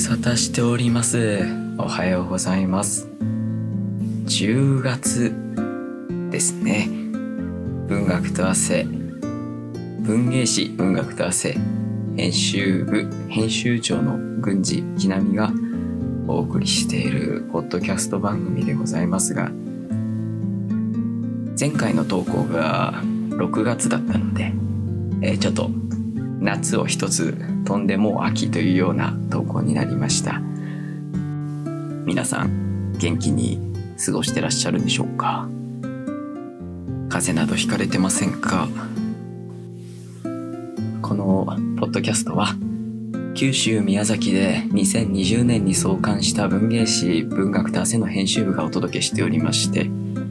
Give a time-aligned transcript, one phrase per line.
[0.00, 1.42] 無沙汰しております。
[1.76, 3.06] おはようございます。
[4.24, 5.30] 10月
[6.30, 6.88] ですね。
[7.86, 11.58] 文学と汗、文芸誌文学と汗、
[12.16, 15.52] 編集部編集長の郡司木南が
[16.26, 19.50] お送りしているポッドキャスト番組でございますが、
[21.60, 24.54] 前回の投稿が6月だったので、
[25.20, 25.68] えーちょっと
[26.40, 27.36] 夏を一つ
[27.70, 30.40] 飛んでもう秋というような投稿になりました。
[32.04, 33.60] 皆さん元気に
[34.04, 35.48] 過ごしてらっしゃるでしょうか？
[37.08, 38.66] 風邪などひかれてませんか？
[41.00, 41.46] この
[41.78, 42.56] ポッドキャストは
[43.36, 49.88] 九州宮崎で2020年に創刊した文芸誌文学と汗の編集部がお届けしておりまして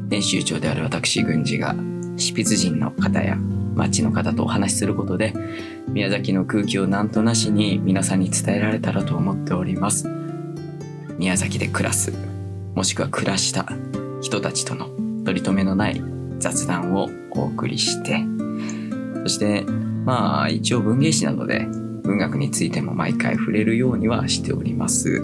[0.10, 1.74] 編集長である私郡司が
[2.18, 3.38] 執筆人の方や
[3.76, 5.34] 町の方とお話しすることで
[5.88, 10.10] 宮崎の空気をなんとなしに皆さんに伝えられたらと思っております。
[11.18, 12.14] 宮崎で暮らす
[12.76, 13.68] もしくは暮らした
[14.22, 14.90] 人たちとの
[15.26, 16.02] 取り留めのない
[16.38, 18.24] 雑談をお送りして
[19.24, 19.64] そして
[20.06, 21.66] まあ一応文芸誌なので
[22.04, 25.22] 文学についても毎回触れるようにはしております。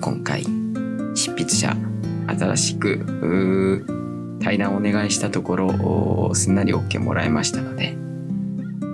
[0.00, 0.44] 今回
[1.14, 1.76] 執筆者
[2.28, 3.97] 新しくうー
[4.40, 7.96] 対談をお願いしたところすんなり OK もらいましたので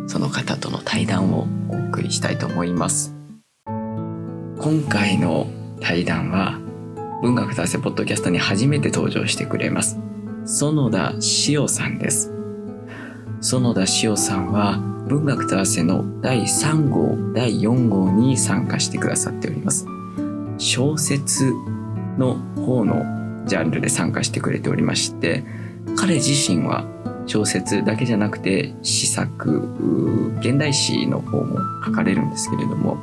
[0.07, 3.15] その方との対談をお送りしたいと思います。
[3.67, 5.47] 今回の
[5.81, 6.59] 対談は
[7.21, 9.99] 文学達成ポッドキャストに初めて登場してくれます
[10.47, 11.13] 園田
[11.49, 12.33] 塩さんです。
[13.41, 14.79] 園田塩さんは
[15.09, 19.87] 文学と汗の第3号第4号に参加してくださっております。
[20.59, 21.53] 小説
[22.17, 25.45] の方のジャンルで参加してくれておりまして
[25.97, 26.85] 彼自身は
[27.27, 29.69] 小説だけじゃなくて詩作
[30.41, 32.99] 現代詩の方も書かれるんですけれども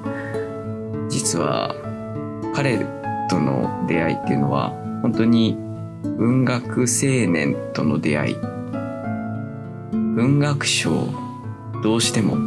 [1.09, 1.75] 実は
[2.55, 2.77] 彼
[3.29, 4.69] との出会いっていうのは
[5.01, 5.55] 本当に
[6.03, 8.35] 文学青年との出会い
[9.93, 11.07] 文学賞
[11.83, 12.37] どうしても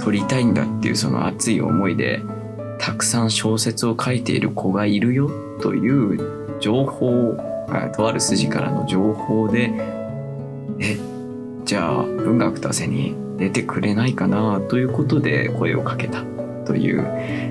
[0.00, 2.22] 取りたいんだっていうその熱い思いで
[2.78, 5.30] たくさん小説を書いている子がいるよ
[5.60, 7.36] という情報
[7.96, 9.72] とある筋からの情報で
[10.78, 10.96] え
[11.64, 16.22] じゃあ文学と汗に出てくれないかなということで声をかけた
[16.64, 17.04] という、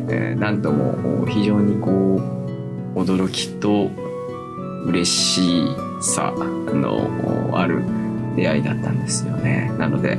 [0.10, 1.90] えーなんとも非常にこ
[2.96, 3.90] う驚きと
[4.86, 5.42] 嬉し
[6.02, 7.84] さのある
[8.36, 9.72] 出会いだったんですよね。
[9.78, 10.18] なので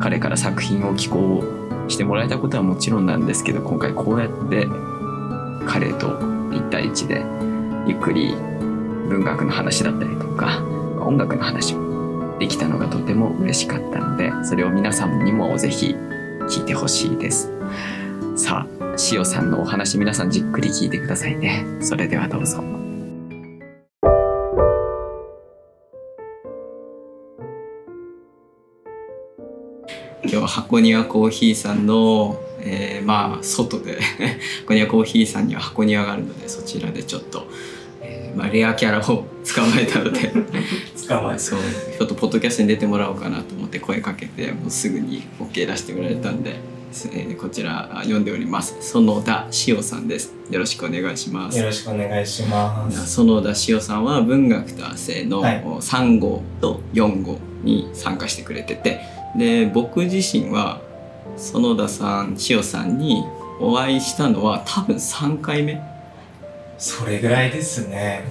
[0.00, 1.42] 彼から作品を寄稿
[1.88, 4.66] してもらえたことはもちろんなんですけど今回こうやって
[5.66, 6.18] 彼と
[6.50, 7.24] 1対1で
[7.88, 8.34] ゆっくり
[9.08, 10.62] 文学の話だったりとか
[11.00, 15.96] 音楽の話もできたのがとても嬉しかったのでそれを皆さんにもぜひ
[16.48, 17.50] 聞いてほしいです。
[18.36, 21.64] さあ塩さんのお話皆さんじっくり聞いてくださいね。
[21.80, 22.62] それではどうぞ。
[30.22, 33.98] 今日は箱庭コーヒーさんの、えーまあ外で。
[34.66, 37.46] 箱庭コーヒーさんには箱庭があるのでそちらでちょっと、
[38.36, 40.32] まあ、レアキャラを捕まえたので。
[41.08, 41.60] 捕まえそう。
[41.98, 48.76] ちょっとポッドキャストに出てもらおうかなと思って声かけてもうすぐに OK 出してくれたんで、えーこちらあ読んでおります。
[48.80, 50.34] 園田塩さんです。
[50.50, 51.58] よろしくお願いします。
[51.58, 53.20] よろしくお願いします。
[53.20, 55.62] 園田塩さんは文学と汗のはい。
[55.62, 59.00] 3号と4号に参加してくれてて。
[59.36, 60.80] で僕自身は
[61.36, 63.22] 園田さん塩さんに
[63.60, 65.80] お会いしたのは多分3回目
[66.78, 68.24] それぐらいですね。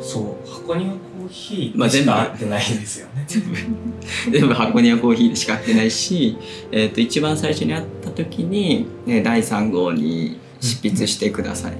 [0.00, 0.50] そう。
[0.50, 3.24] 箱庭コーヒーしか全部会ってないですよね。
[3.28, 4.54] 全部。
[4.54, 6.36] 箱庭コーヒーでしか会ってないし、
[6.72, 11.72] えー、と一番最初に会った時に、ね、第3号に執筆してください。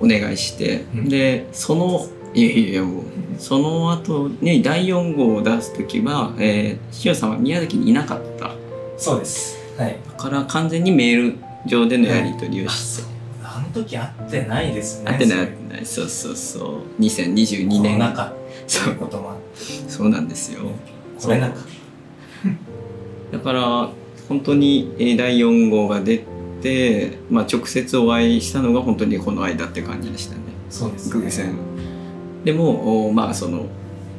[0.00, 0.84] お願いして。
[0.94, 1.08] うん。
[1.08, 3.04] でそのいやいやもう
[3.38, 8.52] その後に第4号を出す時は、えー、塩さんは宮崎にいなかった。
[8.96, 9.58] そうです。
[9.76, 9.98] はい。
[10.06, 13.10] だから完全にメール上でのやり取りをあして、そう。
[13.12, 13.17] あ
[13.68, 15.06] の時会ってないですね。
[15.06, 15.86] 会ってない会そってない。
[15.86, 17.02] そうそうそう。
[17.02, 17.98] 2022れコロ年。
[17.98, 18.34] ナ禍と
[18.66, 18.98] そいうう。
[18.98, 19.32] ことも
[19.88, 20.60] そうなんですよ。
[21.18, 21.62] 来れなかっ
[23.32, 23.88] だから
[24.28, 26.24] 本当にえー第4号が出
[26.62, 30.40] て、まあ、直接お会いしたのが本当にこの間って感じでしたね。
[30.68, 30.74] た。
[30.74, 31.22] そうですね。
[31.22, 31.54] 偶然。
[32.44, 33.66] でもおまあその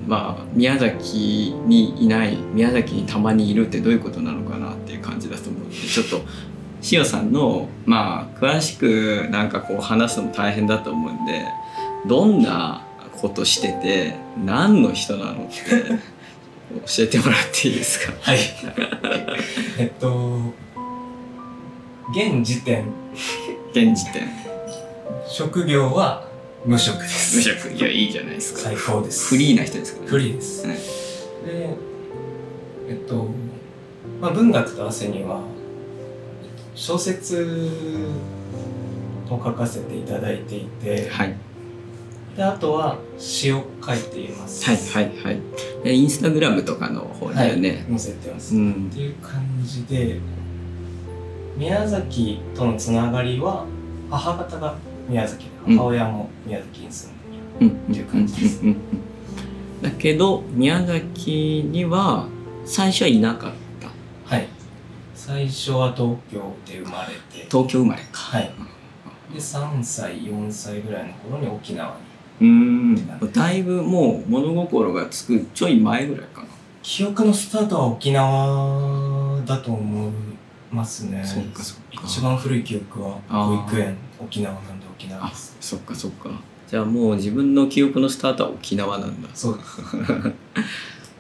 [0.08, 6.22] まあ宮崎にいない宮崎にたまにいるってどういうことなのかなっていう感じだと思うのでちょっと
[6.92, 11.46] 塩さんのまあ詳しくなんかこう話すのも大変だと思うんで
[12.08, 12.86] どんな
[13.22, 14.16] ことしてて
[14.46, 15.54] 何の人なのって
[16.86, 18.14] 教えてもらっていいですか？
[18.22, 18.40] はい。
[19.78, 20.54] えっと
[22.12, 22.86] 現時点。
[23.72, 24.28] 現時点。
[25.28, 26.28] 職業は
[26.66, 27.74] 無職で無す職。
[27.74, 28.62] いやいいじゃないですか。
[28.62, 29.30] 最高です。
[29.30, 30.10] フリーな人ですからね。
[30.12, 30.78] フリーです、はい。
[30.78, 30.82] で
[32.88, 33.28] えっと、
[34.22, 35.42] まあ、文学と汗には
[36.80, 38.08] 小説
[39.30, 41.36] を書かせていただいていてはい。
[42.38, 44.66] であとは詩を書いています。
[44.66, 45.42] はいはいはい。
[45.84, 48.90] えインスタグラムとかの方だよね、載せてます、っうん。
[48.90, 50.20] ていう感じで
[51.58, 53.66] 宮崎とのつながりは
[54.10, 54.76] 母方が
[55.10, 55.78] 宮崎でうん。
[55.78, 58.62] 母親も宮崎に住んでいる、うんっていう感じです。
[59.82, 62.30] だけど宮崎には
[62.64, 63.48] 最初はいなかった。
[63.48, 63.69] はい
[65.30, 67.46] 最初は東京で生まれて。
[67.52, 68.18] 東京生まれか。
[68.20, 68.52] はい。
[69.32, 71.98] で3歳4歳ぐらいの頃に沖縄に。
[72.42, 76.48] うーんだいぶもう物心がつくちょい前ぐらいかな。
[76.82, 80.12] 記憶のスタートは沖縄だと思い
[80.72, 81.22] ますね。
[81.24, 82.02] そっかそっか。
[82.08, 85.56] 一番古い記憶は保育園沖縄なんで沖縄あです。
[85.62, 86.32] そっかそっか。
[86.68, 89.30] じゃあもう自分の記憶のスタートは沖縄なんだ。
[89.36, 89.58] そう。
[89.60, 90.34] で す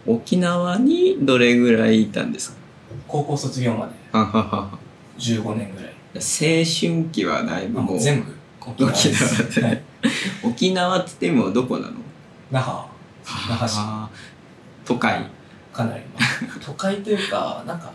[0.07, 2.58] 沖縄にどれぐらいいたんですか？
[3.09, 3.94] 高校卒業まで。
[4.11, 4.79] ははは
[5.17, 5.94] 15年ぐらい。
[6.13, 6.21] 青
[6.63, 8.00] 春期はだいぶあもう。
[8.00, 8.35] 全部？
[8.61, 9.15] 沖縄沖で。
[9.15, 9.44] す
[10.44, 11.94] 沖縄っつってもどこなの？
[12.51, 12.88] 那覇。
[13.25, 13.79] 那覇市。
[14.85, 15.25] 都会。
[15.73, 17.91] かなり、まあ都会というかなんか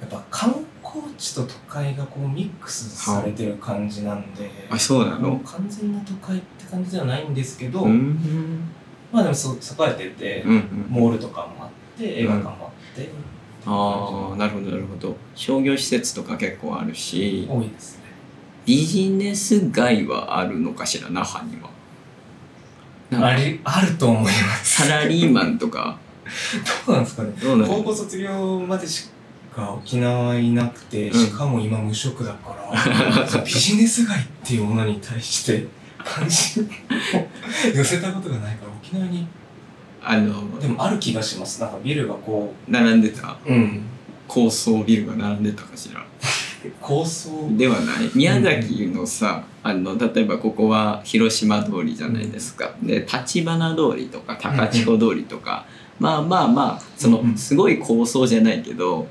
[0.00, 4.50] やっぱ観光地と都会がこうミックスされてる感じなんで。
[4.70, 5.38] あそうなの？
[5.40, 8.68] 完全な都会って感じではないんですけど、うん。
[9.12, 9.58] まあでもそう栄
[9.90, 10.86] えてて、うんうん。
[10.88, 13.10] モールとかもあって映画館もあって、
[13.66, 15.16] ああなるほどなるほど。
[15.34, 18.04] 商業施設とか結構あるし多いですね。
[18.66, 21.70] ビジネス街はあるのかしら那覇には。
[23.12, 24.86] ありあると思います。
[24.86, 25.98] サラリーマンとか。
[26.86, 27.32] どうなんですかね。
[27.40, 29.10] 高校卒業までし
[29.54, 31.14] か沖縄いなくて、うん。
[31.14, 35.66] しかも今無職だから ビジネス街っていうものに対して
[36.04, 39.26] 関心を寄せたことがないから沖縄に
[40.02, 41.60] あのでもある気がします。
[41.60, 43.36] なんかビルがこ並んでた。
[43.46, 43.82] ううん。
[44.26, 46.04] 高層ビルが並んでたかしら。
[46.80, 47.48] 高層。
[47.56, 48.10] ではない。
[48.14, 52.72] 宮崎のさ、あの例えばここは広島通りじゃないですか。
[52.82, 55.66] で立花通りとか高千穂通りとか、
[55.98, 57.30] まあまあまあそのうん。
[57.30, 59.06] うんすごい高層じゃないけど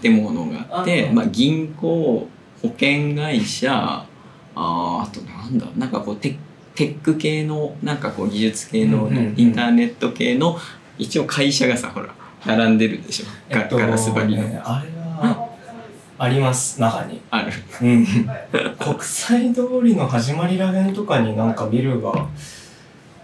[0.00, 2.28] 建物があってあまあ、銀行
[2.62, 6.38] 保険会社あーあとなんだなんかこうテ
[6.76, 9.34] テック系のなんかこう技術系の、うんうんうん。
[9.36, 10.56] インターネット系の
[10.98, 12.14] 一応会社がさほら
[12.46, 14.90] 並んでるでしょ、ガガラス張りの、ねあれ
[15.28, 15.48] は
[16.18, 17.20] あります那覇に。
[17.30, 17.52] ある。
[17.82, 18.06] うん。
[18.78, 22.28] 国際通りの始まりらへんとかになんかビルが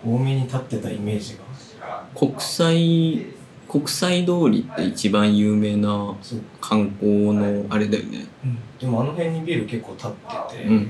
[0.05, 2.05] 多めに立ってたイメージが。
[2.15, 3.27] 国際
[3.69, 6.15] 国際通りって一番有名な
[6.61, 8.27] 観光のあれだよね。
[8.45, 10.11] うん、でもあの辺にビル結構立っ
[10.51, 10.81] てて、うん。
[10.81, 10.89] って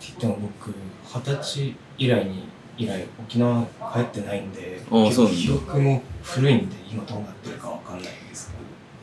[0.00, 0.74] 言っても僕
[1.12, 2.48] 二十歳以来に
[2.78, 8.52] 以来沖縄帰ってないんで記憶も古いんで今どうなってるかわかんないんです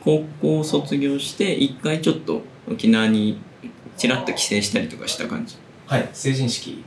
[0.04, 0.22] けど。
[0.22, 3.40] 高校卒業して一回ちょっと沖縄に
[3.96, 5.56] ちらっと帰省したりとかした感じ？
[5.86, 6.82] はい成人式。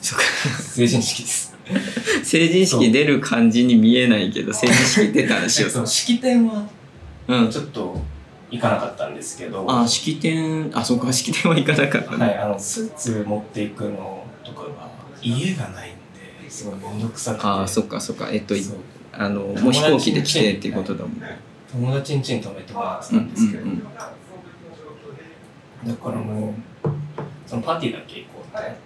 [0.00, 0.24] そっか。
[0.62, 1.56] 成人式です。
[2.24, 5.66] 成人式出る感じに見えないけど成人式出たらしよ。
[5.66, 6.66] うえっと式典は
[7.28, 7.50] うん。
[7.50, 8.00] ちょっと
[8.50, 9.66] 行かなかったんですけど。
[9.68, 12.16] あ式典あそうか式典は行かなかった。
[12.16, 12.26] ね。
[12.26, 14.17] はい、あのスーツ持っていくの
[15.22, 15.92] 家がないん
[16.44, 16.50] で。
[16.50, 17.46] すごい面倒くさくて。
[17.46, 18.28] あそっかそっか。
[18.30, 18.54] えっと
[19.12, 21.38] あのもう飛行機で来てっていうことだもんね。
[21.72, 23.82] 友達ん家に泊めてもらってうんたんですけど、うんうん。
[25.86, 26.54] だからもう
[27.46, 28.78] そのパーティーだけ行こうって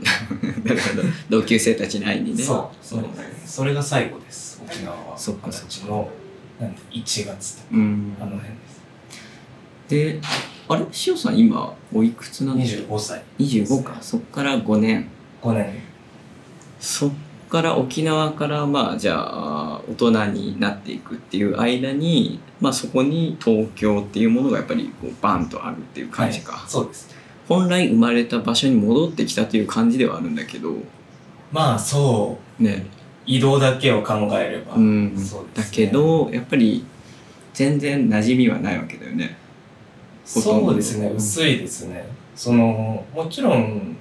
[0.68, 1.02] なるほど。
[1.28, 2.42] 同級生たちに会いにね。
[2.42, 3.04] そうそう。
[3.44, 4.62] それが最後です。
[4.64, 5.18] 沖縄は。
[5.18, 6.08] そっか二十歳の
[6.60, 7.68] なんで1月とか。
[7.72, 8.16] うん。
[8.20, 8.80] あの辺です。
[9.88, 10.20] で
[10.68, 10.86] あれ？
[10.92, 13.22] しおさん今おいくつなんですか25歳。
[13.38, 13.96] 25か。
[14.00, 15.08] そっから5年
[15.42, 15.74] 5年。
[16.78, 17.10] そっ
[17.48, 27.20] から沖縄からまあじゃあ大人になっていくっていう間にまあそこに東京っていうものがやっぱりこうバンとあるっていう感じか、はいそうです
[27.50, 30.72] 本来生まれた場所に戻ってきたという感じではあるんだけど。
[31.50, 32.62] まあそう。
[32.62, 32.86] ね。
[33.26, 35.18] 移動だけを考えれば、うん。
[35.18, 35.86] そうですね。
[35.86, 36.84] だけどやっぱり
[37.52, 39.36] 全然馴染みはないわけだよね。
[40.24, 41.10] そうですね。
[41.10, 42.06] 薄いですね。
[42.36, 43.96] そのもちろん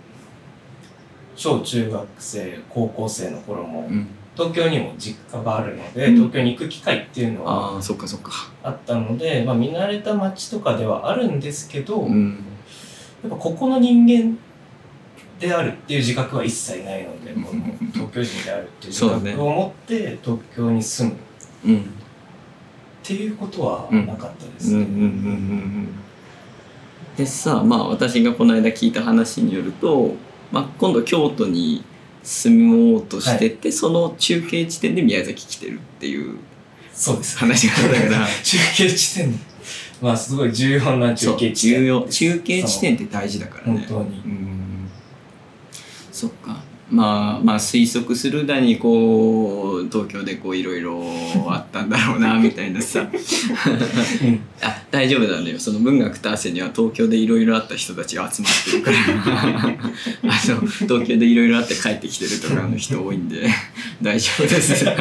[1.40, 4.08] 小中学生高校生の頃もうん。
[4.36, 6.16] 東京にも実家があるので、うん。
[6.16, 8.32] 東京に行く機会っていうのはあっかそっか。
[8.62, 12.44] あったので、まあ、見慣れた街とかではあるんですけど、やうん。
[13.26, 14.38] っぱここの人間
[15.40, 17.44] であるっていう自覚は一切ないので、うん。
[17.44, 17.62] この
[17.94, 21.16] 東京人であるっていう自覚を持って東京に住む。
[21.16, 21.18] っ
[21.66, 21.86] うん。
[23.02, 24.86] ていうことはなかったですね。
[27.18, 30.16] でさまあ私がこの間聞いた話によると、
[30.52, 31.84] まあ、今度京都に
[32.24, 36.38] 住もうとしてて、その中継地点で宮崎来てるっていう
[36.94, 37.38] そうです。
[37.38, 38.28] 話がから。
[38.44, 39.40] 中継地点。
[40.02, 43.86] まあすごい重要な中継地点重要中継地点って大事だからね。
[43.88, 44.22] 本当に。
[44.26, 44.90] うん。
[46.12, 51.00] そっかまあまあ推測するだにこう東京でこういろいろ
[51.48, 53.02] あったんだろうな みたいなさ。
[53.02, 53.06] う
[54.26, 54.40] ん。
[54.62, 55.60] あ大丈夫なんだよ。
[55.60, 58.98] その文学と汗には東京でいろいろあった人たちが集まってるから。
[59.62, 59.80] あ
[60.24, 63.48] の東京でいろいろあって帰ってきてるとかの人多いんで
[64.02, 64.74] 大丈夫です。
[64.84, 64.98] 東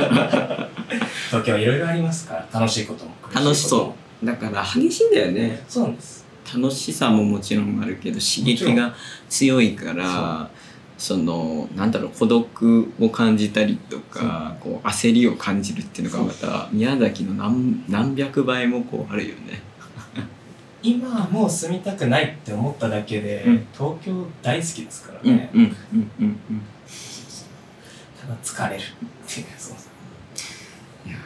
[1.45, 4.27] 京はいろいろありますから楽しいことも楽しそう。
[4.27, 5.63] だから激しいんだよね。
[5.69, 6.19] そうなんです。
[6.55, 8.95] 楽しさももちろんあるけど刺激が
[9.29, 10.51] 強いから
[10.99, 19.63] そのなんだろう孤独を感じたりとかこう焦りを感じるっていうのがまた宮崎の何何百倍もこうあるよね。
[20.83, 23.67] 今はもう住みたくないって思っただけで、うん。
[23.73, 26.39] 東京大好きですからうんね、うんうんうんうん。
[28.21, 28.85] ただ疲れるっ
[29.27, 29.85] ていうそうそ
[31.07, 31.09] う。
[31.09, 31.17] いや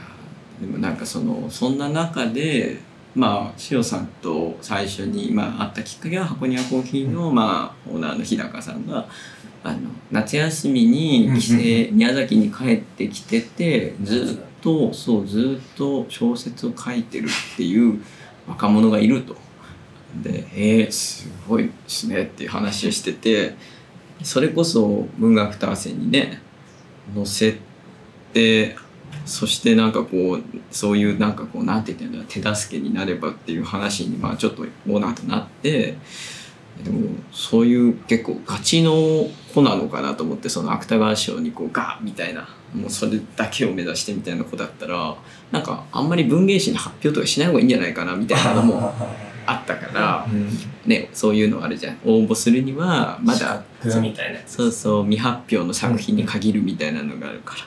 [0.61, 2.81] ーでもなんかそのそんな中で
[3.15, 9.07] まあ塩さんと最初に、まあ、会ったきっかけは箱庭コーヒーの、まあ、オーナーの日高さんが
[9.65, 9.79] あの
[10.11, 18.03] 夏休みに帰省、宮崎に帰ってきててずっとそうずっと小説を書いてるっていう
[18.49, 19.37] 若者がいると。
[20.23, 23.55] で「えー、すごいですね」っていう話をしてて
[24.23, 26.43] それこそ文学と汗にね
[27.15, 27.57] 載せ
[28.35, 28.77] て
[29.25, 35.97] そしてなんかこうそういうなんかこうなんて言ってんだ手助けになればっていう話にまあちょっとオーナーとなって
[36.83, 38.93] でもそういう結構ガチの
[39.55, 45.15] 子なのかなと思ってその芥川賞にこうガーみたいなもうそれだけを目指してみたいな子だったら
[45.51, 48.93] なんかあんまり文芸誌に発表とかしない方がいいんじゃないかなみたいなのも
[49.47, 50.49] あったからうん。
[50.87, 51.99] ねそういうのあるじゃん。
[52.05, 53.63] 応募するにはまだ
[54.47, 55.05] そうそう。
[55.05, 57.61] 未発表の作品に限るみたいなのがあるから、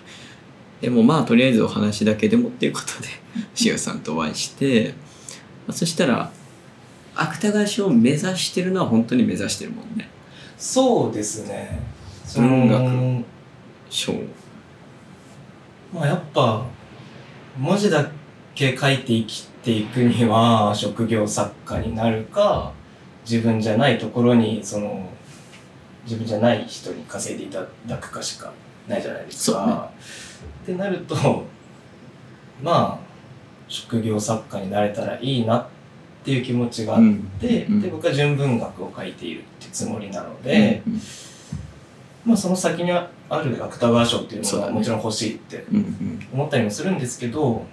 [0.81, 3.09] でもまあとりあえずお話だけでもっていうことで
[3.65, 4.95] 塩さんとお会いして、
[5.67, 6.31] まあそしたら
[7.15, 10.09] 芥川賞を目指してるのは本当に目指してるもんね。
[10.57, 11.79] そうですね。
[12.25, 13.23] そ文の
[13.89, 14.13] 賞
[15.93, 16.65] まあやっぱ
[17.57, 18.09] 文字だ
[18.53, 22.73] け書いて生きていくには職業作家になるか
[23.23, 25.09] 自分じゃないところにその
[26.03, 28.51] 自分じゃない人に稼いでいただくかしか
[28.87, 29.89] ないじゃないですか。
[30.63, 31.15] ってなると
[32.61, 33.05] まあ
[33.67, 35.74] 職業作家になれたらいいなって
[36.31, 37.01] いう気持ちがあっ
[37.39, 41.01] て、うんで僕は純文学を書いているってつもりなので、うん
[42.25, 45.63] まあその先にある芥川賞っていうのがもちろん欲しいって
[46.33, 47.63] 思ったりもするんですけど、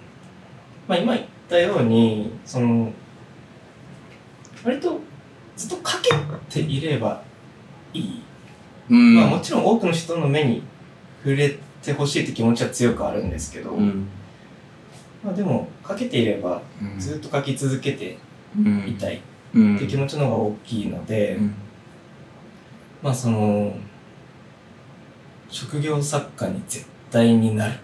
[0.87, 2.91] まあ、今言ったようにその
[4.63, 4.99] 割と
[5.57, 6.11] ずっとかけ
[6.49, 7.23] ていれば
[7.93, 8.23] いい、
[8.89, 9.15] うん。
[9.15, 10.63] まあ、もちろん多くの人の目に
[11.23, 14.07] 触れてほしいって気持ちは強くあるんですけど、うん。
[15.23, 16.99] まあ、でもかけていればうん。
[16.99, 18.17] ずっと書き続けてうん
[18.87, 19.15] いたい。
[19.17, 19.19] っ
[19.55, 19.77] うん。
[19.77, 21.53] ていう気持ちの方が大きいので、うん。
[23.01, 23.73] まあその
[25.49, 27.79] 職業作家に絶対になる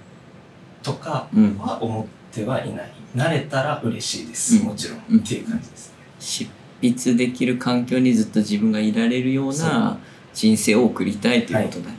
[0.81, 1.57] とかうん。
[1.57, 2.91] は思ってはいない。
[3.15, 4.57] 慣れたら嬉しいです。
[4.57, 4.65] うん。
[4.67, 5.03] もちろん。
[5.09, 5.19] うん。
[5.19, 5.95] っていう感じですね。
[6.19, 6.45] 執
[6.81, 9.97] 筆できる環境にずっと自分がいられるような
[10.33, 11.95] 人生を送りたいということだね、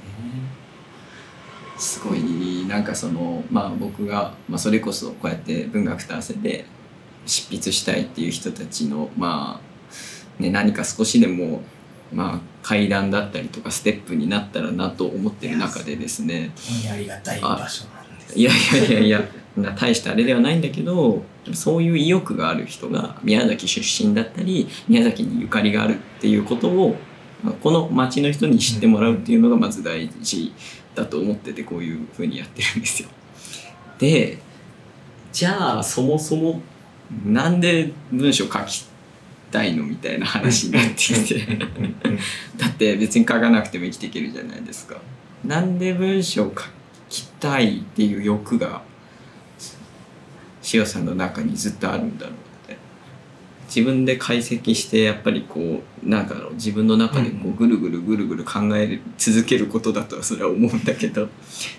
[1.76, 2.64] すごい。
[2.66, 6.64] なんかそのまあ僕が、まあ、それこそこうやって文学と汗で
[7.30, 9.60] 執筆したいっていう人たちのま
[10.38, 11.62] あ、ね、何か少しでも
[12.12, 16.50] まあ階段だったりとかステップになったらなと思ってる中でですね
[16.92, 18.38] ありがたい場所なんです。
[18.38, 19.24] いやいやいやいや
[19.56, 21.22] な大したあれではないんだけど
[21.52, 26.96] そういう意欲がある人が宮崎出身だったり宮崎にゆかりがあるっていうことを
[27.42, 30.52] まあこの町の人に知ってもらうっていうのがまず大事
[30.94, 33.08] だと思っててこういうふうにやってるんですよ。
[33.98, 34.38] で
[35.32, 36.60] じゃあそもそも
[37.24, 38.86] なんで文章書き
[39.50, 41.58] たいのみたいな話になってきて。
[42.56, 44.96] だって別に書かなくても生きていけるじゃないですか。
[45.44, 46.64] なんで文章を書
[47.08, 48.82] きたいっていう欲が
[50.72, 52.76] 塩さんの中にずっとあるんだろうって
[53.66, 61.28] 自分で解析してやっぱりこうなんか自分の中でこううぐるぐるぐるぐる考え続けることだとはそれは思うんだけど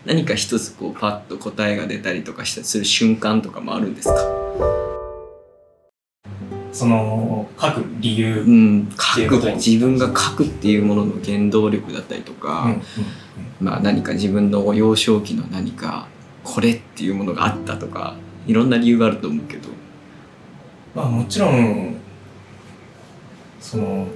[0.05, 4.15] 何か一つこうパッと答えが出たりとかしたりする瞬間とかもあるんですか
[6.71, 8.41] その書く理由。
[8.41, 12.75] ううん書く自分が書くっていうものの原動力だったりとか、
[13.59, 16.07] まあ何か自分の幼少期の何か
[16.43, 18.15] これっていうものがあったとか
[18.47, 19.69] いろんな理由があると思うけど。
[20.95, 21.95] まあもちろん
[23.59, 24.07] その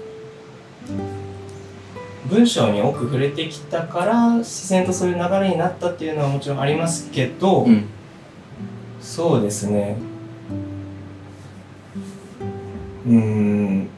[2.30, 7.86] 文章に多く触れてきたから自然とそういう流れになったっていうのはもちろんありますけど、うん。
[9.00, 9.98] そうですね
[13.06, 13.90] うーん。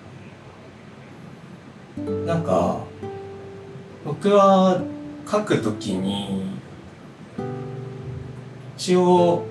[2.26, 2.80] なんか
[4.06, 4.82] 僕は
[5.30, 6.58] 書くときに
[8.78, 9.46] 一応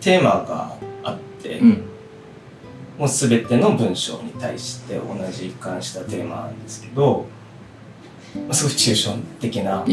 [0.00, 1.84] テーマがあって、うん。
[2.98, 7.26] もう全ての文章に対して同じ一貫したテーマなんですけど、
[8.34, 9.86] まあ、すごい抽象的なこ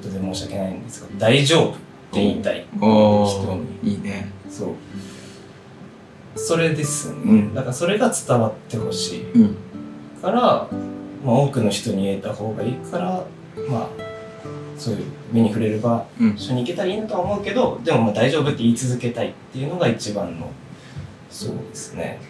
[0.00, 1.80] とで申し訳ないんですが「大丈夫」って
[2.12, 4.30] 言いたいお人ーいいね。
[4.48, 4.68] そう
[6.36, 7.54] それですね、うん。
[7.54, 9.32] だからそれが伝わってほしい。
[9.32, 9.56] うん。
[10.20, 10.68] から、
[11.24, 13.24] まあ、多くの人に言えた方がいいから
[13.68, 13.88] まあ
[14.76, 16.36] そういう目に触れる場うん。
[16.36, 20.50] 所に行けたらいいなとは思うけどでもまあ大丈夫って言い続けたいっていうのが一番の
[21.30, 22.20] そうですね。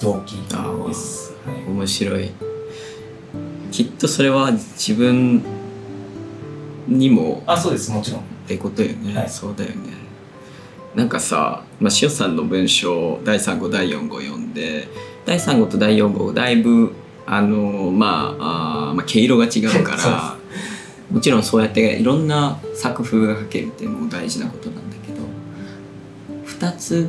[0.00, 1.70] 動機です、はい。
[1.70, 2.30] 面白い。
[3.70, 5.42] きっとそれは自分
[6.88, 7.90] にもあそうです。
[7.92, 8.20] もちろん。
[8.20, 9.30] ってことよね、はい。
[9.30, 10.01] そうだよね
[10.94, 14.88] なんかさ、まあ、塩さんの文章第3号第4号読んで
[15.24, 16.94] 第3号と第4号だいぶ
[17.24, 20.36] あのまああーまあ毛色が違うから
[21.10, 27.08] もちろんそうやっていろんな作風が書けるっていうのも大事なことなんだけど2つ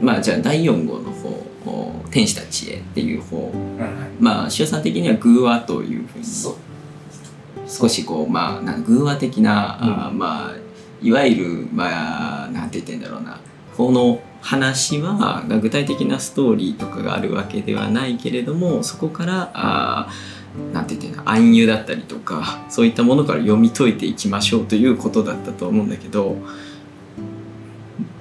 [0.00, 6.24] まあじゃあ第4号の方「天使たちへ」っていう方うんはいまあ塩さん的には偶話というふうに
[7.68, 10.18] 少しこうまあなん偶話的な、うん。
[10.18, 10.54] まあ
[11.02, 13.40] いわゆるまあなんて言ってんだろうな
[13.76, 26.36] この話は具体的なストーリーとかがあるわけではないけれどもそこからあーなんて言ってんだ暗喩だったりとかそういったものから読み解いていきましょうということだったと思うんだけど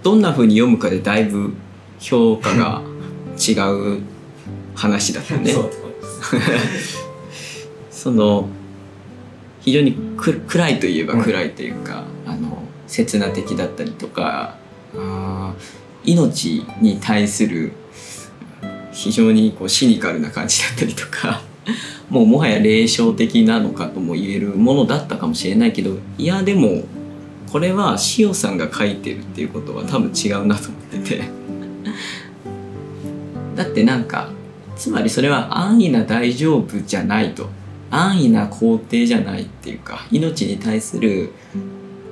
[0.03, 1.53] どんな風に読むかでだいぶ
[1.99, 2.81] 評価が
[3.37, 4.01] 違う
[4.75, 5.53] 話だったね。
[7.91, 8.47] そ の
[9.59, 14.57] 非常にく暗いといえば暗いというか、あの刹那的だったりとか
[14.95, 15.53] あ
[16.03, 17.71] 命に対する
[18.91, 21.41] 非常にこうシニカルな感じだったりとか
[22.09, 26.83] もうもはや霊障的なのかとも言えるものだったかもしれないけどいやでも
[27.51, 31.23] これは塩さんが書いてるっていうことは多分違うなと思ってて。
[33.55, 34.29] だってなんか
[34.75, 37.49] つまりそれは安易な大丈夫じゃないと。
[37.91, 41.31] 安易な肯定じゃないっていうか命に対する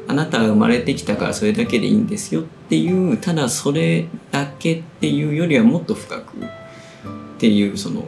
[0.08, 6.42] あなたが生まれてきたからそれだけでいいんですよっていうただそれだけっていうよりはもっと深くっ
[7.38, 8.06] ていうその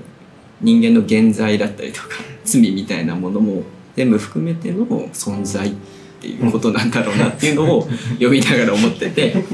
[0.61, 2.07] 人間の現在だったりとか
[2.45, 3.63] 罪みたいなものも
[3.95, 5.73] 全部含めての存在っ
[6.21, 9.45] ていうことなんだろうなっていうのを読みながら思っててだか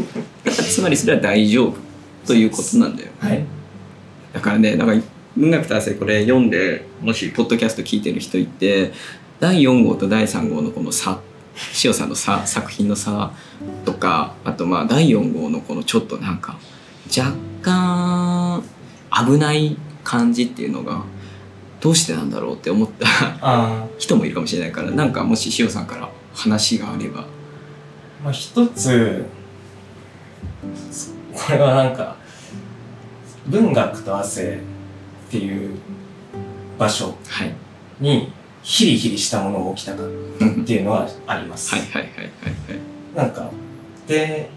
[0.46, 1.76] らつまりそれは大丈夫
[2.26, 3.10] ということなんだよ。
[3.20, 3.46] はい
[4.36, 8.92] だからね、なんか文学と汗これ読んで、もしポッドキャスト聞いてる人いて、
[9.40, 11.22] 第4号と第3号のこの差、
[11.84, 13.32] 塩さんの差、作品の差
[13.86, 16.58] とか、あとまあ第4号のこのちょっとなんか、
[17.16, 18.64] 若干
[19.26, 21.04] 危ない感じっていうのが、
[21.80, 23.08] どうしてなんだろうって思った
[23.42, 27.22] あ 人もいるかもしれないから、なんかもし塩さんから話があれば。
[27.22, 27.24] ー
[28.24, 29.26] まあ一つ
[31.34, 32.16] これはなんか
[33.48, 34.62] 文学と汗
[35.28, 35.78] っていう
[36.80, 37.54] 場所はい。
[38.66, 41.76] にヒリヒリしたものが起きたかっていうのはあります。
[41.76, 42.30] はいはいはいはいはい。
[43.16, 43.52] なんか
[44.08, 44.50] で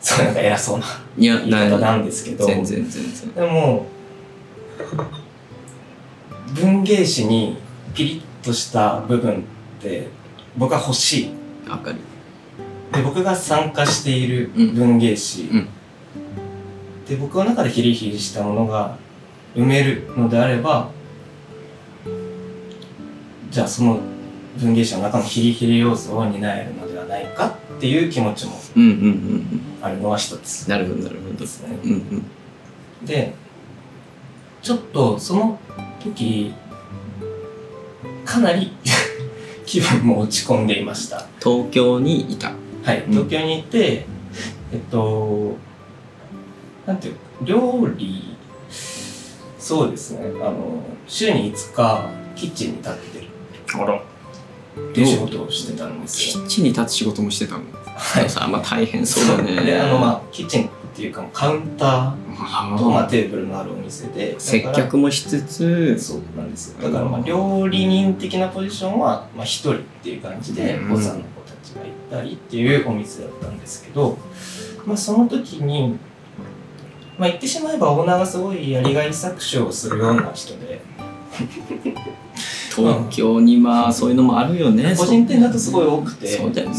[0.00, 0.84] そうなんか偉そうな
[1.16, 3.34] 言い方なんですけど全然全然。
[3.34, 3.86] でも
[6.54, 7.58] 文芸誌に
[7.94, 9.40] ピリッとした部分
[9.78, 10.08] って
[10.56, 11.30] 僕は欲しい
[11.68, 11.96] わかる。
[12.92, 15.68] で僕が参加している文芸誌、うん
[17.08, 18.98] で僕の中でヒリヒリしたものが
[19.54, 20.90] 埋めるのであれば
[23.56, 24.00] じゃあその
[24.58, 29.62] 文芸誌の中のヒリヒリ要素を担えるのではないかっていう気持ちもうんうんうんうん。
[29.80, 31.46] あるのは一つなるほどなるほどで。
[31.46, 31.78] すね。
[31.82, 33.06] うんうん。
[33.06, 33.32] で
[34.60, 35.58] ちょっとその
[36.04, 36.52] 時
[38.26, 38.72] かなり
[39.64, 41.26] 気分も落ち込んでいました。
[41.42, 42.52] 東京にいた。
[42.82, 44.04] はい、うん東京にいて、
[44.70, 45.56] えっと、
[46.86, 48.36] なんていう料理、
[49.58, 53.15] そうですね、あの、週に5日、キッチンに立ってる
[53.82, 53.94] あら。
[53.96, 54.00] っ
[54.92, 55.06] ていう？
[55.06, 56.42] 仕事をしてたんですよ。
[56.42, 57.62] キッチンに立つ仕事もしてたの？
[57.96, 58.28] はい。
[58.30, 59.64] さあ、まあ大変そうだね。
[59.64, 66.82] で、あの、まあ、キッチンっていうか、カウンターと、まあ、あテーブルのあるお店で、 接だから客もしつつ、そうなんですよ。
[66.82, 74.18] だから、まあ、料理人的なポジションは、まあ、一人っていう感じで、うんお子さんの子たちがいたりっていうお店だったんですけど、
[74.84, 75.96] まあ、その時に、
[77.18, 80.82] まあ言ってしまえばオーナーがすごいやりがい搾取をするような人で
[82.76, 86.26] 東京にまあそういうのもあるよね個人店だとすごい多くて。
[86.28, 86.74] そうだよね。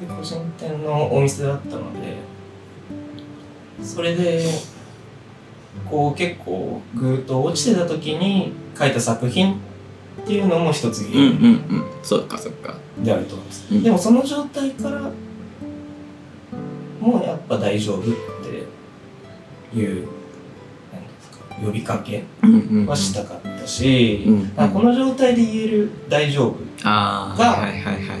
[0.00, 2.16] で個人店のお店だったので
[3.82, 4.44] それで
[5.88, 11.46] こう結構ぐーっと落ちてた時に書いた作品っていうのも一つうん原因うんう
[11.80, 11.84] ん。
[12.02, 12.76] そっかそっか。
[13.02, 13.82] であると思います、うん。
[13.82, 15.10] でもその状態から
[17.00, 18.04] もうやっぱ大丈夫っ
[19.72, 20.08] ていう
[21.64, 22.24] 呼びかけ
[22.86, 24.24] はしたかったし、
[24.56, 27.66] この状態で言える大丈夫ああが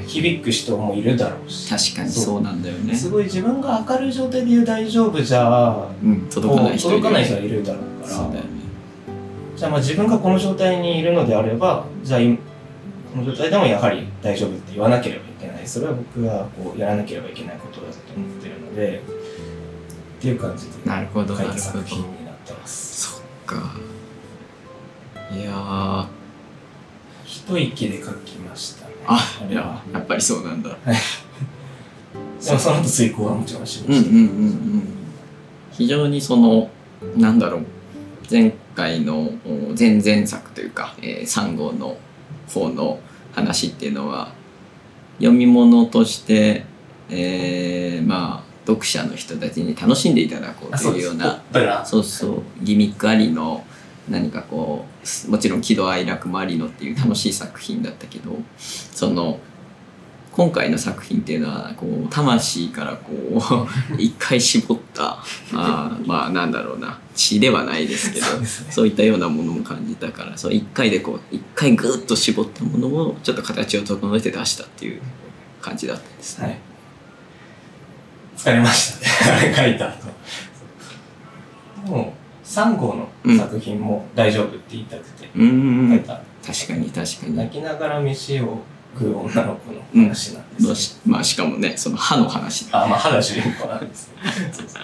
[0.06, 1.68] 響く人もいるだろうし。
[1.94, 2.42] 確かにそう。
[2.42, 2.94] なんだよね。
[2.94, 8.28] すごい自分が明るい状態で言う大丈夫じゃうん届かない人届かないるがいるだろうから。
[8.30, 8.42] ね。
[9.56, 12.36] じゃあまあ自分がこの状態にいるのであればじゃあ今
[13.12, 15.66] この状態でもやはり大丈夫って言わなければいけない。
[15.66, 19.02] それは僕がこうやらなければいけないことだと思ってるので
[20.18, 21.36] っていう感じでなるほど。
[21.36, 23.17] 書いた作品になってます
[23.48, 23.72] か。
[25.34, 26.06] いやー。
[27.24, 28.94] 一息で書きましたね。
[29.06, 29.82] あれは。
[29.92, 30.76] やっぱりそうなんだ。
[32.38, 34.82] その後遂行はもちろんしました、うんうんうんうん。
[35.72, 36.70] 非常にその
[37.16, 37.66] なんだろう。
[38.30, 41.96] 前回のお前々作というか、えー、3号の
[42.52, 43.00] 方の
[43.32, 44.32] 話っていうのは
[45.16, 46.66] 読み物として、
[47.08, 51.42] えーまあ読者の人たちに楽しんでいただこうというような
[51.86, 53.64] そうそうギミックありの
[54.10, 54.84] 何かこ
[55.26, 59.40] うもちろん喜怒哀楽もありのっていう楽しい作品だったけどその
[60.32, 63.12] 今回の作品っていうのはこう魂からこ
[63.90, 65.18] う 一回絞った
[65.54, 68.46] あーまあなんだろうな血ではないですけどね。
[68.46, 75.00] そういったようなものも感じたからそう一回でこう一回グッと絞ったものをちょっと形を整えて出したっていう
[75.60, 76.44] 感じだったんですね。
[76.46, 76.58] はい
[78.38, 79.36] 疲れましたね。
[79.36, 79.88] あ れ書いた。
[79.88, 79.96] 後
[81.84, 85.28] でも3号の作品も大丈夫って言いたくて。
[85.34, 85.42] うん。
[85.42, 87.36] うんうん書いた、確かに確かに。
[87.36, 88.60] 泣きながら飯を
[88.94, 94.10] 食う女の子の話なんですよ、まあしまあしかもねその歯の話あまあ歯が主人公なんです
[94.52, 94.82] そうそう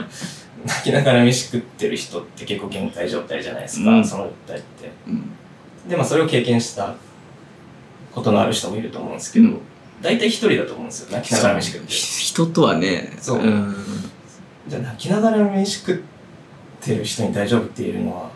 [0.66, 4.04] 泣きながら飯食ってる人って結構限界状態じゃないですか、うん。
[4.04, 4.90] その訴えって。
[5.06, 5.30] うん。
[5.88, 6.94] でもそれを経験した
[8.12, 9.60] ことのある人もいると思うんですけど、うん
[10.04, 11.16] 大体一人だと思うんですよ。
[11.16, 12.46] 泣きながら飯食ってる人。
[12.46, 13.16] とはね。
[13.22, 13.38] そう。
[13.38, 13.74] ん。
[14.68, 18.30] じゃあ泣きながら飯食ってる人に大丈夫って言えるのは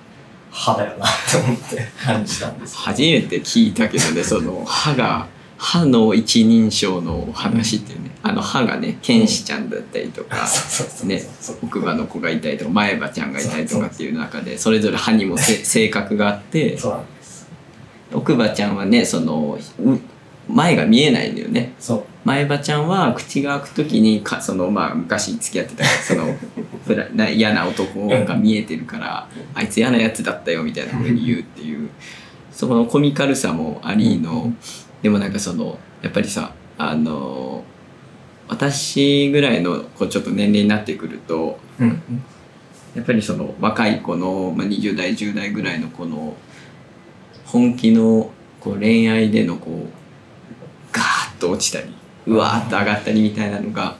[0.51, 5.27] 歯だよなって思って感じたんです初めて聞いたけどねその 歯が
[5.59, 8.11] 歯の一人称の話っていうね。
[8.23, 10.37] あの歯がね天使ちゃんだったりとか、
[11.05, 11.23] ね
[11.63, 16.79] 奥歯の子がいたりとか前歯ちゃんがいたりとかっていう中でそれぞれ歯にもせ 性格があって。
[18.11, 19.99] 奥歯ちゃんはねそのう
[20.49, 21.75] 前が見えないんだよね。
[21.79, 22.05] そう。
[22.25, 26.37] 前歯ちゃんは口が開く時にかそのまあ昔付き合ってたその
[27.15, 31.89] な嫌な男が見えてるからあいつ嫌なやつだったよみたいなふうに言うっていう
[32.53, 34.53] そのコミカルさもありの
[35.01, 37.65] でもなんかそのやっぱりさあの
[38.47, 42.03] 私ぐらいのこうちょっと年齢になってくるとうん。
[42.95, 46.35] やっぱりその若い子の、まあ、20代10代ぐらいの子の
[47.45, 48.31] 本気の
[48.61, 49.98] こう恋愛でのこう
[51.39, 51.95] と落ちたり
[52.27, 53.97] うわーっと上がったりみたいなのが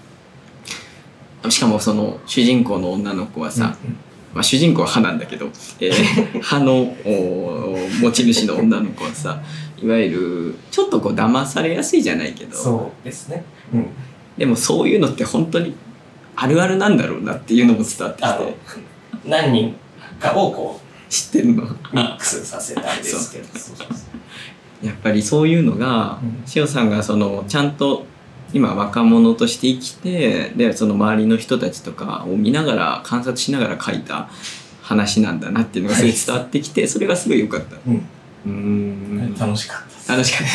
[1.49, 3.77] しかもその主人公の女の子はさ、
[4.35, 5.47] まあ、主人公は歯なんだけど、
[5.81, 9.41] えー 歯のお持ち主の女の子はさ
[9.81, 13.45] いわゆるちょっとこう騙されやすいじゃないけどそうですね。
[13.73, 13.87] うん。
[14.37, 15.75] でもそういうのって本当に
[16.35, 18.55] あるあるなんだろうなっていうのも伝わってきて
[19.25, 19.75] 何人
[20.21, 21.65] かをこ知ってるの。
[21.65, 23.47] うミックスさせたんですけど。
[23.59, 23.97] そうそうそう
[24.83, 28.07] やっぱりそういうのがうんしおさんがそのちゃんと
[28.53, 34.31] 今若者として生きてでその周りの人たちとかを見ながら観察しながら書いた
[34.83, 37.77] 話なんだなっていうのがすごい伝わってきてそれがすごい良かった。
[37.87, 38.07] うん
[38.47, 40.55] うーん楽しかった楽しかった。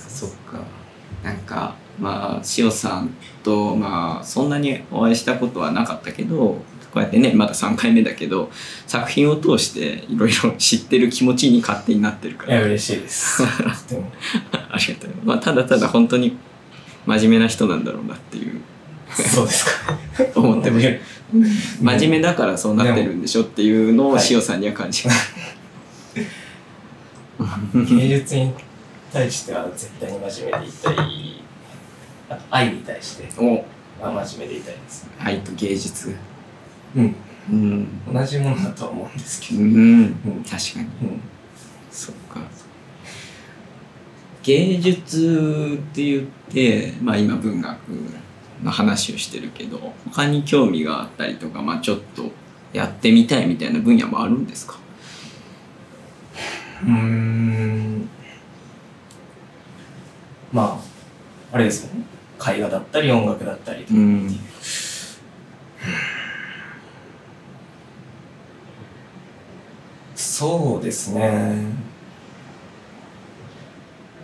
[0.08, 0.58] そっか。
[1.22, 3.10] なんかまあしおさん
[3.44, 6.58] とまあそんなにお会いしたことはなかったけど
[6.94, 8.50] こうやってねまだ3回目だけど
[8.86, 12.54] 作品を通していろいろ知ってる気持ちに勝手になってるから。
[12.54, 13.42] いや嬉しいです。
[13.42, 15.10] ありがとう。
[15.24, 16.36] まあただただ本当に
[17.04, 18.60] 真面目な人なんだろうなっていう。
[19.10, 19.98] そうですか。
[20.40, 20.86] 思ってます。
[21.82, 25.34] 真面目だからそうなってるんでしょっていうのをしおさんには感じます。
[27.74, 28.52] 芸術に
[29.12, 31.42] 対しては絶対に真面目でいたい。
[32.30, 33.64] あと愛に対してお。
[34.00, 35.08] は真面目でいたいです。
[35.18, 36.14] 愛と芸術。
[36.96, 37.14] うん。
[37.50, 37.88] うん。
[38.12, 39.60] 同じものだとは思うんですけど。
[39.60, 39.68] うん。
[39.68, 39.72] う
[40.06, 40.44] ん。
[40.44, 40.84] 確かに。
[40.84, 41.20] うん。
[41.90, 42.40] そっか。
[44.42, 47.78] 芸術って言って、まあ今文学
[48.62, 52.30] の話をしてるけど他に興味があったりとか、まあ、ちょっと
[52.72, 54.76] やってみたいみたいな分野もあるんですか？
[56.82, 58.08] うーん。
[60.52, 60.78] ま
[61.52, 62.04] ああれですよね。
[62.46, 64.02] 絵画だったり音楽だったりとかう
[70.36, 71.62] そうですね。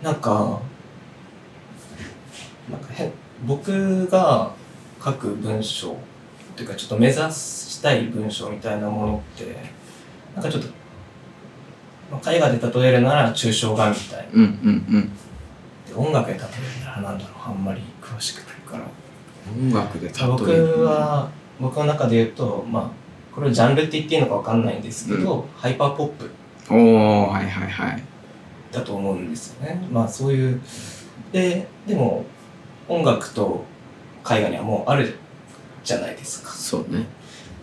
[0.03, 0.59] なんか
[2.69, 3.13] なんか変
[3.45, 4.51] 僕が
[5.01, 5.95] 書く文章っ
[6.57, 9.55] ていうかちょっと目指したい文章みたいなものって
[10.35, 10.67] なんかちょっと、
[12.11, 14.25] まあ、絵画で例えるなら抽象画みたいな。
[14.33, 14.47] うんう
[14.97, 15.11] ん
[15.87, 17.35] で音楽で例えるならなんだろう。
[17.51, 18.83] あんまり詳しくないから。
[18.83, 23.00] うん音楽で例える僕は僕の中で言うとまあ
[23.33, 26.29] これをジャンルって言っていいのかわかんないんですけど、ハイパーポップ。
[26.69, 28.03] おおはいはいはい。
[28.71, 29.87] だと思うんですよね。
[29.91, 30.61] まあそういう
[31.31, 32.25] ででも
[32.87, 33.65] 音楽と
[34.29, 35.15] 絵画にはもうある
[35.83, 36.51] じゃないですか。
[36.51, 37.05] そうね。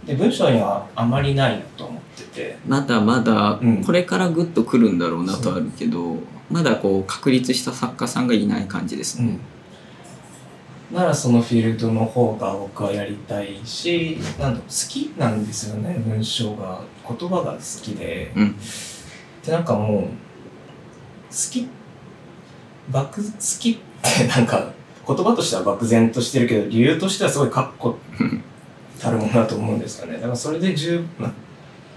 [0.06, 2.58] で文章にはあまりないなと思ってて。
[2.66, 3.84] まだまだうん。
[3.84, 6.16] これからグッとくるんだろうなとあるけど、
[6.50, 9.38] まだこう確立した作家さんがいない感じですね、
[10.92, 16.80] ならそのフィールドの方が僕はやりたいしなん好きなんですよね文章が。
[17.08, 18.32] 言葉が好きで。
[18.36, 18.56] うん。
[19.44, 20.08] でなんかもう好
[21.50, 21.68] き
[22.90, 24.72] 漠好きってなんか
[25.06, 27.94] 言葉としては漠然としてるけど理由としてはすごい確固
[29.00, 30.14] たるものだと思うんですよね。
[30.14, 31.04] だからそれで十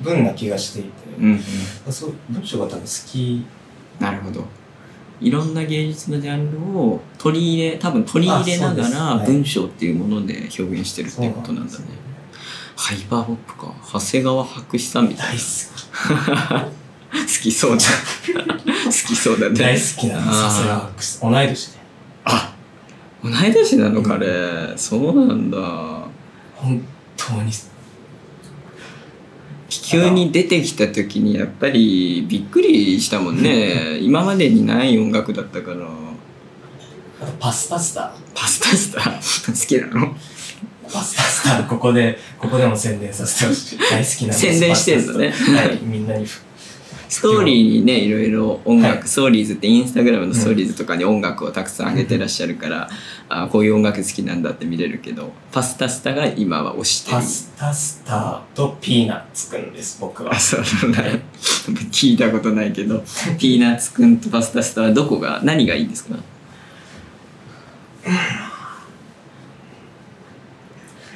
[0.01, 1.39] 分な気がしていて、うん。
[1.91, 3.45] そう文章が多分好き。
[3.99, 4.45] なるほど
[5.21, 11.77] いろんな芸術のジャンルを取り入れ多分取り入れながらはい文章っていうもので表現してるっていうことなんだね。
[11.77, 12.01] そうです
[12.75, 13.73] ハイパーポップか。
[13.93, 15.37] 長谷川博士さんみたい。
[15.37, 16.71] 大な好
[17.11, 17.83] 好きそうだ。
[18.85, 21.21] 好きそうだき大ね好きなんですあーさすが博士。
[21.21, 21.79] 同い年で。
[22.25, 22.55] あ
[23.23, 25.57] 同い年なの彼、そうなんだ。
[26.55, 26.83] 本
[27.15, 27.51] 当に
[29.79, 33.99] 急に出てきた時にやっぱりびっくりしたもんね。
[34.03, 35.87] 今までにない音楽だったから。
[37.21, 38.11] あとパスタスター。
[38.35, 39.01] パスタスタ
[39.51, 40.15] 好きなの？
[40.91, 43.79] パスタスターここでここでも宣伝させてほしい。
[43.79, 45.29] 大好きなんです宣伝してんのね。
[45.29, 45.79] はい。
[45.83, 46.25] みんなに
[47.11, 49.07] ストーリーにねいろいろ音楽、はい。
[49.07, 52.89] ストーリーズってインスタグラムのストーリーズとかに音楽をたくさん上げてらっしゃるから、
[53.27, 57.17] あこういう音楽好きなんだって見れるけどパスタスタが今は推してる。
[57.17, 60.33] パスタスターとピーナッツくんです僕は。
[60.33, 61.03] あそうなんだ。
[61.91, 63.03] 聞いたことないけど
[63.37, 66.15] ピーナッツくんとパスタスタはどこが何がいいんですか？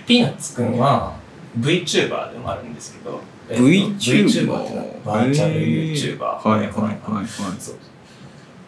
[0.05, 1.15] ピーナッツくんは
[1.59, 7.27] VTuber でもあるんですけど、えっと VTuber バーチャル YouTuber はいはいはいはい。
[7.27, 7.75] そう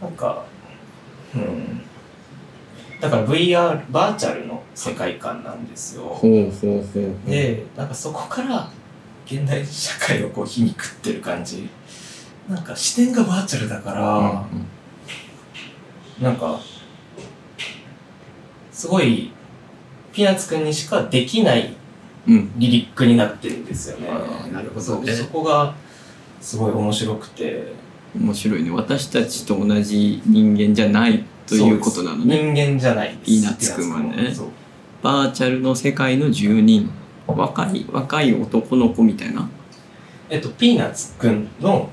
[0.02, 0.46] なんか
[1.36, 1.82] うん。
[3.00, 6.04] だから VR バーチャルの世界観なんですよ。
[6.04, 8.70] ほうほうほうでなんかそこから
[9.26, 11.70] 現代社会をこう皮肉ってる感じ。
[12.50, 14.46] なんか視点がバーチャルだから、
[16.22, 16.58] なんか
[18.72, 19.32] すごい
[20.14, 21.76] ピーナッツくんにしかできない
[22.28, 24.08] リリックになってるんですよね。
[24.52, 25.14] なるほどね。
[25.14, 25.74] そこが
[26.42, 27.74] すごい面白くて。
[28.20, 28.72] 面白いね。
[28.72, 32.54] 私たちと同じ人間じゃないということなのね。
[32.54, 33.20] 人間じゃないです。
[33.26, 34.36] ピーナッツくんはね。
[35.02, 36.90] バーチャルの世界の住人。
[37.28, 39.50] 若い若い男の子みたいな？
[40.30, 41.90] えっとピーナッツくんの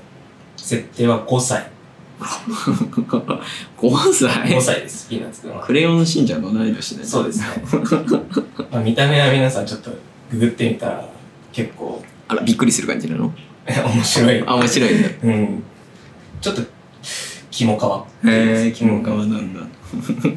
[0.55, 1.69] 設定は5歳。
[2.19, 5.61] 5歳？5歳ですピーナッツくんは。
[5.65, 7.45] クレヨンしんちゃんの同い年でそうですね。
[8.71, 9.91] まあ見た目は皆さんちょっと
[10.31, 11.09] ググってみたら
[11.51, 13.33] 結構あらびっくりする感じなの？
[13.67, 14.43] 面白い。
[14.45, 15.63] あ面白いねうん。
[16.41, 16.61] ちょっと
[17.51, 17.77] 肝
[18.23, 18.27] 皮。
[18.27, 19.61] へえ肝皮なんだ。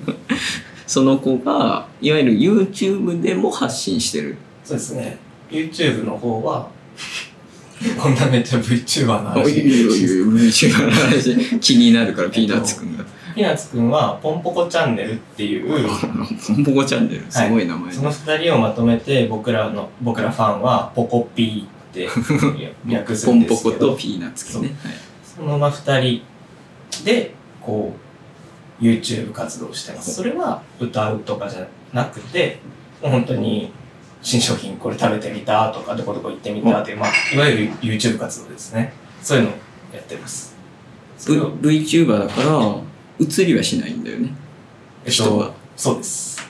[0.87, 4.37] その子がいわゆる YouTube でも発信してる。
[4.64, 5.18] そうですね。
[5.51, 6.68] YouTube の方は
[7.98, 9.51] こんなめっちゃ VTuber の話。
[9.61, 11.59] YouTuber の話。
[11.61, 13.05] 気になるからピーナッツくんが
[13.38, 15.88] ピーナッツくんはポンポコチャンネルっていう
[16.48, 17.24] ポンポコチャンネル。
[17.31, 22.09] すごい名前その二人をまとめて僕らの僕らファンはポコピーって
[22.85, 23.90] 略 すポンポコんですけど。
[23.92, 24.92] とピーナッツくんねはい。
[25.37, 26.22] そのまあ二人
[27.05, 27.94] でこ
[28.81, 30.14] う YouTube 活動してます。
[30.14, 32.59] それは歌うとかじゃなくて
[33.01, 33.70] もう本当に
[34.20, 38.92] 新商品これ食べてみたとかどこどこ行ってみたっていう、まあ、いわゆる YouTube 活動ですね。
[39.22, 39.53] そういうのを
[39.94, 40.57] やってます。
[41.29, 42.88] V- VTuber だから
[43.20, 44.31] 映りはしないんだよね。
[45.04, 46.40] えっとそうです。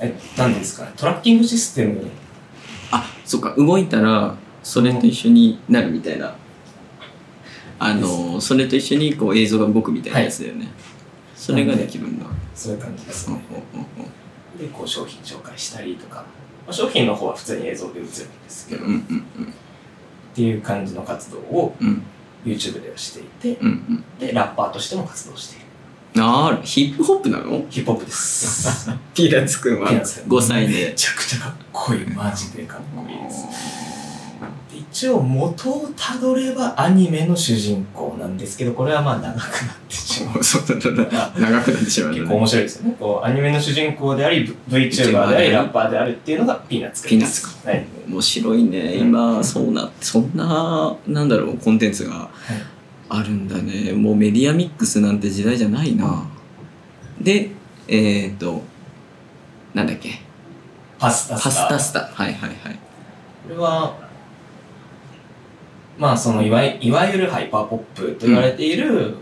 [0.00, 0.84] え何ですか？
[0.84, 2.10] ねトラッキングシステム
[2.90, 3.54] あそっか。
[3.56, 6.34] 動いたらそれと一緒になるみたいな。
[7.78, 10.68] あのそれと一緒にこう映像が動くみたいなやつだよね、
[11.34, 12.24] それができるんだ、
[12.54, 13.38] そういう感じですね。
[14.58, 16.24] でこう商品紹介したりとか、ま
[16.70, 22.02] あ、商品の方は普通に映像で映るんですけど、うんうんっていう感じの活動をうんうん。
[22.46, 23.24] YouTube ではしてい
[23.54, 24.04] て、うんうん。
[24.18, 25.65] でラッパーとしても活動している
[26.18, 27.64] あーヒップホップなの？
[27.70, 28.90] ヒップホップです。
[29.14, 29.88] ピーナッツくんは。
[29.88, 30.92] ピーナッツ5歳めで。
[30.94, 32.06] ちゃくちゃかっこいい。
[32.06, 33.46] マジでかっこいいです。
[34.72, 39.42] で一応元をたどればアニメの主人公なんですけどこれはまあ長くなっ
[39.88, 40.44] てしまう。
[40.44, 42.96] そうだだ長くなってしまう結構面白いですよね。
[42.98, 47.84] こうアニメの主人公であり VTuber でありラッパーであるっていうのがピーナッツくんピーナッツはい。
[48.08, 48.96] 面白いね。
[48.96, 52.14] 今そうなそんななんだろうコンテンツが。
[52.14, 52.75] はい
[53.08, 53.92] あるんだね。
[53.92, 56.28] もうメディアミックスなんて時代じゃないな。
[57.20, 57.50] で
[57.88, 58.62] えっ、ー、と
[59.74, 60.20] なんだっけ？
[60.98, 62.00] パスタパスタススタ。
[62.00, 62.78] はいはいはい。
[63.44, 63.96] これは
[65.98, 69.14] まあそのいわいいわゆるハイパーポップと言われている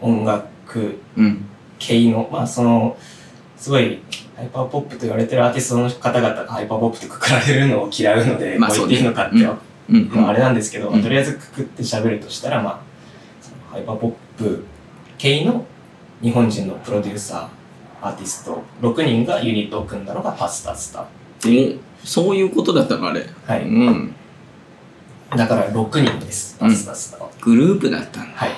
[0.00, 1.44] 音楽うん。
[1.78, 2.98] 系の、まあその
[3.56, 4.02] すごい
[4.36, 9.58] ハイパーポップと言われてるアーティストの方々がハイパーポップとくくられるのを嫌うので、まあこう言っていいのかっては、
[9.88, 9.96] うん。
[9.96, 10.08] うん。
[10.14, 11.02] まあ、あれなんですけど、うん。
[11.02, 12.80] とりあえずくくって喋るとしたら、まあ、
[13.70, 14.64] ハイパーポップ
[15.16, 15.64] 系の
[16.20, 21.02] 日本人のプロデューサー、アーティスト6人がユニットを組んだのが PAS TASTA。
[21.02, 21.06] お
[22.04, 23.62] そういうことだったのあれはい。
[23.62, 24.14] うん
[25.36, 27.30] だから6人です、パスタスタは。
[27.40, 28.50] グループだったんだはい。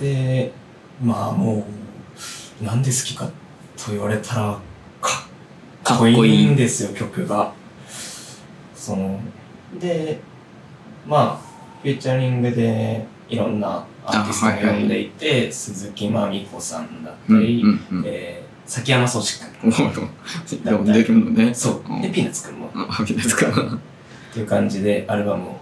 [0.00, 0.52] で、
[1.02, 1.66] まあも
[2.60, 3.26] う、なんで好きか
[3.76, 4.58] と言われたら、
[5.00, 5.26] か
[5.82, 7.52] かっこいいんですよ、曲が。
[8.76, 9.18] その、
[9.80, 10.20] で、
[11.08, 11.52] まあ、
[11.82, 21.54] フューチャリングでいろんなアーティストを呼んでいて、鈴木まみこさんだったうんり、うんうんえー崎山壮志おい呼んでるのね君。
[21.54, 21.92] そう。
[21.98, 22.70] んで、ピーナッツくんも。
[22.74, 23.80] あピーナッツくんっ
[24.32, 25.56] ていう感じでアルバムを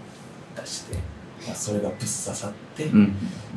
[0.55, 0.97] 出して、
[1.47, 3.15] まあ、それがぶっ刺さってうん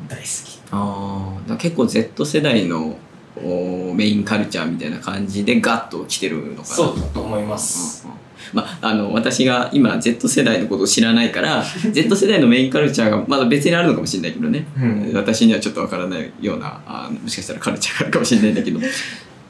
[0.08, 0.60] 大好き。
[0.71, 2.97] ああだから結構 Z 世代の
[3.36, 8.06] おメインカルチャーみたいな感じでガッと来てるのかなそうだと思います。
[8.06, 8.17] うんうん
[8.54, 15.13] まあ、あの私が今 Z 世代のことを知らないから Z 世代のメインカルチャーがまだ別にあるのかもしれないけどね、うん。
[15.13, 18.80] 私にはちょっとわからないようなあもしかしたらカルチャーがあるかもしれないんだけど。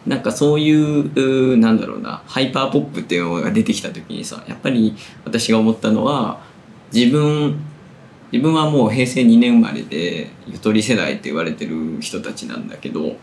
[0.06, 6.42] なんかそういうなんだろうなハイパーポップっていうのが出てきた時にさやっぱり私が思ったのは
[6.92, 7.58] 自分
[8.34, 13.16] 自分はもう平成2年生まれでゆとり世代って言われてる人たちなんだけど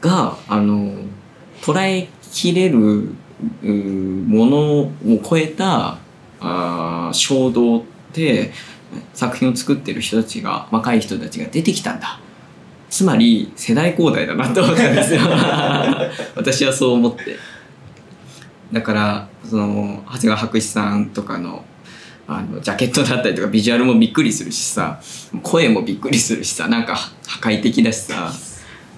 [0.00, 0.94] があの
[1.62, 3.14] 捉えきれる
[3.62, 4.92] ものを
[5.28, 5.98] 超えた
[6.40, 8.52] あー衝動って
[9.12, 12.20] 作品を作ってる人たちが若い人たちが出てきたんだ。
[12.88, 15.20] つまり世代交代だなと思ったんですよ。
[16.34, 17.36] 私はそう思って。
[18.72, 21.64] だからその長谷川博さんとかの
[22.28, 25.00] あのジャケットだったりとかビジュアルもびっくりするしさ
[25.42, 26.96] 声もびっくりするしさなんか
[27.26, 28.32] 破壊的だしさ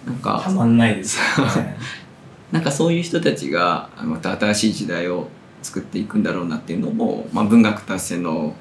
[0.06, 0.40] なんか。
[0.42, 1.76] たまんないですよね。
[2.52, 5.28] なんかそういう人たちがまた新しい時代を
[5.62, 8.54] 作っていくんだろうなっていうのも、まあ、文学達成の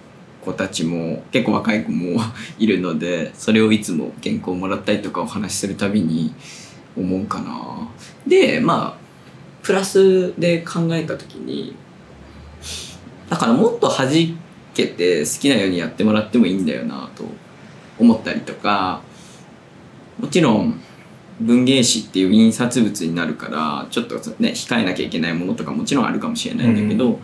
[0.43, 2.19] 子たちも結構若い子も
[2.57, 6.33] いるのでそれをいつも原稿もらったりとかお話しするたびに
[6.97, 7.89] 思うかな。
[8.25, 9.07] でまあ
[9.61, 11.75] プラスで考えた時に
[13.29, 14.37] だからもっと弾
[14.73, 17.25] けて好きなようにやってもらってもいいんだよなと
[17.99, 19.01] 思ったりとか
[20.19, 20.81] もちろん
[21.39, 27.19] 文芸誌っていう印刷物になるからちょっとね控えなきゃいけないものとかもちろんあるかもしれないんだけど、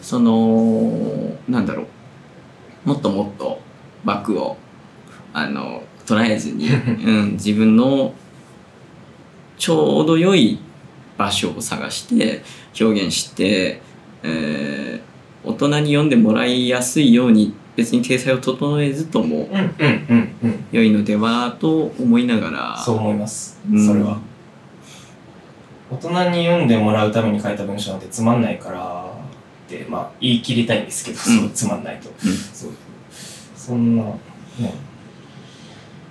[0.00, 2.88] そのなんだろう。
[2.88, 3.60] もっともっと
[4.04, 4.56] 枠を
[5.32, 6.68] あの捉えずに、
[7.04, 8.14] うん、自分の
[9.58, 10.58] ちょうど良い
[11.18, 12.42] 場所を探して
[12.80, 13.82] 表現して、
[14.22, 15.08] えー
[15.48, 19.48] 大人に読んでもらいやすいように別に体裁を整えずとも。
[20.72, 23.60] 良いのではと思いながらそう思います。
[23.70, 24.18] うんそれは。
[25.88, 29.12] 大人に読んでもらうために書いた文章なんてつまんないから
[29.66, 32.08] って、まあ言い切りたいんですけど、うんそうつまんないと。
[32.08, 32.72] うんそう
[33.54, 34.18] そんな、ね、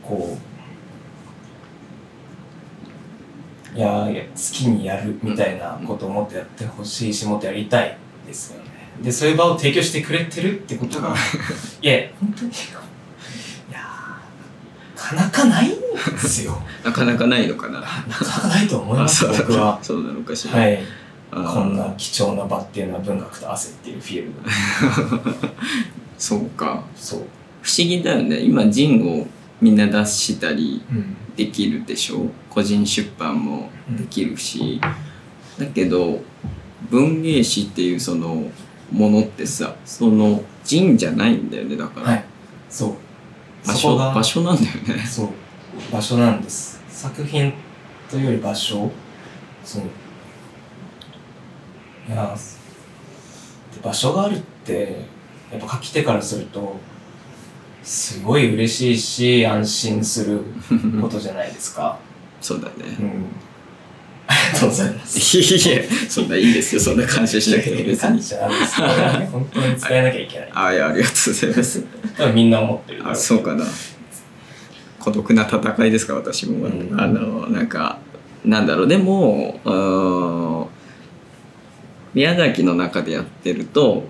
[0.02, 0.38] こ
[3.76, 8.67] う、いやいや、好きにやるみたいなことをもっとやってほしいし、もっとやりたいですよね。
[9.02, 11.16] で、そういう場を提供してくれてるってことが、
[11.82, 12.54] いや、本当に、い
[13.72, 15.78] やーなかなかないんで
[16.18, 16.62] すよ。
[16.84, 17.80] なかなかないのかな。
[17.80, 19.80] なかなかないと思います、僕は。
[19.82, 20.60] そうなのかしら。
[20.60, 20.80] はい。
[21.30, 24.32] こんな貴重な場っていうのは文学と汗っていうフィール
[25.34, 25.54] ドで。
[26.18, 26.84] そうか。
[26.96, 27.20] そう。
[27.62, 28.40] 不思議だよね。
[28.40, 29.28] 今、ジンを
[29.62, 31.16] みんな出したりうん。
[31.36, 34.82] できるでしょ個人出版もできるし。
[35.60, 36.22] だけど、
[36.90, 38.50] 文芸誌っていうその
[38.92, 41.76] ものってさ、そのジンじゃないんだよね。
[41.76, 42.26] だから、はい。
[42.70, 42.94] そう。
[43.68, 45.06] 場所、場所なんだよね。
[45.06, 45.30] そう。
[45.92, 46.82] 場所なんです。
[46.90, 47.54] 作品
[48.10, 48.92] というより場所。
[49.68, 49.84] その
[52.08, 52.34] いや
[53.76, 55.06] で場所があるって
[55.52, 56.78] やっぱ書き手からすると
[57.84, 60.42] すごい嬉しいし安心する
[61.02, 62.00] ことじゃないですか。
[62.40, 63.26] そうだねうん、
[64.28, 65.38] ありがとうございます。
[65.38, 66.82] いえそんないいですよ。
[66.82, 68.76] そんな感謝しなくても別に感謝です。
[68.76, 68.88] けど
[69.20, 69.66] ね本当に。
[69.66, 70.28] 伝えなきゃい。
[70.28, 70.50] けない。
[70.54, 71.84] あいやありがとうございます。
[72.18, 73.66] 多分みんな思ってるあうそうかな。
[75.00, 77.00] 孤独な戦いですか私も、うん。
[77.00, 78.00] あのなんか
[78.44, 78.88] なんだろう。
[78.88, 80.68] でもうーん
[82.14, 84.04] 宮崎の中でやってると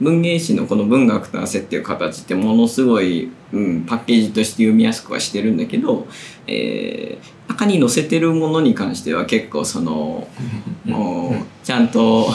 [0.00, 6.06] 文芸誌のこの文学と汗っていう形ってものすごい、うん、パッケージとして読みやすくはしてるんだけど、
[6.46, 10.28] えー中に載せてるものに関しては結構その
[10.84, 12.28] もうちゃんと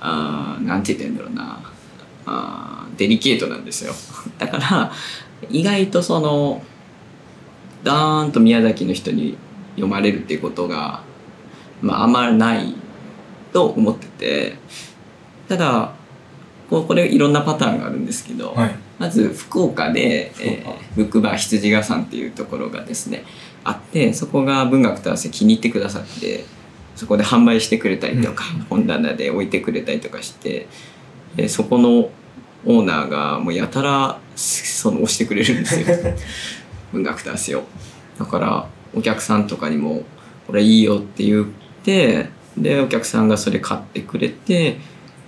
[0.00, 1.60] あーなんて言ってんだろうな。
[2.26, 3.94] あーデリケートなんですよ。
[4.38, 4.92] だから
[5.50, 6.62] 意外とその
[7.84, 9.36] ダーンと宮崎の人に
[9.76, 11.02] 読まれるっていうことが、
[11.80, 12.74] まあ、あんまりない
[13.52, 14.56] と思ってて。
[15.48, 15.92] ただ
[16.68, 18.74] こうこれいろんなパターンがあるんですけど、はい。
[18.98, 23.24] まず福岡で、えー、ブックバー羊ヶさんっていうところがですね
[23.62, 26.44] あってそこが文学と合わせ気に入ってくださって
[26.94, 30.66] そこで販売してくれたりとか、本棚で置いてくれたりとかして
[31.36, 32.10] でそこの
[32.64, 35.86] オーナーがもうやたらその押してくれるんですよ。
[36.92, 37.64] 文学と合わせを
[38.18, 40.04] だからお客さんとかにも
[40.46, 41.46] 「これいいよ」って言っ
[41.84, 44.78] てでお客さんがそれ買ってくれて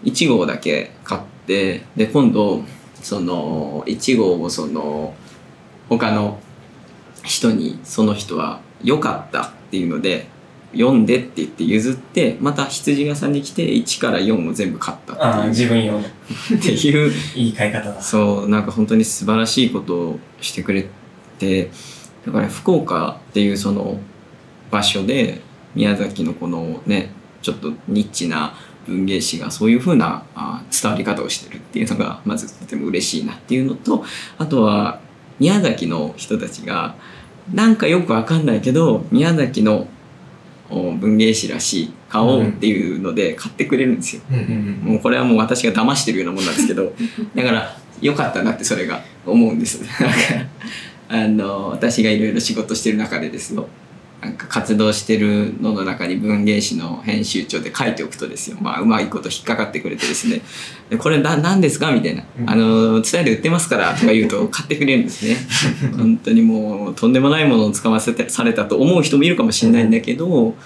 [0.04, 2.62] 1号だけ買ってで今度
[3.02, 5.14] その1号をその
[5.88, 6.38] 他の
[7.24, 10.26] 人にその人は良かったっていうので
[10.72, 15.48] 読んでって言って譲ってまた羊屋さんに来て1から4を全部買ったっていう。
[15.48, 16.00] 自分用の。
[16.00, 16.02] っ
[16.60, 17.12] ていう。
[17.34, 18.02] いい買い方だ。
[18.02, 20.86] そうなんか本当に素晴らしいことをしてくれ
[21.38, 21.70] て
[22.26, 23.98] だから福岡っていうその
[24.70, 25.40] 場所で
[25.74, 28.54] 宮崎のこのねちょっとニッチな
[28.88, 34.04] 文芸誌がそういう風なあ伝わり方をしてるっていうのがまずとても嬉しいなっていうのと
[34.38, 35.00] あとは
[35.38, 36.96] 宮崎の人たちが
[37.52, 39.86] なんかよくわかんないけど宮崎の
[40.70, 44.22] お文芸誌らしい買おうっていうので買ってくれるんですよ。
[44.82, 46.92] もうこれはもう私が騙してるようなもんなんですけど
[47.34, 49.82] だから良かったなってそれが思うんです。
[51.10, 53.66] あの私がいろいろ仕事してる中でですよ
[54.20, 60.40] なんか活動してるのの中に文芸誌の編集長で書いておくとですよ、まあ、うまいこと引っかかってくれてですね
[60.90, 65.36] 「でこれな何ですか?」みたいな「あの伝えで売ってますから」とか言うと 買ってくれるんですね。
[65.96, 70.56] 本当にもうとんでもないものを使わせてされたと思う人もいるかもしれないんだけど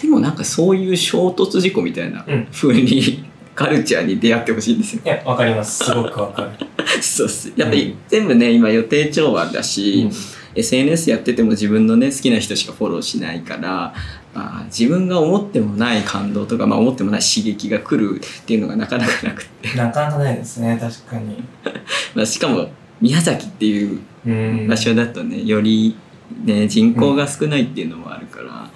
[0.00, 2.46] でもなんかそういう衝突事故みたいなうん。
[2.52, 3.24] 風に
[3.56, 5.02] カルチャーに出会ってほしいんですよ。
[5.04, 5.84] いや、わかります。
[5.84, 6.50] すごくわかる。
[7.00, 7.52] そうっす。
[7.56, 7.94] やっぱりうん。
[8.08, 13.94] 全部ね今予定調和だし、うん SNS やってても自分のね好きな人しかフォローしないから、
[14.34, 21.42] まあ、自分が思ってもない感動とか、まあ、思ってもない刺激が来るっていうのがなかなかなくって、なかなかないですね、確かに。
[22.14, 22.68] まあ、しかも
[23.00, 24.68] 宮崎っていううん。
[24.68, 25.96] 場所だとねより
[26.44, 28.70] ね人口が少ないっていうのもあるから、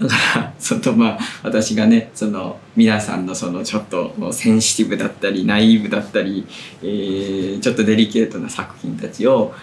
[0.00, 6.46] だからそのまあ私がねその皆さんのそのちょっとセンシティブだったりナイーブだったり、
[6.82, 9.54] えーちょっとデリケートな作品たちを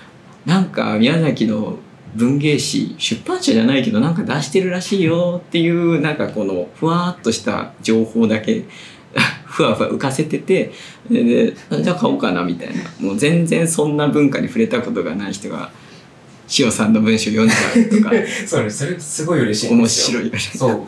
[0.47, 1.77] なんか宮崎の
[2.15, 8.63] 文芸誌出版社じゃないけどなんか出してるらしいよっていうなんかこのふわーっとした情報だけ
[9.45, 10.71] ふわふわ浮かせてて
[11.11, 15.69] ででじゃあ買おうかなみたいなもう全然そんな文化に触れたことがない人が
[16.57, 18.15] 塩さんの文章読んじゃうとか
[18.47, 20.21] それ、それすごい嬉しいん面ですよ。
[20.21, 20.39] 白い。
[20.39, 20.85] そう。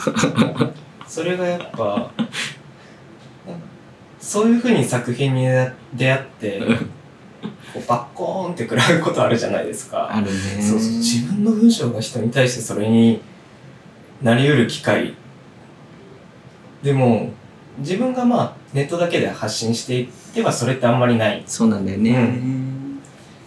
[1.05, 2.11] それがやっぱ、
[4.21, 5.41] そういうふうに作品に
[5.93, 6.61] 出会って、
[7.73, 10.09] こうバッコーンって食らうことあるじゃないですか。
[10.11, 10.31] あるね。
[10.61, 13.21] そうそう自分の文章が人に対してそれに
[14.21, 15.15] なり得る機会
[16.83, 17.29] でも
[17.79, 22.59] 自分がまあネットだけで発信していってはそれってあんまりないそうなんだよね。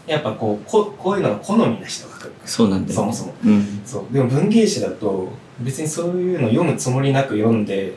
[0.07, 3.83] やっぱこうここういうのが好みな人が来るそうなんだよ、そもそもうん。
[3.85, 5.29] そうでも文芸誌だと
[5.61, 7.93] 別にそういうの読むつもりなく読んで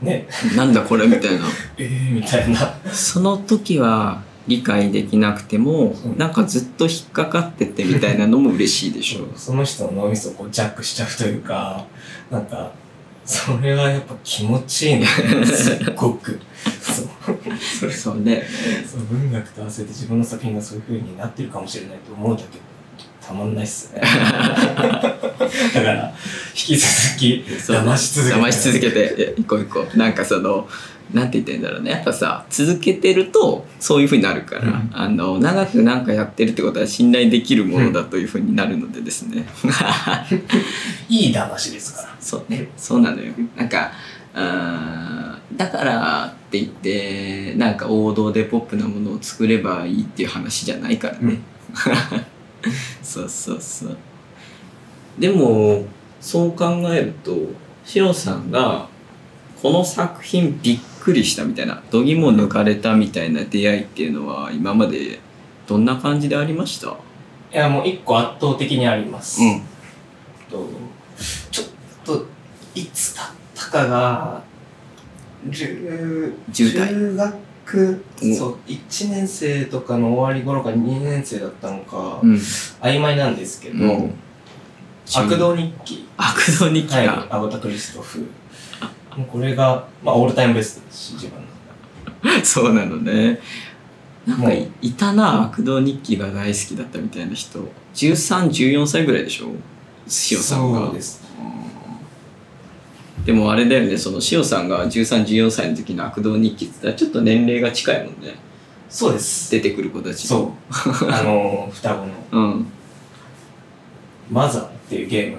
[0.00, 1.40] ねなんだこれみたいな。
[1.78, 6.08] えー、みたいなその時は理解できなくても、う。
[6.08, 9.26] んなんかずっと引っかかっててみたいなのも嬉しいでしょ。
[9.36, 11.86] その人の脳みそをこうジャックしちゃうというか
[12.30, 12.72] なんか
[13.24, 15.06] それはやっぱ気持ちいいね。
[15.46, 16.40] すっごく。
[16.80, 17.90] そう。
[17.92, 18.44] そうね。
[18.90, 22.70] そう文学と合わせて自分の作品がそういう風になってるかもしれないと思うだけで
[23.30, 24.00] たまんないっすね。
[24.02, 25.18] だか
[25.80, 26.12] ら
[26.48, 28.40] 引き続き騙し続けて。
[28.40, 29.86] 騙し続けて、一個一個。
[29.96, 30.68] なんかその、
[31.12, 31.90] なんて言ってんだろうね。
[31.90, 39.46] やっぱさ、続けてると、そういう風になるから、うんあの、長くなんかやってるってことは信頼できるものだという風になるのでですね。
[41.08, 42.68] いい騙しですからそうね。
[42.76, 43.32] そうなのよ。
[43.56, 43.90] なんか、
[44.34, 51.40] あーだからって言ってなんか王道でポップなものを作ればいいっていう話じゃないからね、
[53.02, 53.96] そうそうそう
[55.18, 55.84] でも
[56.20, 57.36] そう考えると
[57.84, 58.88] シロさんが
[59.60, 65.18] この作品びっくりしたみたいな度肝抜かれたみたいな出会いっていうのは今まで
[65.66, 66.88] どんな感じでありました？
[67.52, 69.62] いやもう一個圧倒的にあります、うん。
[70.50, 70.68] と
[71.50, 71.66] ちょっ
[72.04, 72.26] と
[72.74, 74.42] いつだったかが
[75.48, 77.34] 10 10代中学
[78.22, 82.34] うんそう1年生とかの終わり頃か2年生だったのか、うん。
[82.34, 84.14] 曖昧なんですけど、うん。
[85.14, 86.08] 悪道日記。
[86.16, 88.26] 悪道日記はいが、アゴタ・クリストフ
[89.16, 91.40] もうこれが、まあ、オールタイムベストですし自分
[92.38, 92.40] の。
[92.44, 93.40] そうなのね。
[94.26, 94.52] なんかも
[94.82, 97.58] いたな悪道日記が大好きだったみたいな人。
[97.94, 99.48] 1314歳ぐらいでしょ？
[100.06, 100.86] しおさんが。
[100.86, 101.20] そうです。
[103.24, 103.98] でもあれだよね。
[103.98, 108.34] そのしおさんが1314歳の時の悪道日記って言ったらちょっと年齢が近いもんね。
[108.88, 109.50] そうです。
[109.50, 110.50] 出てくる子たちそう。
[111.12, 112.12] あの双子の。
[112.32, 112.66] うん。
[114.30, 115.36] マザーっていうゲーム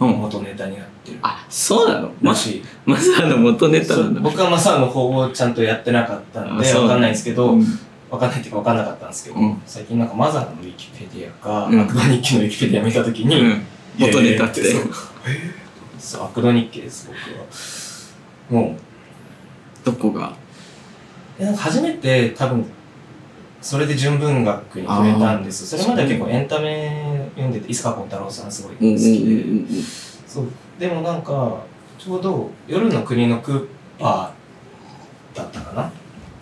[0.00, 0.20] のうん。
[0.22, 1.18] 元ネタになってる。
[1.22, 2.34] あそうなの？
[2.34, 4.20] しい、まさの元ネタなんだ。
[4.20, 6.74] 僕はマザーの方をちゃんとやってなかったんあそう。
[6.74, 7.64] でわかんないんですけど、うん。
[8.10, 9.62] わかんないっていうかわかんなかったんですけど、うん。
[9.66, 13.66] 最近なんかマザーのウィキペディアか、うん悪道日記のウィキペディア見たときに、うん
[13.98, 14.62] 元ネタって。
[14.62, 14.82] そう。
[15.98, 17.10] そう悪道日記です
[18.50, 18.62] 僕は。
[18.62, 18.76] も
[19.84, 20.32] どこが？
[21.38, 22.64] うなんか初めて多分
[23.62, 25.66] それで純文学に触れたんです。
[25.66, 29.66] それまでは結構エンタメ読んでて伊坂幸太郎さんすごい好うんうんきで、うんうん。
[30.26, 30.48] そう
[30.80, 31.62] でもなんか
[31.98, 33.68] ちょうど夜の国のクー
[33.98, 35.92] パーだったかな？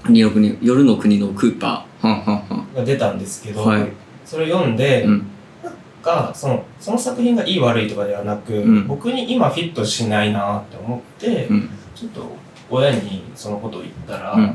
[0.08, 2.74] 二の国夜の国のクーパー。
[2.76, 3.88] が出たんですけど、はい。
[4.24, 5.26] それを読んで、うん。
[6.00, 8.86] がそのその作品がいい悪いとかではなく、うん。
[8.86, 11.70] 僕に今フィットしないなって思って、うん。
[11.96, 12.24] ちょっと
[12.70, 14.42] 親にそのことを言ったら、うん。
[14.42, 14.54] ま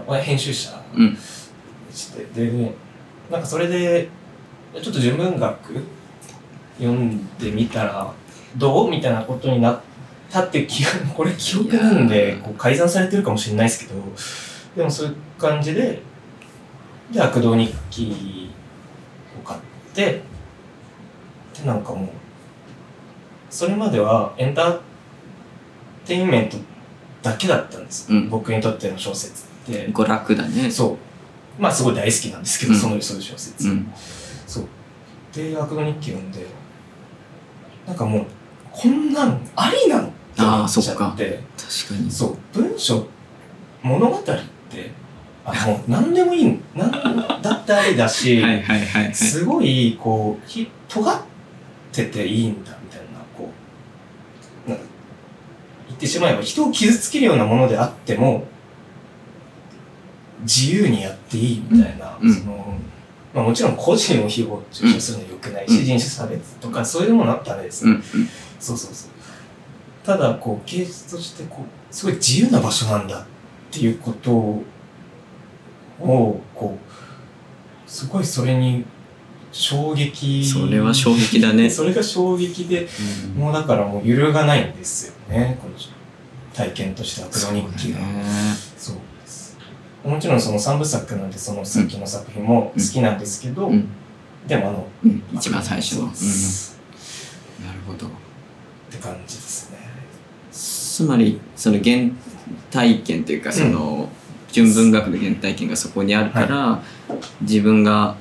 [0.00, 1.16] あ、親編集者うん。
[1.90, 2.74] して、で
[3.30, 4.10] なんかそれで
[4.74, 5.82] ちょっと純文学
[6.78, 8.12] 読んでみたら
[8.56, 8.90] どう？
[8.90, 9.80] みたいなことになっ
[10.30, 12.42] たって記憶 これ記憶なんでー。
[12.42, 14.00] こう改ざんされてるかもしれないですけど
[14.76, 16.00] でもそういう感じで
[17.10, 18.50] で悪道日記
[19.38, 19.60] を買っ
[19.94, 20.22] て
[21.54, 22.08] でなんかもう
[23.50, 24.78] それまではエンター
[26.06, 26.56] テインメント
[27.22, 28.28] だけだったんです、うん。
[28.30, 29.88] 僕にとっての小説って。
[29.90, 30.68] 娯楽だね。
[30.70, 30.98] そ
[31.58, 31.62] う。
[31.62, 32.78] まあすごい大好きなんですけど、うん。
[32.78, 33.92] そのそういう小説、うん。
[34.46, 34.64] そう。
[35.32, 36.44] で悪道日記読んで
[37.86, 38.26] なんかもう
[38.72, 40.08] こんなんありなの？
[40.08, 41.40] って思っちゃそって。
[41.56, 42.10] 確かに。
[42.10, 42.36] そう。
[42.52, 43.06] 文章
[43.82, 44.90] 物語って
[45.44, 46.90] あもう 何でもいい何
[47.42, 49.14] だってありだし、 はいはいはいはい。
[49.14, 51.20] すごいこうひ尖っ
[51.92, 53.50] てていいんだみたいなこ
[54.66, 54.84] うなんか
[55.88, 58.46] 言ってしまえば人を傷つけるようなものであっても
[60.42, 62.34] 自由にやっていいみたいな、うん。
[62.34, 62.74] その
[63.34, 65.84] まあ、もちろん個人を誹謗中傷するのは良くないし、うん。
[65.84, 67.96] 人種差別とかそういうものあったらですね、うん。
[67.96, 68.28] うん
[68.62, 69.10] そうそうそう。
[70.06, 73.24] ただこう芸術としてこうすごい自由な場所なんだっ
[73.70, 74.64] ていうことを
[76.00, 78.84] こうすごいそれに
[79.50, 80.44] 衝撃。
[80.44, 81.68] それは衝撃だね。
[81.70, 82.88] それが衝撃で
[83.36, 85.58] もうだからもう揺るがないんですよね。
[85.60, 85.74] この
[86.54, 87.98] 体験としてはプロ日記が。
[88.78, 89.56] そうです。
[90.04, 93.88] もちろんその三部作なんでその先の作品も好きなんですけど、うん。
[94.46, 95.22] でもあのうん。
[95.34, 96.78] 一番最初の、そううんです
[97.64, 98.06] なるほど
[98.92, 99.78] って感じですね。
[100.50, 101.96] つまりその原
[102.70, 104.08] 体験というかその、
[104.50, 106.82] 純文学の原体験がそこにあるから、
[107.40, 108.16] 自分が、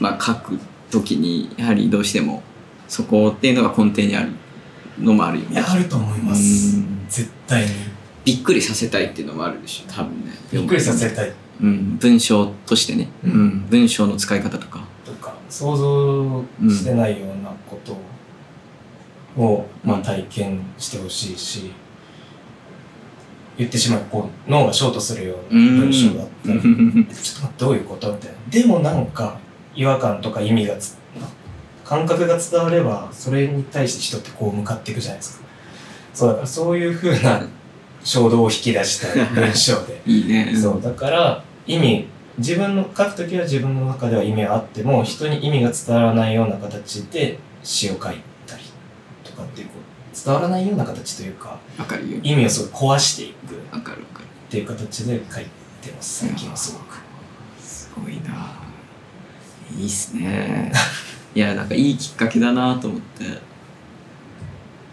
[0.00, 0.58] まあ、書く
[0.90, 2.42] 時にやはりどうしても
[2.88, 4.32] そこっていうのが根底にある
[4.98, 5.60] のもあるよね。
[5.60, 6.76] あると思います。
[6.76, 7.06] うん。
[7.08, 7.70] 絶対に。
[8.24, 10.32] びっくりさせたいっていうのもあるでしょ多分ね。
[10.52, 11.32] びっくりさせたい。
[11.62, 13.30] うん、文章としてね、うん。
[13.30, 13.66] うん。
[13.68, 14.84] 文章の使い方とか。
[15.04, 18.00] とか想像してないようなことを、
[19.84, 21.72] まあ、体験してほしいし
[23.56, 28.12] 言ってしまえばこう脳がショートするような文章だったり、ちょっと待ってどういうこと？
[28.12, 28.36] みたいな。
[28.50, 29.38] でもなんか
[29.74, 30.96] 違和感とか意味がつ
[31.84, 35.44] 感覚が伝わればそれに対して人ってこう向かっていくじゃないですか。
[36.14, 37.46] そうだからそういうふうな
[38.02, 40.00] 衝動を引き出した文章で。
[40.06, 40.54] いいね。
[40.56, 42.06] そうだから意味
[42.38, 48.29] 自分の書くときは自分の中では意味はあっても人に意味が伝わらないような形で詩を書いたりと
[49.40, 52.18] かっていうこう伝わらないような形というかわかるよ。
[52.22, 54.26] 意味をすごい壊していくっわかるわかる。
[54.48, 55.44] ていう形で書い
[55.80, 56.98] てます最近はすごく。
[57.60, 58.56] すごいな
[59.76, 60.72] いいっすね
[61.34, 63.50] いやなんかいいきっかけだなと思って。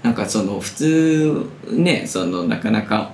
[0.04, 3.12] なんかその普通ねそのなかなか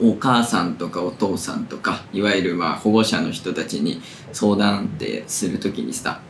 [0.00, 4.00] お母さんとかお父さんとかいわゆるまあ保護者の人たちに
[4.32, 6.20] 相談ってするときにさ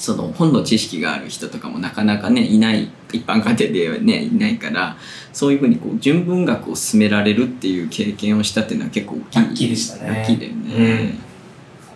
[0.00, 4.96] その本の知識がある人とかもなかなかねいない一般家庭ではねいないから
[5.30, 9.68] そういうふうにこう純文学を進められるっていう経験をしたっていうのは結構大きい。
[9.68, 10.08] でしたね。
[10.08, 11.14] ラッキーだよね、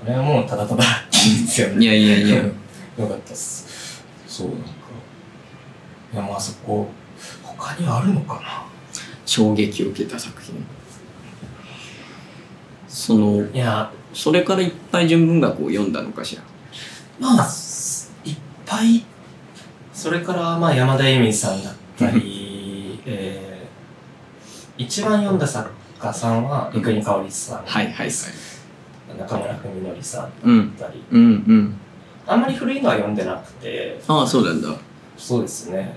[0.01, 1.83] これはもうただただラッキーですよね。
[1.83, 2.37] いやいやいや。
[2.45, 4.05] よかったっす。
[4.29, 4.67] そうなんか。
[6.13, 6.91] いやまあそこ
[7.43, 8.65] 他にはあるのかな。
[9.25, 10.55] 衝撃を受けた作品。
[12.87, 13.91] そのいや。
[14.13, 16.43] それからいっぱい純文学を読んだのかしら？
[17.19, 17.45] まあ
[18.79, 19.05] ぱい。
[19.93, 23.55] それからまあ山田恵美さんだったり、 えー
[24.77, 25.70] 一番読んだ作
[26.01, 27.64] 家さんは生国香織さん。
[27.64, 28.11] はいはいはい。
[29.16, 31.05] 中村文則さんうんだったり。
[31.12, 31.77] うんうん。
[32.27, 34.01] あんまり古いのは読んでなくて。
[34.09, 34.68] ああそうなんだ。
[35.16, 35.97] そうですね。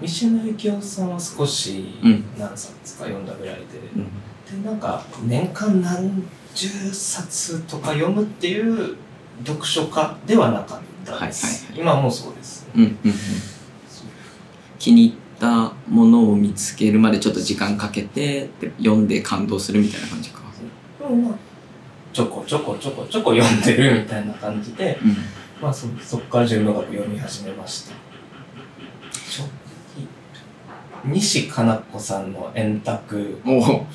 [0.00, 2.24] 三島由紀夫さんは少しうん。
[2.38, 3.62] 何冊か読んだぐらいで、
[3.94, 4.62] うん。
[4.62, 6.22] でなんか年間何
[6.54, 8.96] 十冊とか読むっていう
[9.44, 12.68] 読書家ではなかったです、はい今はもうそうです。
[12.74, 13.14] うんうんうん。
[14.78, 20.40] 気に入ったものを見つけるまでちょっと時間かけてで読んで感動するみたいな感じか。
[20.98, 21.38] でもまあ
[22.12, 25.16] ちょこちょこちょこちょこ読んでるみたいな感じでうん。
[25.62, 27.94] まあそそこから純文学読み始めました。
[31.04, 33.40] 西加奈子さんの円卓。
[33.46, 33.86] おお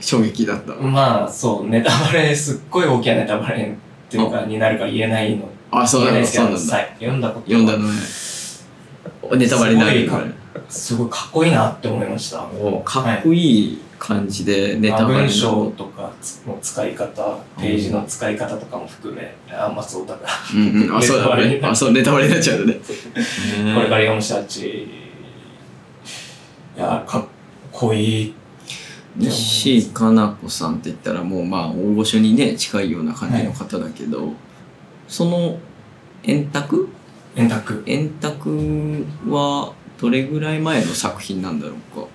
[0.00, 0.74] 衝撃だった。
[0.74, 5.48] まあそうネタバレすっごい大きなネタバレっていうかになるか言えないの
[5.80, 6.76] あそうなんだそうなんだ。
[6.76, 7.94] はい読んだこと読んだのね。
[9.36, 10.24] ネタバレになるから
[10.68, 12.44] すごいかっこいいなって思いました。
[12.44, 16.12] おかっこいい感じでネタバレ文の章とか
[16.46, 20.32] の使い方ページの使い方とかも含めあんまそうだから。
[20.54, 20.96] うんうん。
[20.96, 21.60] あ そうだね。
[21.62, 22.74] あそうネタバレになっちゃうのね。
[23.74, 24.88] これから読む人たち
[26.76, 27.24] いやかっ
[27.70, 28.34] こいい
[29.16, 34.32] 西加奈子さんって言ったらもうまあ大御所にね近いような感じの方だけど、
[35.14, 35.60] その
[36.24, 36.88] 円卓？
[37.36, 37.84] 円卓。
[37.86, 42.08] 円卓はどれぐらい前の作品なんだろうか？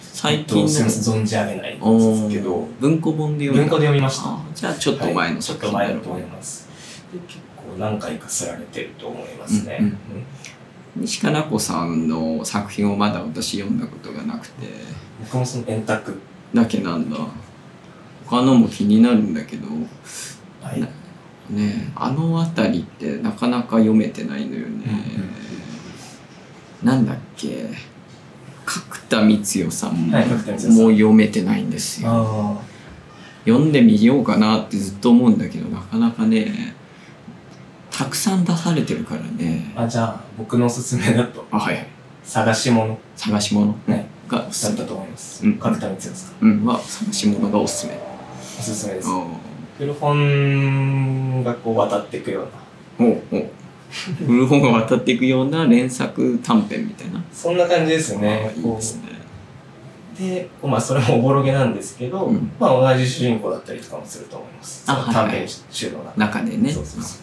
[0.00, 0.66] 最近の。
[0.66, 2.62] 存じ上げないですけど。
[2.62, 4.30] ー文庫本で読文庫で読みました。
[4.30, 6.68] あじゃあちょっと前のはいちょっ作品だろうと前だと思います。
[7.12, 9.96] で結構何回かすられてると思いますね、うんうん。
[11.02, 14.68] 西加奈子さんの作品をまだ私読んだことがなくて。
[15.22, 16.18] 僕もその円卓。
[16.54, 17.18] だけなんだ。
[18.24, 19.68] 他のも気になるんだけど。
[20.62, 20.88] はい
[21.50, 24.86] ねあの辺りってなかなか読めてないのよね、
[26.82, 27.70] なんだっけ
[28.64, 32.08] 角田光代さんも,、う読めてないんですよ。
[32.10, 32.70] あ
[33.44, 36.74] 読んでみようかなってずっと思うんだけどなかなかね
[37.90, 39.72] たくさん出されてるからね。
[39.74, 41.44] ーあじゃあ僕のおすすめだと。
[41.50, 41.86] あはいはい。
[42.22, 42.98] 探し物。
[43.16, 43.74] 探し物。
[43.86, 44.74] ねがおだすすめ。
[44.74, 45.58] ったと思います、うん。
[45.58, 46.48] 角田光代さん。
[46.48, 46.64] うん。
[46.64, 47.98] は探し物がおすすめ。
[48.58, 49.08] おすすめです。
[49.08, 49.26] お
[49.80, 53.08] 古本がこう渡っていくような。
[53.08, 53.50] おお
[54.26, 57.24] 古本が渡っていくような連作短編みたいな。
[57.32, 59.08] そんな感じですあねいいですね。
[60.18, 62.52] でまあそれもおぼろげなんですけど、うん。
[62.60, 64.84] まあ同じ主人公だったりとかもすると思います。
[64.86, 66.74] あ短編集の中中でね。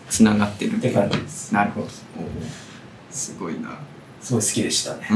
[0.10, 1.54] つながってるって感じです。
[1.54, 1.86] なるほど。
[1.86, 1.90] お
[3.12, 3.78] すごいな。
[4.20, 5.08] すごい好きでしたね、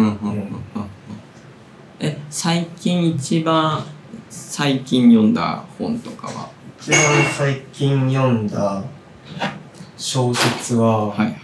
[1.99, 3.83] え最近一番
[4.29, 6.60] 最近読んだ本とかは？
[6.81, 6.99] 一番
[7.37, 8.83] 最近読んだ
[9.97, 11.35] 小説は、はいはい。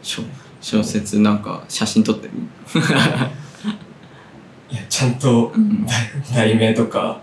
[0.00, 0.22] 小
[0.60, 2.34] 小説なんか写真撮ってる？
[4.70, 5.84] いやちゃんとうん。
[6.32, 7.20] 題名とか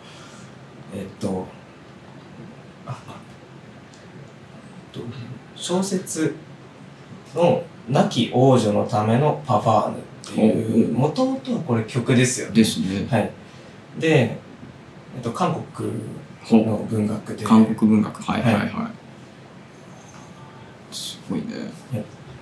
[0.93, 1.47] えっと
[5.56, 6.36] 小説
[7.34, 9.97] の「亡き王女のためのパファーヌ」
[10.32, 12.54] っていうもともとはこれ曲ですよね。
[12.56, 13.08] ですね。
[13.10, 13.32] はい。
[14.00, 14.38] で、え
[15.20, 15.95] っと、韓国ほ
[16.58, 17.43] の文学で。
[17.43, 18.22] 韓国文学。
[18.22, 18.91] はいはいはい、は
[20.91, 21.45] すごいね。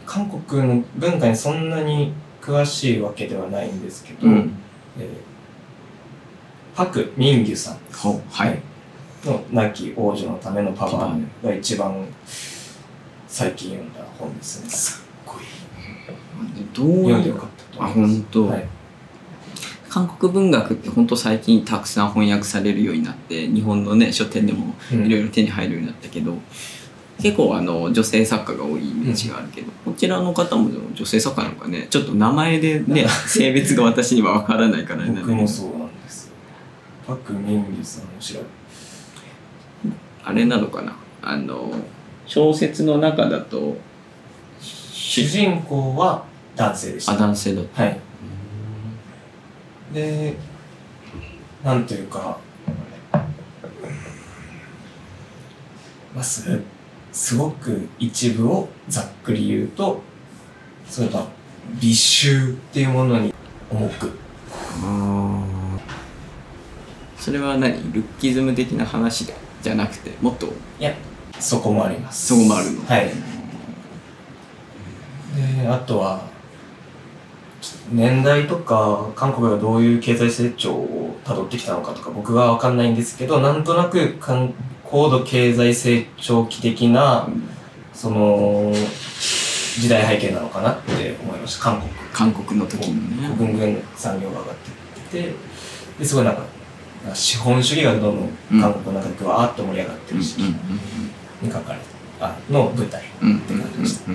[0.05, 4.53] 韓国の文化にそんなに詳しいわけではないんですけど、うん。
[4.99, 5.38] えー
[6.78, 7.78] パク・ミンギュさん。
[7.91, 8.62] ほはい。
[9.26, 12.05] の「亡き王女のためのパファーヌ」が一番
[13.28, 14.70] 最近読んだ本ですね。
[14.70, 15.43] すっごい。
[16.76, 18.14] どう読んでよかったとあ思います。
[18.14, 18.68] 本当、はい、
[19.90, 25.06] 韓国文学って本当最近たくさん翻訳されるようになって日本のね書店でもうん。
[25.06, 26.36] いろいろ手に入るようになったけど、
[27.22, 35.34] 結構あの女性作家が多いイメージがあるけど、こちらの方も女性作家なのかねちょっと名前でね 性別が私には分からないからあれなんだけど。
[35.34, 36.28] 僕もそうなんです。
[36.28, 36.34] よ
[37.08, 38.04] パク・ミンギュさん
[40.24, 40.96] あれなのかな？
[41.22, 41.74] あの
[42.26, 43.78] 小説の中だと
[44.62, 46.26] 主人公は
[46.56, 47.14] 男性でした。
[47.14, 47.84] あ男性だった。
[47.84, 48.00] はい
[49.94, 50.36] で
[51.64, 52.40] なんというか、
[56.14, 56.62] まあ、す
[57.12, 60.02] すごく一部をざっくり言うと
[60.88, 61.26] それが
[61.82, 63.34] 美醜っていうものに
[63.70, 64.12] 重く。
[67.18, 67.74] それは何？
[67.92, 69.26] ルッキズム的な話
[69.62, 70.48] じゃなくてもっと？
[70.80, 70.94] いや
[71.40, 72.28] そこもあります。
[72.28, 72.86] そこもあるの。
[72.86, 73.10] はい。
[75.62, 76.22] であとは
[77.91, 84.53] 年代とか韓国がどういう経済成長をたどってきたのかとか僕は分かんないんですけどなんとなく韓
[84.84, 87.28] 高度経済成長期的な
[87.93, 88.72] その
[89.80, 91.64] 時代背景なのかなって思いました。
[91.64, 91.91] 韓国。
[92.14, 93.36] 韓国の時のね。
[93.38, 94.55] ぐんぐん産業が上がっ
[95.10, 95.36] ていって
[95.99, 96.43] ですごいなんか
[97.14, 101.80] 資本主義がどんどん韓国の中でぐわーっと盛り上がってる時期に書かれ
[102.20, 103.39] たあの舞台って感
[103.74, 104.12] じでした。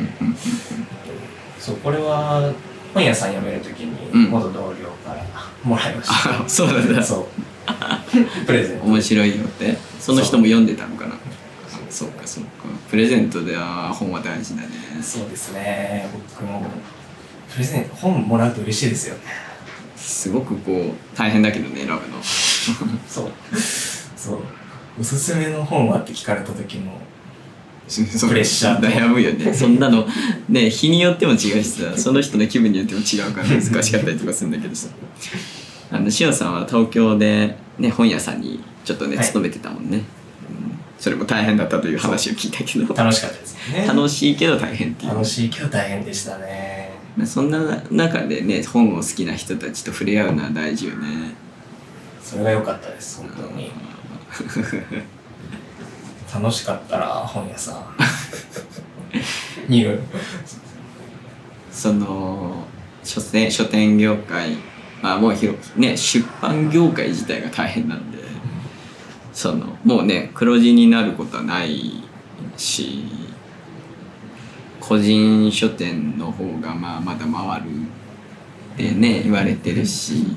[1.61, 2.53] そうこれは
[2.95, 4.25] 本屋さん辞めるときうん。
[4.25, 5.25] に元同僚から
[5.65, 7.03] もらいました、あそうなんだ。
[7.03, 7.27] そう。
[8.47, 8.87] プレゼント。
[8.87, 9.77] 面白いよって。
[10.01, 11.13] その人も読んでたのかな。
[11.91, 12.09] そう。
[12.09, 12.51] かそうか。
[12.91, 14.69] プレゼントでは本は大事だね。
[15.03, 16.09] そうですね。
[16.13, 16.65] 僕も
[17.53, 19.15] プレゼント本もらうと嬉しいですよ。
[19.17, 19.21] ね
[19.97, 22.01] すごくこう大変だけどね選ぶの。
[22.23, 23.31] そう。
[24.17, 24.39] そう。
[25.01, 26.93] おすすめの本はって聞かれた時の
[28.29, 28.81] プレッシャー。
[28.81, 29.53] と悩むよね。
[29.55, 30.07] そんなの
[30.49, 34.89] ね日によっても違うしさその人の気分によっても違うから難しかったりとかするんだけどさ。
[35.91, 39.27] あのしおさんは東京で、ね、本屋さんにちょっとねはい。
[39.27, 40.03] 勤めてたもんね、うん。
[40.99, 42.95] それも大変だったという話を聞いたけど。
[42.95, 43.87] 楽しかったですよね。
[43.87, 45.11] 楽しいけど大変っていう。
[45.13, 46.93] 楽しいけど大変でしたね。
[47.27, 51.35] そんな中でね本を好きな人たちと触れ合うのは大事よね。
[52.23, 53.71] それが良かったです本当に
[56.35, 57.97] 楽しかったら本屋さん。
[59.71, 59.85] にい。
[59.85, 60.01] る
[61.71, 62.65] その
[63.03, 64.57] 書店書店業界
[65.03, 68.19] まあもう広くね出版業界自体が大変なんで
[69.33, 72.05] そのもうね黒字になることはない
[72.57, 73.05] し
[74.79, 77.67] 個人書店の方がまあまだ回る
[78.75, 80.37] ってね言われてるし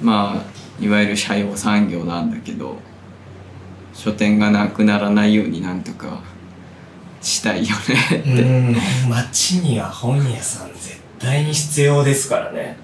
[0.00, 2.78] まあいわゆる社用産業なんだけど
[3.94, 6.20] 書店がなくならないようになんとか
[7.22, 7.74] したいよ
[8.10, 8.42] ねって。
[8.42, 8.76] うん
[9.08, 12.76] 街には本屋さん絶対に必要ですからね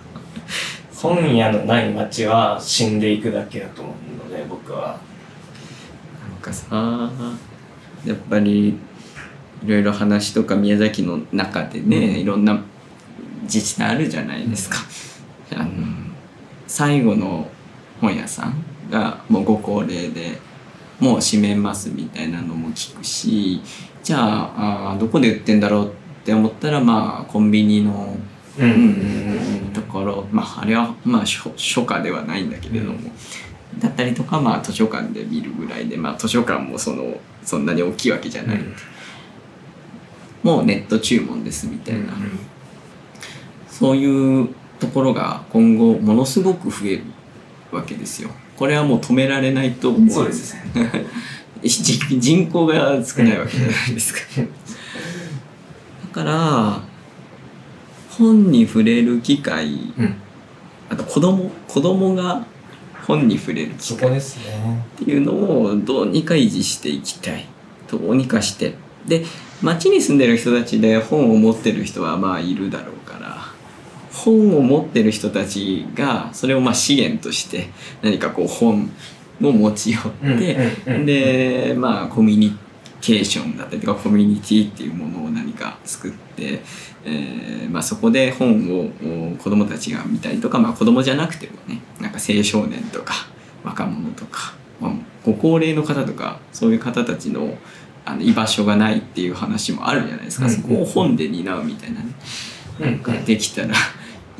[0.94, 4.98] 本屋のない街は死んでいくだけだと思うので僕は
[6.30, 7.10] なんかさ
[8.04, 8.74] やっぱりい
[9.66, 12.62] ろいろ話とか宮崎の中でね、うんいろんな
[13.42, 14.76] 自治体あるじゃないですか。
[15.56, 15.70] あの
[16.66, 17.50] 最後の
[18.00, 20.38] 本屋さんがもうご高齢で
[21.00, 23.60] もう閉めますみたいなのも聞くし
[24.02, 25.90] じゃああーどこで売ってんだろうっ
[26.24, 28.16] て思ったらまあコンビニの
[28.58, 32.98] ううんところまああれはまあ書書家ではないんだけれども、
[33.78, 38.74] だったりとかまあ図書館で見るぐらいでまあ図書館もそのそんなに大きいわけじゃない、うん。
[40.42, 42.12] もうネット注文ですみたいな、
[43.68, 44.48] そういう
[44.78, 47.04] ところが今後ものすごく増える
[47.70, 48.30] わけですよ。
[48.60, 50.10] これはもう止められないと思う。
[50.10, 50.60] そうですね。
[51.62, 54.20] 人人口が少ないわけじゃないですか。
[54.42, 56.82] だから
[58.10, 60.14] 本に触れる機会うん。
[60.90, 62.44] あと子供子供が
[63.06, 64.84] 本に触れる機会そこですね。
[64.96, 67.46] っていうのをどうにか維持していきたい
[67.90, 68.74] どうにかして。
[69.06, 69.24] で
[69.62, 73.19] 町に住んでる人たちで本を持ってる人はまあいるだろうから
[74.24, 77.70] 本を持ってる人たちがそれをまあ資源として
[78.02, 78.90] 何かこう本
[79.42, 82.58] を持ち寄って、でまあコミュニ
[83.00, 86.60] ケーションだったりとかコミュニティっていうものを何か作って、
[87.04, 93.14] えーまあ、そこで本をお子供たちが見たりとか、まあ、子供じゃなくてもねなんか青少年とか
[93.64, 94.92] 若者とか、まあ、
[95.24, 97.56] ご高齢の方とかそういう方たちの
[98.04, 102.06] あの居場所がないっていう話もあるじゃないですか、うんそこを本で担うみたいなね、
[102.80, 103.74] うんができたら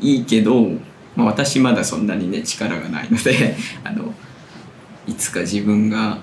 [0.01, 0.67] いいけど、
[1.15, 4.13] まあ、私まだそんなにね力がないので あの
[5.07, 6.19] いつか自分が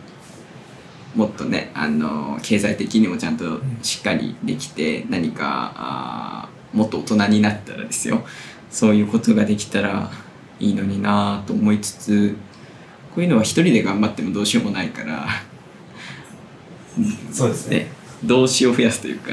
[1.15, 8.25] もっとねあの経済的にもちゃんとしっかりできて何かあーもっと大人になったらですよ。
[8.71, 10.11] そういうことができたら
[10.61, 12.37] いいのになと思いつつ
[13.15, 15.27] こういうのは一人で頑張ってもどうしようもないから、
[17.33, 17.77] そうですね。
[17.79, 17.91] ね、
[18.25, 19.33] 動詞を増やすというか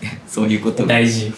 [0.00, 0.88] ね そういうことが。
[0.88, 1.32] 大事。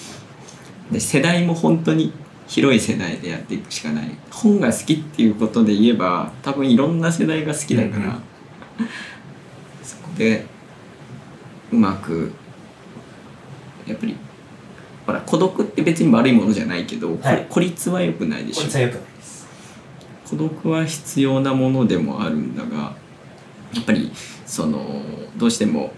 [0.90, 2.12] で世代も本当に
[2.52, 4.10] 広い世代でやっていくしかない。
[4.30, 8.18] 本が好きっていうことで言えば多分いろんな世代が好きだから、うんうん。
[9.82, 10.44] そこで
[11.72, 12.32] うまく
[13.86, 14.16] やっぱり
[15.06, 17.46] ほら孤独って別に悪いものじゃないけど、こはい。
[17.48, 18.60] 孤立は良くないでしょ。
[18.60, 19.48] こいつはよくないです。
[20.28, 22.94] 孤孤独は必要なものでもあるんだが
[23.74, 24.12] やっぱり
[24.46, 25.02] その
[25.36, 25.92] どうしても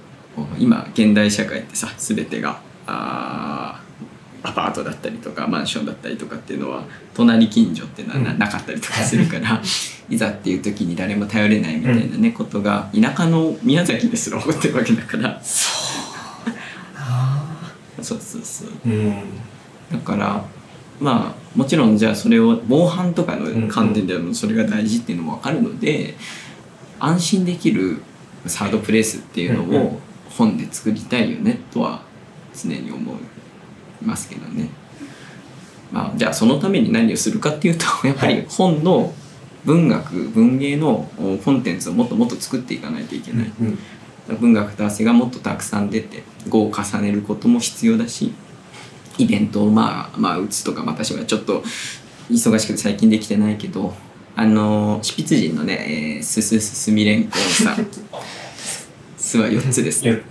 [0.58, 3.83] 今現代社会ってさ全てがあー
[4.44, 6.84] アパートだったりとかマンションだったりとかっていうのは
[7.14, 8.38] 隣近所っていうのはな,、うん。
[8.38, 9.60] なかったりとかするから
[10.10, 10.16] い。
[10.18, 15.40] ざっていう時に誰も頼れないみたいなね、ことが田舎の宮崎ですら起こってるわけだから。
[15.42, 15.70] そ
[18.00, 18.04] う。
[18.04, 18.88] そうそうう。
[18.88, 19.14] ん。
[19.90, 20.44] だから
[21.00, 26.14] まあもちろんじゃあそれを防犯とかの観点でもそれが大事っていうのも分かるので
[26.98, 28.02] 安心できる
[28.46, 30.00] サードプレイスっていうのを
[30.36, 32.02] 本で作りたいよねとは
[32.54, 33.16] 常に思い
[34.04, 34.68] ますけどね。
[35.92, 39.14] まあ、じゃあそのために何をするかっていうと やっぱり本の
[39.64, 41.08] 文学文芸の
[41.44, 43.52] コンテンツをもっともっと作っていかないといけない。
[43.60, 43.78] うん
[44.26, 48.32] 文学と汗がもっとたくさん出て語を重ねることも必要だし
[49.18, 51.62] イベントをまあまあ打つとか私はちょっと
[52.30, 53.94] 忙しくて最近できてないけど
[54.34, 57.86] あの執筆人のね、えー、すすすすみれんこんさん。
[59.18, 60.22] すは4つですね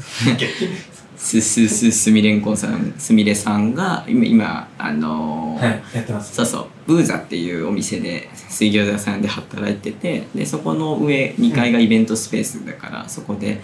[1.23, 6.35] すすすすみれんこんさんすみれさんが今今あのーはいやってます。
[6.35, 13.61] そうそうブーザっていうお店で水餃子屋さんで働いててでそこの上2階がイベントスペースだから、そこで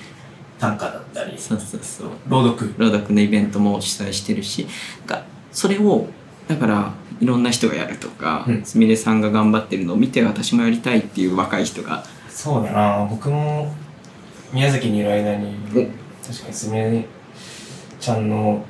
[0.58, 1.38] 短歌だったり。
[1.38, 2.10] そうそうそう。
[2.30, 2.74] 朗読。
[2.78, 4.66] 朗読のイベントも主催してるし
[5.06, 6.08] がそれを
[6.48, 8.64] だからいろんな人がやるとかうん。
[8.64, 12.06] すみれさんが頑張ってるのを見て私もやりたいっていう若い人が。
[12.30, 13.08] そうだな。
[13.10, 13.76] 僕も
[14.54, 17.06] 宮崎にいる間にお確かにすみれ
[18.00, 18.66] ちゃんの、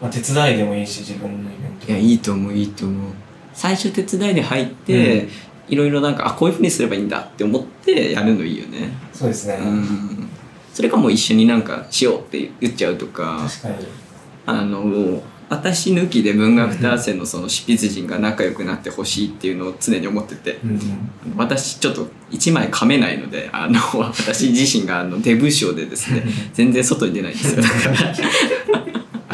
[0.00, 1.86] まあ、手伝いでもいいし自分のイベント。
[1.88, 3.12] いやいいと思ういいと思う。
[3.52, 5.28] 最初手伝いで入って、
[5.68, 8.90] いろいろなんかあこういうふうにすればいいんだって思ってやるのいいよね。
[9.12, 10.28] そうですね、うん。
[10.72, 13.48] それかもう一緒になんかしようって言っちゃうとか。
[13.48, 13.86] 確かに。
[14.46, 20.58] あの私抜きで文学ターセのその執筆陣が仲良くなってほしいっていうのを常に思ってて。
[20.64, 20.80] うんうん。
[21.36, 27.62] 私ちょっと一枚噛めないのであの私自身があのデブ症でですね 全然外に出ないんですよ。
[27.62, 28.14] だから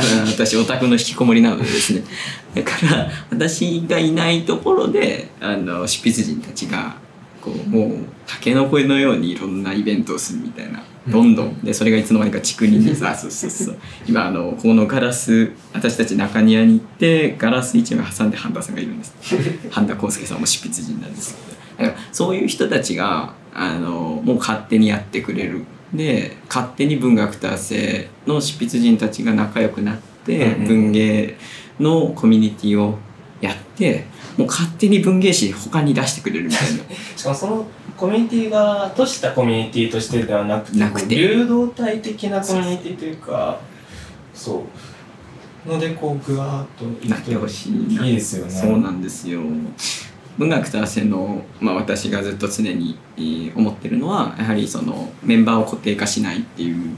[0.27, 2.05] 私オタクの引きこもりなのでですね。
[2.55, 6.97] だから私がいないところであの執筆陣たちが
[7.41, 7.91] こうもう
[8.27, 12.95] タケノコのようにいろんなイベントをするみたいなどんどんでそれがいつの間にか竹林に。
[12.95, 13.77] さそうそうそう。
[14.07, 19.15] 今あのこのガラス私たち中庭に行ってガラス一枚挟んで半田さんがいるんです。
[19.71, 21.37] 半田康介さんも執筆人なんです
[21.79, 21.89] けど。
[21.89, 25.65] だからそういう人たちがあのもう勝手にやってくれる。
[25.95, 30.67] で勝手に文学達成の執筆人たちが仲良くなってうんうん。
[30.67, 31.37] 文芸
[31.81, 32.99] のコミュニティを
[33.41, 34.05] やって
[34.37, 36.85] もう勝手に文芸誌他に出してくれるみたいな。
[37.17, 37.67] しかもその
[38.01, 43.61] コミュニティが閉じたコミュニティとしてではなくて流動体的なコミュニティというか
[44.33, 44.65] そ
[45.67, 45.69] う。
[45.69, 47.95] のでこうぐわーっといってほしい。
[47.95, 48.51] ないいですよね。
[48.51, 49.43] そうなんですよ。
[50.39, 56.97] 文学達成の、まあ、私がずっと常に、えー思ってるのはやはりそのメンバーを固定化しないっていう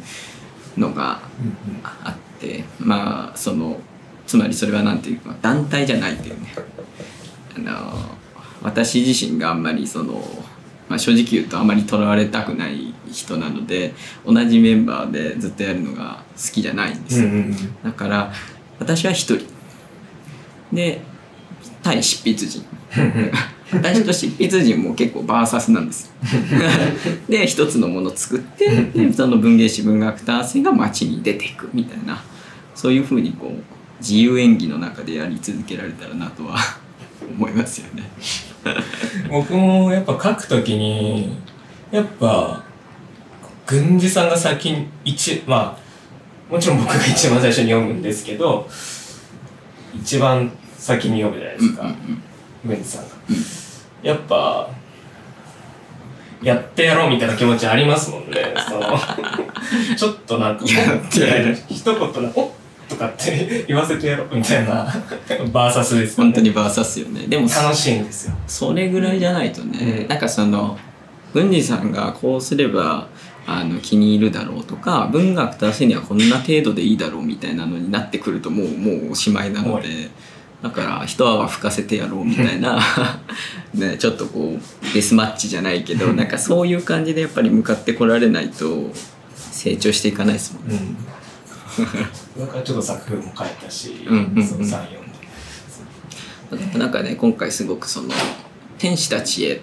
[0.78, 1.80] のがうんうん。
[1.82, 3.80] あってまあその
[4.28, 6.54] つまりそれは何ていうか団体じゃないっていうね。
[7.56, 8.22] あの
[8.62, 10.22] 私自身があんまりその、
[10.92, 13.94] まあ、正直言うとあまりとらわれたくない人なので
[14.26, 18.32] 同じメンバーでずっとやるのが好きじゃないんですよ、うんうんだから
[18.78, 19.46] 私は一人。
[20.72, 21.00] で
[21.82, 22.64] 対執筆陣。
[23.72, 26.12] 私と執筆陣も結構バーサスなんですよ。
[27.28, 32.22] で一つのものを作ってでその文芸誌文学達成が街に出ていくみたいな。
[32.74, 33.62] そういうふうにこう
[34.00, 36.58] 自由演技の中でやり続けられたらなとは
[37.30, 38.02] 思いますよね。
[39.30, 41.36] 僕もやっぱ書くときに
[41.90, 42.64] やっぱ
[43.66, 48.68] 軍司さんが先に一まあもちろん僕が一番最初に読むんですけど
[49.94, 51.94] 一番先に読むじゃないですか
[52.64, 53.14] 軍司さんが、
[54.02, 54.70] やっぱ
[56.42, 58.98] やってやろうみたいな気持ちありますもんねその
[59.96, 62.50] ちょっとなんか一言な「おっ!」
[62.92, 64.86] とかって 言わせてやろうみたいな。
[65.52, 66.30] バーサスですよね。
[66.30, 67.26] 本当にバーサスよね。
[67.26, 68.34] でも楽しいんですよ。
[68.46, 70.08] それぐらいじゃないとね、うん。
[70.08, 70.78] なんかその
[71.32, 73.08] 文治さんがこうすれば
[73.46, 80.10] あの気に入るだろうとか文学達成にはこんな程度でいいだろうみたいなのになってくるともうもうおしまいなので終
[80.62, 82.78] だから一泡吹かせてやろうみたいな
[83.74, 88.92] ねちょっとこうデスマッチじゃないけどなんかそういう感じでやっぱり向かってこられないと
[89.34, 90.78] 成長していかないですもんね。
[90.80, 90.96] うん。
[92.38, 94.88] だからちょっと作風も変えたし、うんうんうんその3、
[96.50, 96.78] 4で。
[96.78, 98.08] なんかね今回すごくその
[98.78, 99.60] 「天使たちへ」っ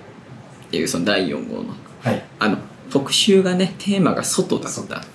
[0.72, 2.24] ていうその第4号のはい。
[2.40, 2.58] あの
[2.90, 5.06] 特集がねテーマが外だっただ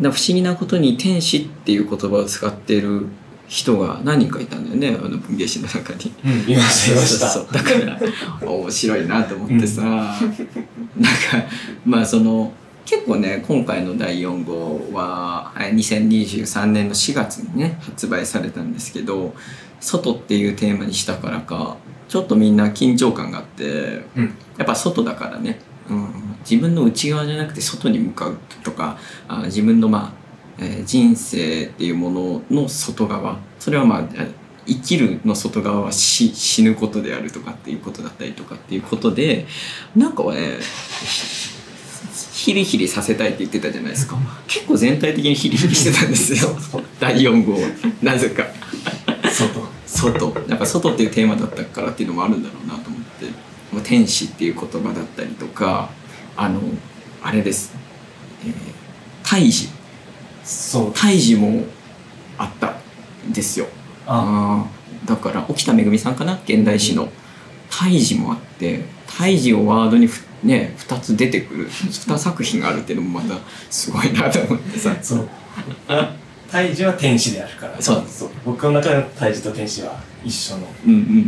[0.00, 3.06] 不思議なことに天使っていう言葉を使っている
[3.46, 6.12] 人が何人かいたんだよねあの文芸誌の中に。
[6.24, 7.28] うん、いました、いました。
[7.28, 8.00] そうだから
[8.50, 10.28] 面白いなと思ってさ、なんか
[11.84, 12.52] まあその
[12.84, 19.34] 結構ね今回の第4号ははい2023年の4月にね発売されたんですけど
[19.80, 21.76] 「外」っていうテーマにしたからか
[22.08, 24.34] ちょっとみんな緊張感があって、うん。
[24.58, 25.58] やっぱ外だからね、
[25.88, 30.24] うん、自分の内側じゃなくて外に向かうとかあ自分のまあ
[30.58, 33.38] えー人生っていうものの外側。
[33.58, 34.30] それはまあえー
[34.66, 39.46] 生きるの外側は死死ぬことであるとかっていうことだったりとかっていうことで
[39.94, 40.58] なんかね
[42.44, 44.18] ヒリヒリさせたいって言ってたじゃないですか。
[44.46, 46.54] 結構全体的にヒリヒリしてたんですよ。
[47.00, 47.58] 第4号
[48.02, 48.44] なぜか。
[49.32, 49.66] 外。
[49.86, 50.44] 外。
[50.50, 53.28] やっぱ外っていうテーマだったからっていうのもあるんだろうなと思って。
[53.72, 55.88] まあ天使っていう言葉だったりとか
[56.36, 56.60] あの
[57.22, 57.72] あれです、
[58.44, 58.52] えー、
[59.22, 59.70] 胎児。
[60.44, 60.92] そう。
[60.94, 61.64] 胎児も
[62.36, 62.76] あった
[63.26, 63.68] んですよ。
[64.06, 65.06] あ、あ。
[65.06, 65.08] ー。
[65.08, 66.38] だから沖田めぐみさんかな？
[66.46, 67.10] 現代詩の。
[67.70, 73.40] 胎児もあって胎児をワードにふね2つ出てくる2作品があるっていうのもまた
[73.70, 75.28] すごいなと思ってさそう。
[76.50, 77.82] 胎児は天使であるから。
[77.82, 78.04] そう
[78.44, 80.68] 僕の中での胎児と天使は一緒の、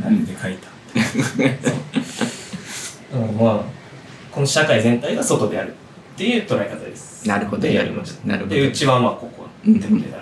[0.06, 0.68] あれで書いた。
[3.10, 3.64] そううん、まあ、
[4.30, 5.74] この社会全体が外であるっ
[6.16, 7.26] ていう捉え方です。
[7.26, 8.28] なるほどでやりました。
[8.28, 10.20] なるほどで、うちはまあここってことになるので。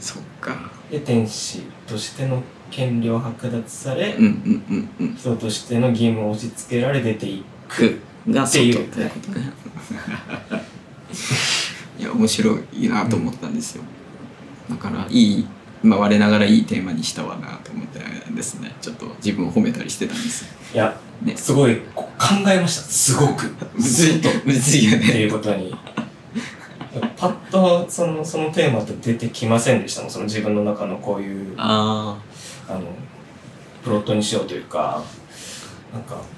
[0.00, 7.57] そっかで、天使としての権利を剥奪され、うんうんうんうん人としての義務を押し付けられ出ていって
[8.58, 9.52] いう外ってことね。
[11.98, 13.82] いや面白いなと思ったんですよ、
[14.70, 15.46] だからいい
[15.82, 17.98] まあ我ながらいいテーマにしたわなと思って
[18.38, 18.74] ですね。
[18.80, 20.44] ちょっと自分を褒めたりしてたんです。
[20.44, 21.36] よいや、ね。
[21.36, 22.06] すごい考
[22.48, 22.82] えました。
[22.82, 23.54] すごく。
[23.74, 24.22] むずい。
[24.44, 25.74] むずいよってねいうことに。
[27.16, 30.10] パッとそのそのテーマって出てきませんでしたもん。
[30.10, 32.18] その自分の中のこういうあ
[32.68, 32.82] あの
[33.82, 35.02] プロットにしようというか。
[35.92, 36.37] なんかそ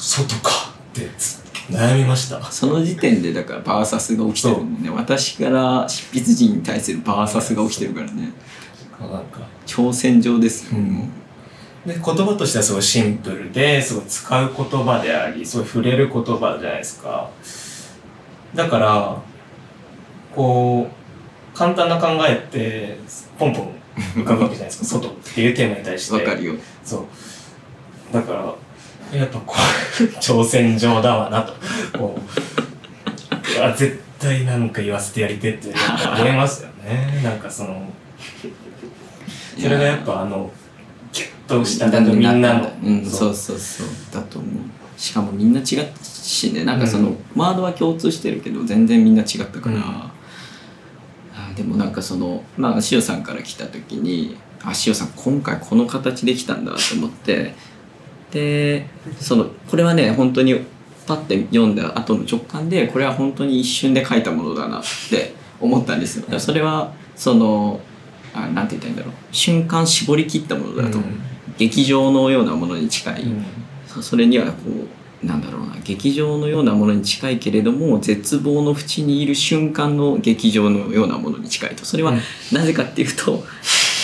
[0.00, 0.50] 外か
[0.92, 2.38] ってつ悩みました。
[2.38, 4.90] あその時点でだからバーサスが起きてるもんね。
[4.90, 8.32] 私から執筆陣に対するバーサスが起きてるからね。
[9.00, 11.10] なんか挑戦状ですよ、うん。
[11.86, 17.30] で言葉としてはすごいシンプルですごい使う言葉でありすごい触れる言葉じゃないですか。
[18.54, 19.16] だから
[20.34, 22.98] こう簡単な考えって
[23.38, 23.74] ポンポン
[24.16, 25.00] 浮かぶわけじゃないですか。
[25.00, 26.14] 外っていうテーマに対して。
[26.14, 26.54] わかるよ。
[26.84, 28.14] そう。
[28.14, 28.54] だから
[29.12, 29.54] やっぱこ
[30.00, 31.52] う 挑戦状だわなと。
[31.98, 37.20] こううわ絶対なんか言わせてやりてってやっぱ思いますよね。
[37.22, 37.82] なんかその
[39.60, 40.50] それがやっぱあの
[41.12, 42.72] ギュッとしたなんかみんなの。
[42.82, 43.86] うん、そうそうそう。
[44.12, 44.50] だと思う。
[44.96, 46.64] しかもみんな違ったしね。
[46.64, 47.16] なんかその、うん。
[47.34, 49.82] ワードは共通してるけど全然みんな違ったから、うん。
[49.82, 57.54] あーでもなんかそのまあ塩さんから来た時にあ塩さん今回この形できたんだと思って
[58.32, 58.86] で
[59.20, 60.58] そのこれはね本当に
[61.06, 66.40] パッて読んだ後の直感でこれは本当に一瞬で書いたものだなって思ったんですよ。
[66.40, 67.80] それはその
[68.34, 69.14] あなんて言ったらいいんだろう。
[69.30, 70.98] 瞬間絞り切ったものだと、
[71.58, 73.44] 劇場のようなものに近い、うん。
[73.86, 74.52] そそれにはこ
[75.22, 81.84] うなんだろうな劇場のようなものに近いけれども絶望の淵にいる瞬間の劇場のようなものに近いと。
[81.84, 82.20] それはうん。
[82.52, 83.44] なぜかっていうと、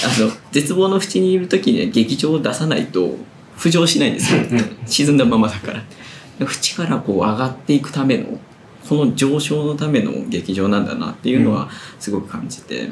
[0.05, 3.17] あの絶望の淵にいる時にね劇場を出さないと
[3.59, 4.43] 浮上しないんですよ。
[4.87, 5.83] 沈んだままだから。
[6.47, 8.39] 淵からこう上がっていくための
[8.89, 12.91] この上昇のための劇場なんだなっていうのはすごく感じて、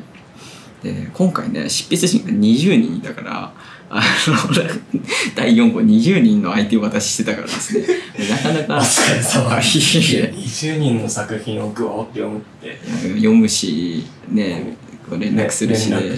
[0.83, 3.53] で今回ね執筆陣が20人いたから
[3.89, 4.55] あの
[5.35, 7.87] 第4号20人の相手を私してたからですね。
[8.29, 9.55] なかなかお疲れ様。
[9.55, 12.79] あいいえ20人の作品をグオーって読むって。
[13.15, 14.77] 読むしね
[15.11, 16.17] 連絡するしで、ね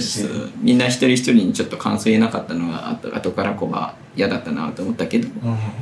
[0.63, 5.29] みんな一人一人にちょっと感想言えなかったのが後後からこは嫌だったなと思ったけど、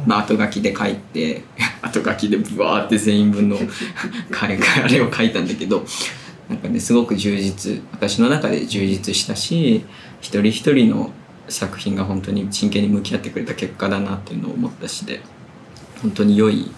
[0.06, 1.42] まあ、後書きで書いて
[1.82, 3.58] 後書きでブワーって全員分の
[4.30, 5.86] 彼あれを書いたんだけど
[6.48, 9.84] なんかねすごく充実私の中で充実したし
[10.20, 11.12] 一人一人の
[11.48, 15.20] 作品が本当に真剣に向き合ってくれた結果だなっていうのを思ったしで
[16.02, 16.70] 本当に良い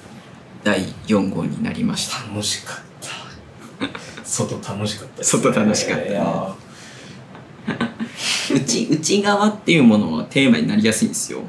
[0.64, 2.18] 第4号になりました。
[2.28, 2.76] 楽しかっ
[3.80, 6.20] た外楽しかったです外楽しかったね。
[8.54, 11.40] 内内側っていうものはテーマになりやすいんですよ。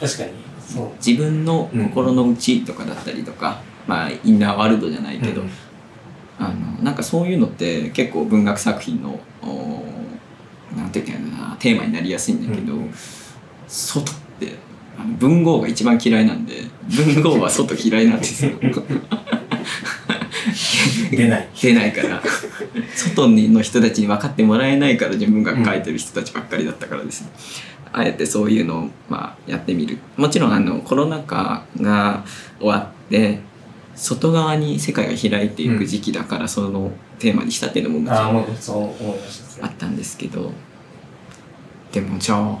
[0.00, 0.30] 確かに。
[0.60, 0.88] そう。
[1.04, 5.50] 自分の心の内とかだったりとか、まあインナーワールドじゃないけど、うん。
[6.38, 9.84] あのなんかそういうのって結構文学作品のお
[10.76, 12.94] なんていうかなテーマになりやすいんだけど、うん。
[13.66, 14.54] 外って
[14.98, 18.52] あの文豪が一番嫌いなんで文豪は外嫌いなんですよ
[21.10, 21.48] 出ない。
[21.60, 22.22] 出ないから。
[22.94, 27.28] 外の人たちに分かってもらえないから自分が書いてる人たちばっかりだったからですね、
[27.92, 29.98] あえてそういうのを、まあ、やってみる。
[30.16, 32.24] もちろんあのコロナ禍が
[32.58, 33.40] 終わって
[33.94, 38.94] 外側に世界が開いていく時期だから、そのテーマにしたっていうのももちろん。
[39.62, 40.52] あったんですけど
[41.92, 42.58] でもじゃあ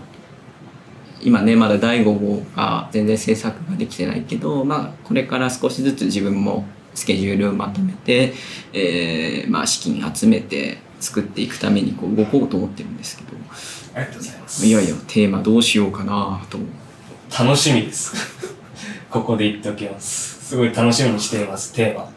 [1.20, 6.64] 今ねまだ第5号が全然制作ができてないけどまあこれから少しずつ自分も
[6.96, 8.32] スケジュールをまとめて、
[8.72, 13.36] えーまあ資金集めて作っていくためにこう動こうと思ってるんですけど
[13.94, 14.66] ありがとうございます。
[14.66, 16.58] いやいやテーマどうしようかなと
[17.38, 18.14] 楽しみです。
[19.10, 20.48] ここで言っておきます。
[20.48, 22.10] すごい楽しみにしています、テーマ。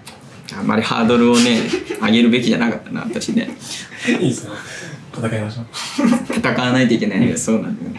[0.57, 1.59] あんまりハードルをね
[2.01, 3.51] 上げるべきじゃなかったな私ね
[4.07, 4.51] いいですね。
[5.15, 5.65] 戦いましょ
[6.33, 7.91] 戦わないといけないのがそうなんだよ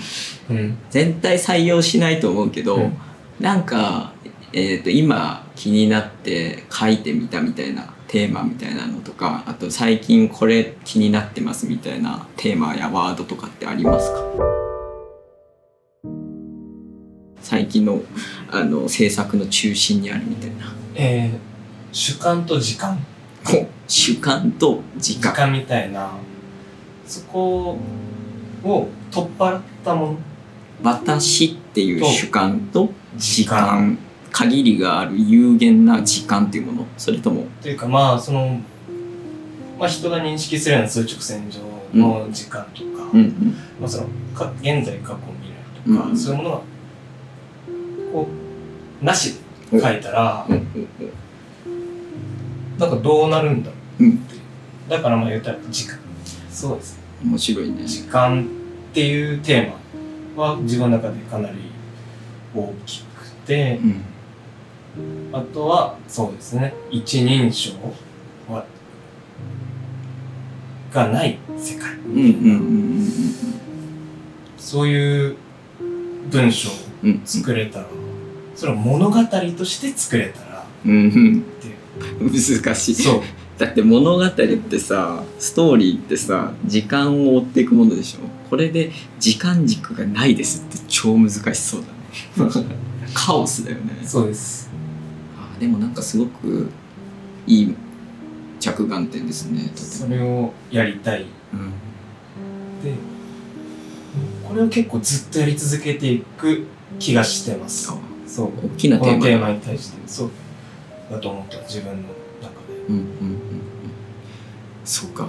[0.50, 0.54] う。
[0.54, 0.78] うん。
[0.90, 2.96] 全体採用しないと思うけど、うん
[3.40, 4.12] なんか、
[4.52, 14.22] えー、と今気になって書いてみたみたいなテーマみたいなのとかあと最近これ気になってますみたいなテーマやワードとかってありますか？
[17.42, 18.00] 最近の
[18.50, 20.72] あの制作の中心にあるみたいな。
[20.94, 21.38] えー、
[21.92, 22.96] 主観と時間。
[23.44, 25.30] ほ主観と時間。
[25.30, 26.12] 時間みたいな、
[27.06, 27.78] そこ
[28.64, 30.18] を取っ払ったもの。
[30.82, 32.88] 私っていうと主観と
[33.18, 33.98] 時間
[34.32, 36.86] 限りがある有限な時間っていうもの？
[36.96, 37.46] それとも？
[37.60, 38.60] というかまあその、
[39.78, 41.60] まあ、人が認識するような数直線上
[41.94, 43.56] の時間とか、うんうん。
[43.80, 46.60] まあ、そのか現在過去未来とか、うんそういうものが
[48.12, 48.28] こ
[49.02, 49.38] うなし
[49.70, 50.88] で書いたら、うんうん
[52.78, 54.06] なんかどうなるんだろうう。
[54.06, 54.12] ん。
[54.12, 54.36] って
[54.88, 55.98] だからまあ言ったら時間。
[56.50, 57.02] そうですね。
[57.24, 57.86] 面白いね。
[57.86, 58.46] 時間っ
[58.94, 61.56] ていうテーマは自分の中でかなり
[62.54, 64.02] 大きくてうん
[65.32, 66.74] あとはそうですね。
[66.90, 67.72] 一人称
[68.48, 68.64] は
[70.92, 71.94] がない世界。
[71.94, 72.26] うんうんう
[73.06, 73.10] ん
[74.58, 75.36] そういう
[76.30, 76.72] 文章を
[77.24, 77.86] 作れたら、
[78.54, 81.38] それを物語として作れたらうんうん。
[81.40, 82.64] っていう。
[82.64, 82.94] 難しい。
[82.94, 83.22] そう。
[83.58, 88.20] だって物語ってさストーリーってさ時間を追っていくものでしょ。
[88.48, 91.82] これで時間軸がないですって超難しそう
[92.38, 92.64] だね。
[93.12, 94.00] カオスだよね。
[94.04, 94.69] そうです。
[95.60, 96.70] あでもなんかすごく
[97.46, 97.76] いい
[98.58, 101.26] 着眼点ですねそれをやりたい。
[101.52, 101.72] うん
[102.82, 102.94] で、
[104.46, 106.66] これを結構ずっとやり続けていく
[106.98, 107.96] 気がしてますあ。
[108.26, 108.66] そう。
[108.66, 110.08] 大きなテーマに対して。
[110.08, 110.30] そう。
[111.10, 112.08] だと思った自分の
[112.40, 112.74] 中で。
[112.88, 113.60] うんうんうんうん
[114.84, 115.28] そうか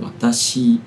[0.00, 0.80] 私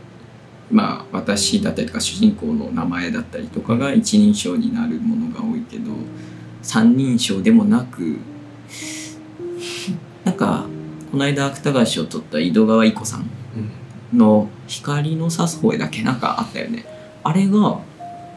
[0.72, 5.92] まあ私だったりとか主人公の名前だったりとかが一人称になるものが多いけど
[6.64, 8.18] 三人称でもなく
[10.24, 10.66] なんか
[11.12, 13.30] この間芥川賞を取った井戸川伊子さん
[14.14, 14.18] うん。
[14.18, 16.86] の「光の差す声」だけなんかあったよね。
[17.24, 17.80] あれが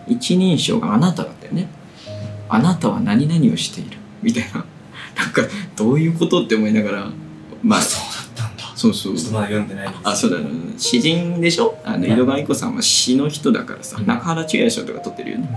[0.09, 1.69] 一人称があなただったよね。
[2.49, 3.99] あなたは何々をしている。
[4.23, 4.65] みたいな。
[5.17, 5.43] なんか
[5.77, 7.07] どういうことって思いながら
[7.63, 8.65] まあそうだったんだ。
[8.75, 9.17] そうそう。
[9.17, 10.47] ちょっとまだ読んでないあそうだね
[10.77, 11.79] 詩人でしょ？
[11.85, 12.05] あのうん。
[12.05, 14.07] 井戸川伊子さんは詩の人だからさ、うん。
[14.07, 15.49] 中原中也賞とか取ってるよね。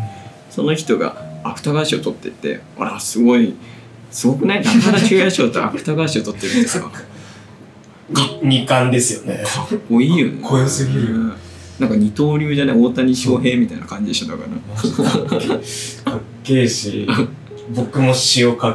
[0.52, 3.56] その人が芥川賞取ってってあらすごい
[4.14, 4.64] すごくない？
[4.64, 6.91] 中原中也賞と芥川賞取ってるってさか？
[8.10, 9.44] に二冠ですよね。
[9.44, 10.48] っこいいよね。
[10.48, 11.15] かっすぎる。
[11.15, 11.34] うん
[11.80, 12.77] なんか二刀流じゃない？
[12.80, 16.11] 大谷翔平みたいな感じでしょだから。
[16.11, 17.07] かっけえし、
[17.76, 18.68] 僕も詩を書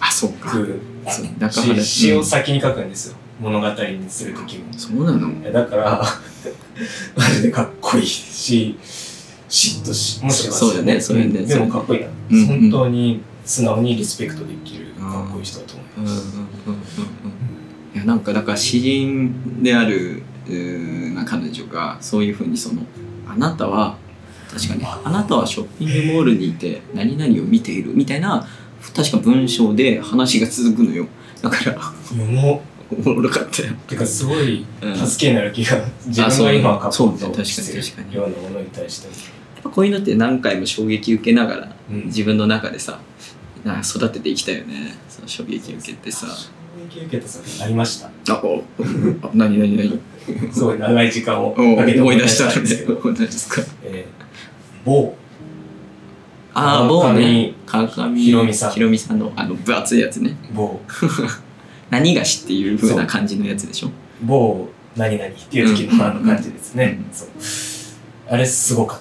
[0.00, 0.50] あそうか。
[0.50, 1.82] くそう中原。
[1.82, 3.16] し詩を先に書くんですよ。
[3.38, 4.72] 物語にするときも。
[4.72, 5.52] そうなの？
[5.52, 6.02] だから、
[7.14, 8.76] マジでかっこいいし、
[9.50, 10.98] 嫉妬し、もしますそうだね。
[10.98, 11.42] そうだね。
[11.44, 12.06] でもかっこいいな。
[12.30, 12.46] うんうん。
[12.46, 16.38] 本当に素直にリスペクトできるかっこいい人だと思います。
[17.94, 20.22] やなんかだから詩人である
[21.14, 22.82] な彼女がそういうふうにその
[23.28, 23.96] あなたは
[24.50, 28.46] 確かにあなたはショッピングモールにいて何々を見ているみたいな
[28.94, 31.06] 確か文章で話が続くのよ。
[31.40, 31.76] だから
[32.16, 33.72] もおもろかったよ。
[33.72, 34.96] う、てかすごいうん。
[34.96, 37.44] 助けになる気が、自分が今書こうと。
[37.44, 38.14] してるそうね確かに確かに。
[38.16, 39.08] ようなものに対して。
[39.08, 39.14] も。
[39.14, 39.20] や
[39.60, 42.04] っぱこういうのって何回も衝撃受けながらうん。
[42.06, 43.00] 自分の中でさ
[43.64, 44.94] なんか育てていきたいよね。
[45.08, 46.26] その衝撃受けてさ。
[46.26, 46.52] 衝
[46.88, 48.34] 撃受けた作品ありました。
[48.34, 48.62] あお
[49.22, 50.00] あ何何何？
[50.52, 55.14] すごい長い時間をおかけて思い出したんですけど、何ですかえー、某。
[56.54, 57.54] ああ、某ね。
[57.66, 58.70] 川上ひろみさん。
[58.72, 60.36] ひろみさんのあの分厚いやつね。
[60.52, 60.80] 某。
[61.90, 63.90] 何がしっていう風な感じのやつでしょ？
[64.22, 67.14] 某何々っていう時のあの感じですね、うん。
[67.14, 67.28] そう。
[68.28, 69.00] あれすごかっ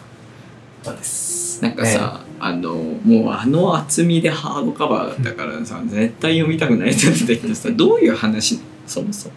[0.83, 1.61] たです。
[1.61, 9.35] なんかさ、あの、もうあの厚みでハードカバーだったからさ、絶対読みたくないって言ったけどさ、どういう話そもそも？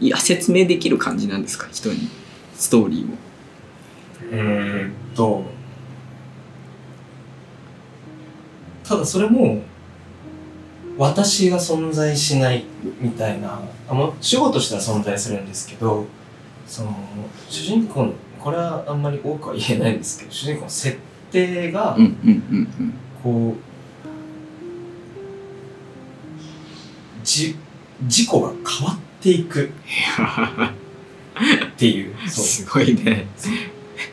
[0.00, 1.68] いや説明できる感じなんですか？
[1.72, 2.08] 人に
[2.54, 3.14] ストーリーを
[4.30, 5.44] うーんと
[8.84, 9.62] ただそれも
[10.98, 12.64] 私が存在しない
[13.00, 16.06] みたいなあも主語としては存在するんですけど
[16.66, 16.96] その
[17.48, 20.96] 主人公のこれはあんまり多くは言えないんですけど主人公の設
[21.36, 21.96] 定が
[23.22, 23.56] こう
[27.24, 27.56] じ
[28.02, 29.70] 自己が変わっていく。
[31.66, 32.14] っていう。
[32.28, 33.26] すごいね。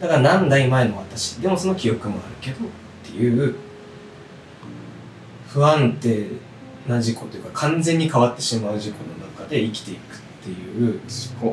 [0.02, 2.70] だから何代前の私でもその記憶もあるけどっ
[3.04, 3.56] ていう
[5.48, 6.28] 不安定
[6.88, 11.00] な事故というか完全に変わってしまう事故の中で生きていくっていう。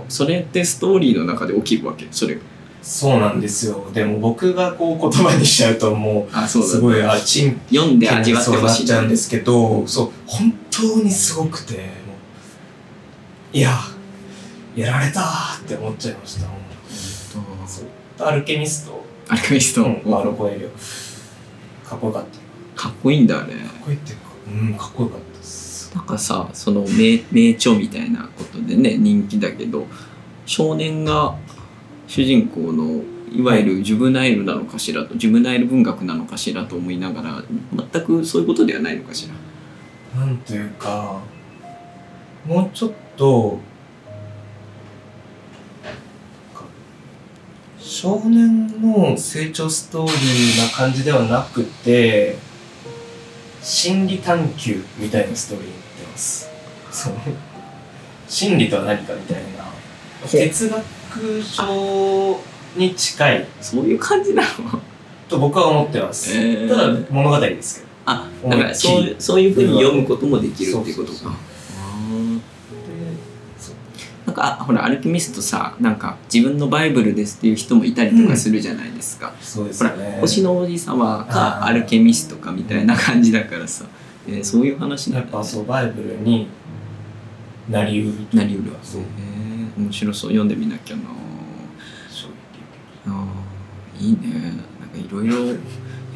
[0.09, 2.09] それってストーリーの中で起きるわけ？
[2.11, 2.39] それ
[2.83, 3.91] そうなんですよ。
[3.93, 11.91] でも僕がこう言葉にしちゃうともあそうすごいあちん読んで味わってほしいちゃうんですけどそう本当にすごくて
[13.53, 13.79] いや
[14.75, 16.47] やられたーって思っちゃいました。
[16.49, 16.59] もう
[17.69, 19.05] そうアルケミスト。
[19.29, 20.69] アルケミスト、うん、マルコ・エリオ
[21.89, 22.25] かっこよかっ
[22.77, 22.83] た。
[22.83, 25.95] かっこいいんだあれかっこいいっていうか、うん、かっこよかったです。
[25.95, 29.87] なんかさその名名著みたいなことでね人気だけど
[30.47, 31.37] 少年が
[32.11, 37.45] 主人公のいわゆるジュブナイルなのかしらとジュブナイル文学なのかしらと思いながら
[37.93, 41.21] 全くそういうことではないのかしらなんというか、
[42.45, 43.61] もうちょっと、
[46.53, 46.65] か
[47.79, 52.39] 少年の成長ストーリーな感じではなくて、
[53.63, 56.51] 心理探求みたいなストーリーになってます。
[56.91, 57.13] そう。
[58.27, 59.71] 心理とは何かみたいな。
[60.29, 61.00] 哲学
[61.43, 62.41] 書
[62.77, 63.47] に近い。
[63.61, 64.49] そういう感じなの？
[65.29, 66.37] と僕は思ってます。
[66.37, 66.69] えー。
[66.69, 67.91] ただ物語ですけど。
[68.07, 71.37] あだからそうそういうふうに読むこともできるっていうことか。
[74.27, 79.97] なんかあほらアルケミストさなんか自分のバイブルですっていう人もいたりとかするじゃないですか、そうですほら。
[80.21, 83.87] 星の王子様かアルケミストかみたいな感じだからさ、
[84.29, 85.27] えーそういう話なんだ。
[85.27, 86.47] やっぱそうバイブルに
[87.69, 88.79] なりうるなりうるわ。
[88.83, 89.03] そう。
[89.03, 89.30] えー
[89.81, 90.31] 面白そう。
[90.31, 91.03] 読んでみなきゃな。
[92.11, 92.29] 衝
[93.07, 94.53] あーいいね。
[94.81, 95.57] なんかいろいろ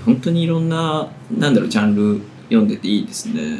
[0.04, 3.40] 本当にいろんななんだろうジャンル読んでていいですね。
[3.42, 3.56] 撃伊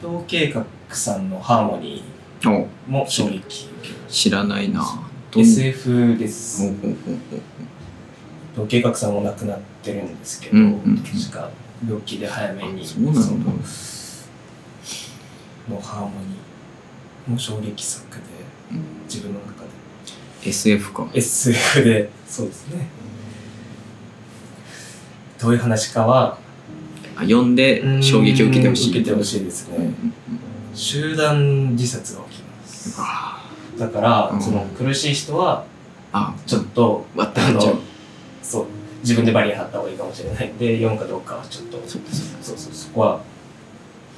[0.00, 2.02] 藤計画さんのハーモニ
[2.44, 2.48] お。
[2.50, 3.68] ーも衝撃
[4.08, 4.84] 知らないな。
[5.34, 6.62] SF です。
[6.62, 8.66] 伊ほうほうほうほう。
[8.66, 11.50] 藤計画さんも亡くなってるんですけど、うんうん確か
[11.86, 13.20] 病気で早めにあそうなんだ。
[13.22, 13.38] その
[15.76, 17.30] のハーモニー。
[17.30, 18.22] も衝撃作で。
[18.22, 18.37] うん
[19.08, 20.48] 自分の中で。
[20.48, 21.08] SF か。
[21.14, 22.86] SF でそうですね。
[25.40, 26.38] どういう話かは
[27.16, 29.76] あ読んで衝撃を受けてほしい受けてほしいですね。
[29.76, 30.14] うんうんうん
[30.74, 32.94] 集団自殺が起きます。
[33.00, 34.40] あだから、うん。
[34.40, 35.64] その苦しい人は
[36.12, 37.74] あちょっと、割ってあなっちゃう。
[37.74, 37.80] の
[38.42, 38.66] そう
[39.00, 40.48] 自分でバリア張った方がいいかもしれない。
[40.48, 42.38] んで読むかどうかはちょっとそうかそうか。
[42.42, 43.20] そうそうそこは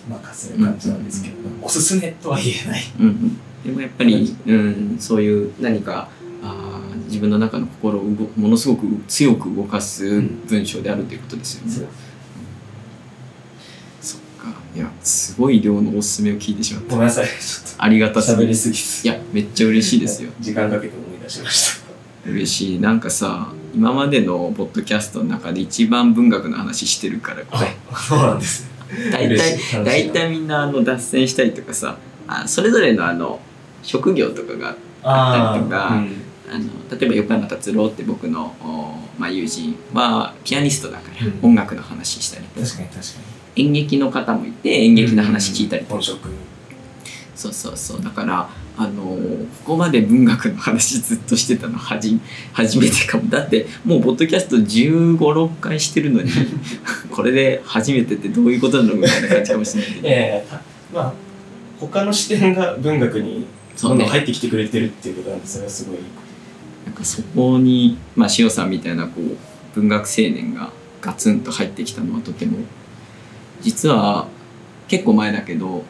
[0.08, 2.82] 任せる感じなんですけど、おすすめとは言えない。
[3.00, 6.08] うんうん、でもやっぱり、うん、そういう何か
[6.42, 11.72] あー自分の中の心を動ものすごく強く動かす文章であるということですよね。
[11.72, 11.86] そう。
[14.00, 14.54] そっか。
[14.74, 16.90] いやすごい量のおすすめを聞いてしまった。
[16.90, 17.26] ごめんなさい。
[17.26, 18.42] ちありがたすぎる。
[18.42, 20.30] ょっと喋りすぎですいやめっちゃ嬉しいですよ。
[20.40, 21.82] 時間かけて思い出しまし
[22.24, 22.30] た。
[22.30, 22.80] 嬉しい。
[22.80, 27.76] なんかさ今までのポッドキャストの中で一番文学の話してるからこれ。
[27.96, 28.68] そうなんです。
[29.12, 30.12] 大体大な。
[30.12, 33.40] 体みんなあの脱線したりとかさあそれぞれのあの
[33.82, 36.12] 職業とかがあったりとかうん。
[36.52, 41.50] あの例えば横山達郎って僕の、おまあ、友人はピアニストだから、うん。
[41.50, 42.66] 音楽の話したりとか。
[42.66, 43.04] 確かに確か
[43.56, 48.02] 演劇の方もいて演に劇の話聞いたりとか、そうそうそう。
[48.02, 49.16] だからあのこ
[49.64, 52.18] こまで文学の話ずっとしてたのはじ
[52.52, 53.28] 初めてかも。
[53.28, 56.30] だってもうポッドキャスト1 5 6回してるのに
[57.10, 60.08] これで初めてってどういうことなのみたいな感じかもしれないけど。
[60.08, 60.62] いやいやた
[60.92, 61.12] まあ
[61.78, 63.46] 他の視点が文学に
[63.82, 65.98] どんどん入ってきてくれてるっていうことなんでそれはすごい。
[66.86, 69.36] なんかそこに、まあ、塩さんみたいなこう
[69.74, 72.58] 文学青年がガツンと入ってきたのはとても
[73.60, 74.28] 実は
[74.88, 75.84] 結構前だけど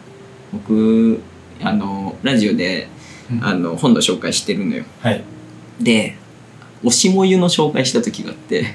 [0.53, 1.21] 僕
[1.63, 2.89] あのラジオで
[3.31, 3.45] うん。
[3.45, 4.85] あの本の紹介してるのよ。
[5.03, 5.25] とはい。
[5.81, 6.17] で
[6.83, 8.75] 「おしもゆ」の紹介した時があって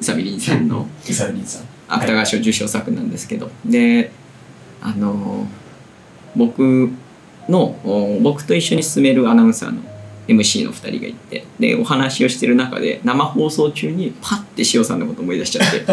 [0.00, 1.76] 宇佐美凛さんの伊沢凛さん。
[1.88, 4.10] 芥川賞受賞作なんですけど、で
[4.80, 5.46] あの
[6.34, 6.90] 僕
[7.48, 9.82] のお僕と一緒に進めるアナウンサーの
[10.28, 15.86] MC の2人がいてでお話をしてる中で生放送中にパッて塩さんのこと思い出しちゃって。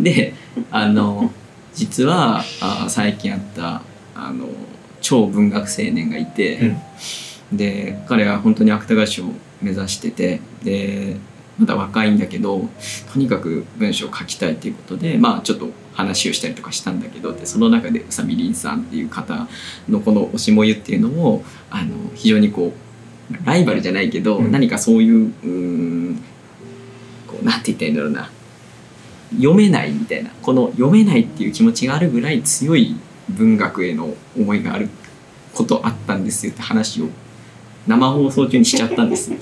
[0.00, 0.34] で
[0.70, 1.30] あの
[1.74, 3.82] 実はあ最近あった
[4.14, 4.46] あの
[5.00, 6.76] 超文学青年がいて、
[7.52, 11.16] で彼は本当に芥川賞を目指しててで
[11.58, 12.68] まだ若いんだけど
[13.12, 19.48] とにかく文章を書きたいっていうことでまあちょっと話をしたりとかしたんだけどでその中で宇佐美凛さんっていう方
[19.88, 22.84] のこの「推しもゆ」っていうのをあの非常にこう
[23.44, 24.52] ライバルじゃないけど、うん。
[24.52, 26.20] 何かそういううーん
[27.26, 28.30] こうなんて言ったらいいんだろうな。
[29.36, 30.30] 読めないみたいな。
[30.42, 32.96] この読めないっていう気持ちがあるぐらい強い
[33.28, 34.88] 文学への思いがある
[35.54, 37.08] ことあったんですよって話を
[37.86, 39.32] 生放送中にしちゃったんです。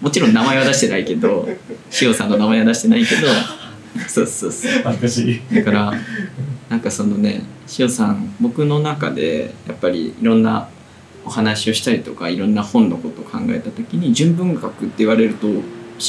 [0.00, 1.48] もちろん名前は出してないけど
[2.00, 3.26] 塩さんの名前は出してないけど
[4.08, 4.72] そうそうそう。
[4.84, 5.92] 私だから
[6.68, 7.42] なんかそのね
[7.78, 10.68] 塩さん僕の中でやっぱりいろんな
[11.24, 15.48] お話をしたりとかいろんな本のことを考えた時に純文学って言われると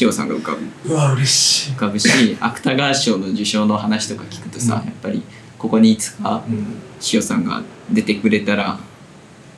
[0.01, 0.93] 塩さんが浮かぶ。
[0.93, 1.71] うわ嬉しい。
[1.71, 4.85] 浮かぶし芥川賞の受賞の話とか聞くとさ、うん。
[4.85, 5.21] やっぱり
[5.57, 6.65] ここにいつかうん。
[7.13, 7.61] 塩さんが
[7.91, 8.79] 出てくれたら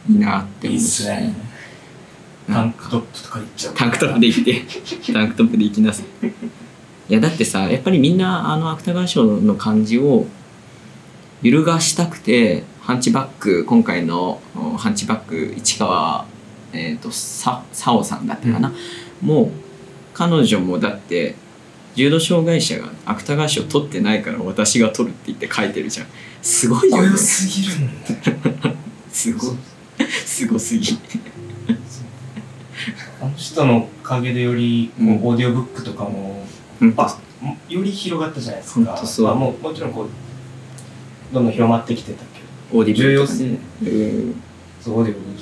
[0.10, 1.34] いいなっていいっ思うしすね
[2.48, 3.74] タンクトップとかいっちゃう。
[3.76, 6.06] タンクトップで行ってタンクトップで行きなさい
[7.12, 10.28] いやだってさやっぱりみんなあの芥川賞の感じを
[11.42, 16.26] 揺るがしたくてハンチバック今回のおハンチバック市川、
[16.72, 18.72] えー、とさ佐尾さんだったかな、
[19.22, 19.52] もう
[20.14, 21.36] 彼女もだって
[21.96, 26.08] 重度障害者が芥川賞取ってないから私が取るって言って書いてるじゃん。
[26.42, 27.10] すごいよね。
[27.10, 27.74] 強すぎる。
[29.12, 29.56] すごい。
[30.26, 30.98] すごすぎ。
[33.22, 35.16] あの人のおかげでよりこううん。
[35.18, 36.41] オーディオブックとかも
[36.82, 36.94] うん。
[36.98, 37.18] あ
[37.70, 38.98] より広がったじゃないですか。
[38.98, 42.26] そうまあ、もうもちろんこうどんどん広まってきてたけ
[42.74, 42.80] ど。
[42.80, 44.36] オーディブルとか重ねうん
[44.82, 45.42] そうオーディオブック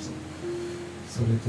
[1.09, 1.45] それでかっ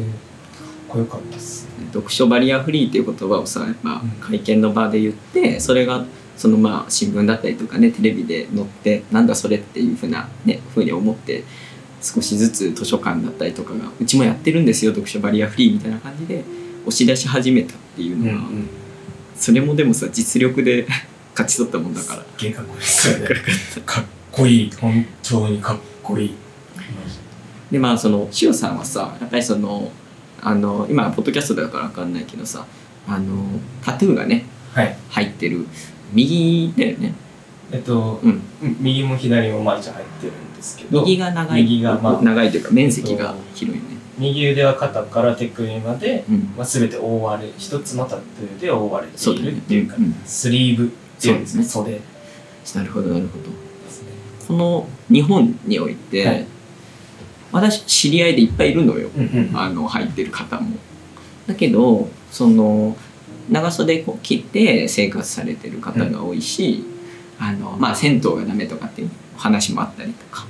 [0.88, 1.66] こよかったっす。
[1.78, 6.04] ね読書バリアフリーっていう言葉をさ、まあうん、会見の場で言ってそれが
[6.36, 11.44] そのまあ新聞だったりとかねテレビで載ってなんだそれっていうふうなねふうに思って
[12.02, 16.44] 少しずつ図書館だったりとかがうちもやってるんですよ読書バリアフリーみたいな感じで
[16.86, 18.48] 押し出し始めたっていうのは、
[19.40, 20.86] それもでもさ実力で
[21.32, 22.24] 勝ち取ったもんだから。
[22.24, 23.28] すかっこいいっすよね。
[23.86, 24.72] かっこいい。
[24.78, 26.34] 本当にかっこいい。
[27.72, 29.90] でまあその塩さんはさやっぱりその
[30.42, 32.66] あの今ポッドキャストだから分かんないけどさ
[33.08, 33.44] あの
[33.82, 34.44] タトゥーがね
[34.74, 34.96] はい。
[35.08, 35.66] 入ってる
[36.12, 37.14] 右だよね。
[37.72, 38.42] えっと、うん。
[38.80, 41.00] 右も左もまあ一応入ってるんですけど。
[41.02, 41.62] 右が長い。
[41.62, 50.90] 右がまあ長いというか面積が広いね、右腕は肩から手首まで、うん、まあ、全て覆われ一つのタトゥーで覆われているっていうかうんスリーブっ
[51.20, 51.64] ていうんですね。
[51.64, 51.92] そ袖。
[51.92, 52.00] で
[52.74, 53.44] なるほどなるほど。
[53.88, 54.08] すね。
[54.46, 56.46] この日本において、はい。
[57.52, 59.08] 私知り合いでいっぱいいるのよ。
[59.16, 60.76] うんうんあの入ってる方も。
[61.46, 62.96] だけどその
[63.48, 66.84] 長袖を着て生活されてる方が多いし、
[67.38, 70.46] あのまあ銭湯がダメとかっていう話もあったりとか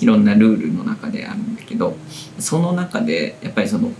[0.00, 1.96] いろんなルールの中であるんだけど
[2.38, 3.90] その中でやっぱりその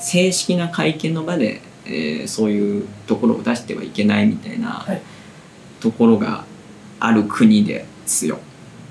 [0.00, 5.00] 正式な会見の場で、えーそういうところを出してはいけないみたいなはい。
[5.80, 6.44] ところが
[7.00, 8.38] ある国ですよ。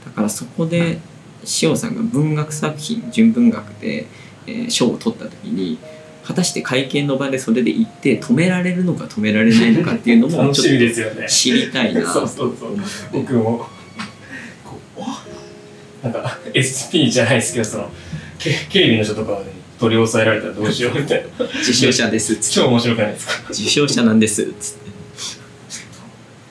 [0.06, 1.00] だからそこで
[1.62, 4.06] 塩さんが文学作品純文学で、
[4.48, 5.78] えー賞を取った時に
[6.24, 12.78] 果たして会見の場でそれで言って止められるのか止められないのかっていうのも ちょっと知りたいな そうそうそう。
[13.12, 13.68] 僕も
[16.06, 17.90] なんか SP じゃないですけどその
[18.38, 19.46] け警備の人とかに
[19.80, 21.46] 取り押さえられたらどうしようみたいな。
[21.46, 22.34] 受賞者です。
[22.34, 23.34] っつって超面白くないですか？
[23.50, 24.86] 受賞者なんですっつって。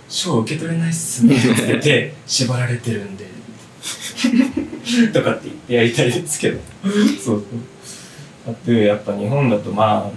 [0.09, 1.37] 賞受け取れないっすね。
[1.37, 3.27] って言って縛られてるんで。
[5.13, 6.61] とかって言ってやりたいですけど。
[6.83, 6.91] そう。
[7.21, 7.45] そう
[8.47, 10.11] だってやっぱ日本だとま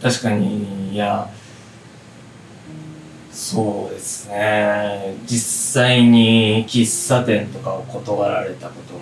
[0.00, 1.30] あ確かにいや
[3.42, 5.14] そうですね。
[5.26, 9.00] 実際に喫茶店とかを断られたことも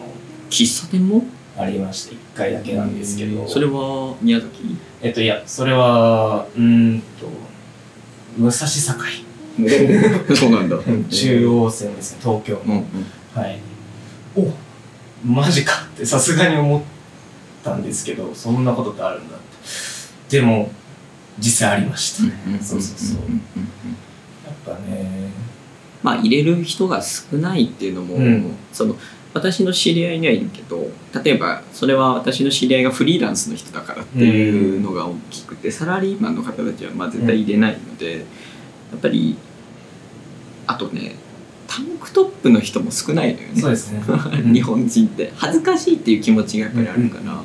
[0.48, 1.24] 喫茶店も？
[1.59, 3.48] ありまして1回だけなんですけど。
[3.48, 4.77] それは宮崎？
[5.02, 7.27] えっといやそれはうーんと
[8.39, 8.77] 武蔵境。
[10.36, 10.78] そうなんだ。
[11.10, 12.85] 中央線ですね東京の、うんうん。
[13.35, 13.59] はい。
[14.36, 14.52] お
[15.27, 16.82] マジかってさすがに思っ
[17.65, 19.39] たんですけどそんなことってあるんだっ
[20.31, 20.39] て。
[20.39, 20.70] でも
[21.40, 23.40] 実際ありましたね、そうそうそううんうんうん
[24.68, 25.28] やっぱね。
[26.02, 28.56] まあ入れる人が少ないっていうのも、うん。
[28.72, 28.96] その
[29.34, 30.90] 私の知り合いにはいるけど
[31.22, 38.22] 例えばそれは私の知り合いがフリーランスの人だからっていうのが大きくて、サラリーマンの方たちはまあ絶対入れないので、や
[38.96, 39.36] っぱり
[40.66, 41.16] あとね
[41.68, 43.60] タンクトップの人も少ないのよね。
[43.92, 44.02] ね。
[44.52, 45.32] 日本人って。
[45.36, 47.42] 恥ずかしいっていう気持ちがやっぱりあるから、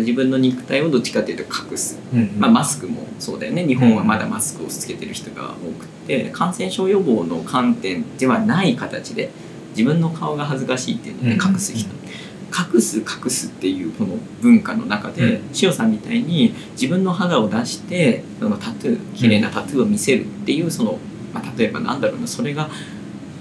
[0.00, 1.98] 自分の肉体をどっちかっていうと隠す。
[2.14, 3.66] うんまあ、マスクもそうだよね。
[3.66, 5.92] 日本はまだマスクをつけてる人が多くて。
[6.32, 9.30] 感染症予防の観点ではない形で
[9.70, 11.88] 自分の顔が恥ずかしいっていうのでうん隠す人、
[12.52, 15.72] 隠す隠すっていうこの文化の中で、うん。
[15.72, 20.98] さんみたいに自分の肌を出してそのタトゥー綺麗なタトゥーを見せるっていうその、
[21.32, 22.72] まあ、例えばなんだろうなそれがフ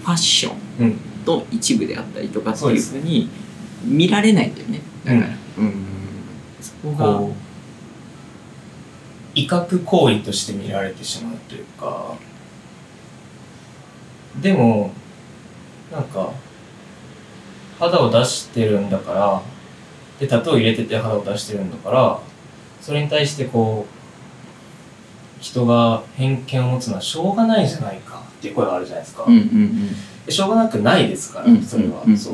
[0.06, 0.96] ァッションうん。
[1.26, 3.30] と一部であったりとかっていうふうに
[3.84, 4.82] 見られないんだよね。
[5.06, 5.74] だから、うん。
[5.74, 6.01] そこが
[6.84, 7.52] こう
[9.36, 12.16] 威嚇行為として見られてしまうというか。
[14.42, 14.92] でも
[15.92, 16.32] なんか
[17.78, 19.42] 肌を出してるんだから
[20.20, 22.20] でタトゥーを入れてて肌を出してるんだから
[22.80, 29.90] それに対してこう人が偏見を持つのはしょうがないじゃないかっていう声があるじゃないですか、うんうん
[30.24, 32.16] でしょうがなくないですから、うんそれは、うん。
[32.16, 32.34] そう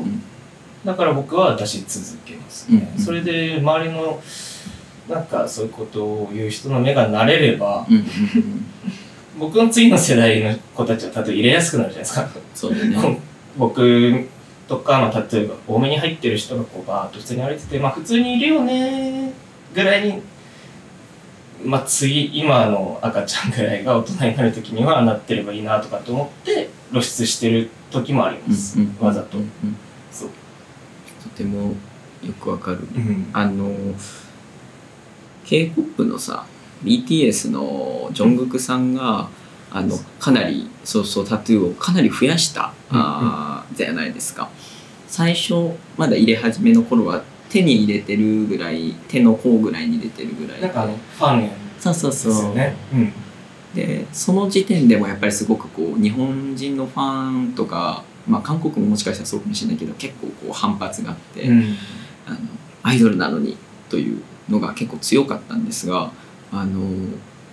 [0.84, 4.20] だから僕は出し続けますね、うんそれで周りの
[5.08, 8.64] なんかそういうことを言う人の目が慣れればうんうんうん
[9.38, 12.28] 僕の次の世代の子たちはタトゥー入れやすくなるじゃないですか。
[12.54, 13.20] そうだね。
[13.56, 14.26] 僕
[14.66, 19.32] とか、まあ、例えば多めに入ってる人がこうバーッと普通に歩いててまあ普通にいるよね
[19.74, 20.22] ぐらいに
[21.64, 29.76] まあ次今の赤ちゃんぐらいが大人になる時にはなってればいいなとかと思って露出してる時もあります、わざとうんうん
[31.22, 31.74] とても
[32.22, 32.78] よくわかる。
[32.94, 33.28] うん。
[33.32, 33.72] あの
[35.44, 36.44] K-POP のさ
[36.84, 39.28] BTS のジョングクさんが
[39.70, 44.48] あのかなりそうそうタトゥーをかなり増やした、あーじゃないですか。
[45.08, 50.60] 最初まだ入れ始めの頃は手に入れてるぐらい手の甲ぐらいに入れてるぐらい。
[50.60, 52.48] なんかあのファンやそうそうですそう。
[52.48, 52.76] よね。
[52.92, 53.12] うん。
[53.74, 61.74] でその時点でもやっぱりすごくこう日本人のファンとか、まあ、韓国ももしかしたらそうかもしれないけど結構こう反発があって、うん。
[62.26, 62.38] あの
[62.82, 63.56] アイドルなのに
[63.88, 66.12] というのが結構強かったんですが
[66.52, 66.80] あの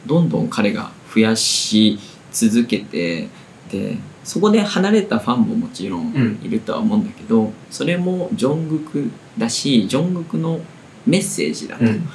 [0.06, 1.98] どんどん彼が増やし
[2.32, 3.28] 続けて
[3.72, 10.60] でそこで離れたファンももちろんうんいるとは思うんだけど、それもジョングクだしジョングクの
[11.06, 12.08] メッセージだと、うん。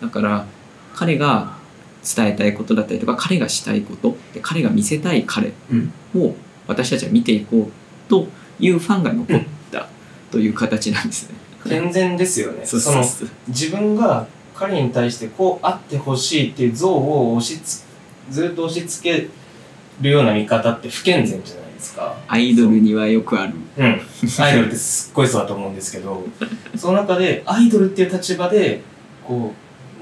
[0.00, 0.46] だから
[0.94, 1.56] 彼が
[2.04, 6.34] 伝えたいことだったりとか彼がしたいことで彼が見せたい彼うんを
[6.68, 8.28] 私たちは見ていこうと
[8.58, 9.88] いうファンが残った
[10.30, 11.36] という形なんですね。
[11.68, 12.64] 健全ですよね。
[12.64, 13.04] その
[13.48, 17.84] 自分が彼に対してこうあってほしいっていう像を押しつ
[18.30, 19.28] ずっと押し付け
[20.00, 22.16] るような見方って不健全じゃないですか。
[22.26, 23.54] アイドルにはよくある。
[23.76, 24.00] うん。
[24.40, 26.24] アイドルってすっごいそうだと思うんですけど、
[26.76, 28.82] その中でアイドルっていう立場で、
[29.24, 29.52] こう、も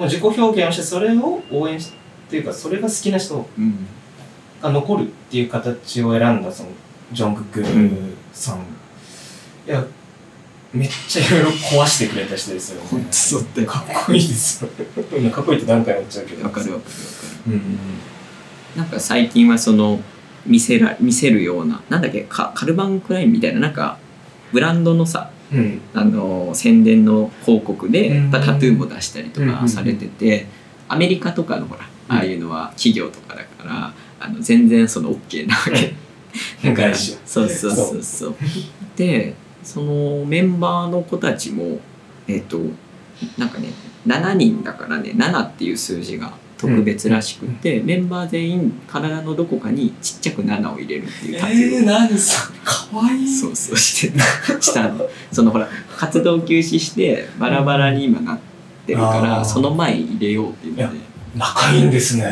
[0.00, 1.92] う自己表現をしてそれを応援し
[2.26, 3.86] っていうか、それが好きな人うん
[4.64, 6.70] が残るっていう形を選んだその
[7.14, 7.64] ジョングク
[8.32, 8.58] さん、
[9.66, 9.84] いや
[10.74, 12.88] めっちゃいろいろ壊してくれた人ですよね。
[12.88, 14.70] ほんとそうだよかっこいいですよ。
[15.30, 16.44] かっこいいって何回も言っちゃうけど。
[16.44, 16.90] わかるわかるわか
[17.46, 17.60] うんうん。
[17.60, 17.66] る。
[18.76, 20.00] なんか最近はその
[20.44, 23.98] 見せら見せるようななんだっけカカルバンクラインみたいななんか
[24.52, 25.80] ブランドのさうん。
[25.94, 28.30] あの宣伝の広告でうん。
[28.32, 30.46] タトゥーも出したりとうんうんかされてて
[30.88, 35.94] アメリカとかのほらああいうのは企業とかだからあの全然その OK なわけ
[36.64, 38.34] だかそうそうそうそう。
[38.96, 41.80] でそのメンバーの子たちも
[42.28, 42.60] えっ、と
[43.38, 43.68] なんかね
[44.06, 52.88] 7人だからね7っていう数字が特別らしくて、メンバー全員体のどこかにちっちゃく7を入れるっていうタトゥーをえー、何それか？
[52.96, 53.28] わいい。
[53.28, 54.18] そうそうして
[54.60, 55.06] したの。
[55.32, 58.38] そのほら活動休止してバラバラに今なっ
[58.86, 59.44] てるから、あー。
[59.44, 60.98] その前に入れようっていうので。
[61.36, 62.24] 仲いいんですね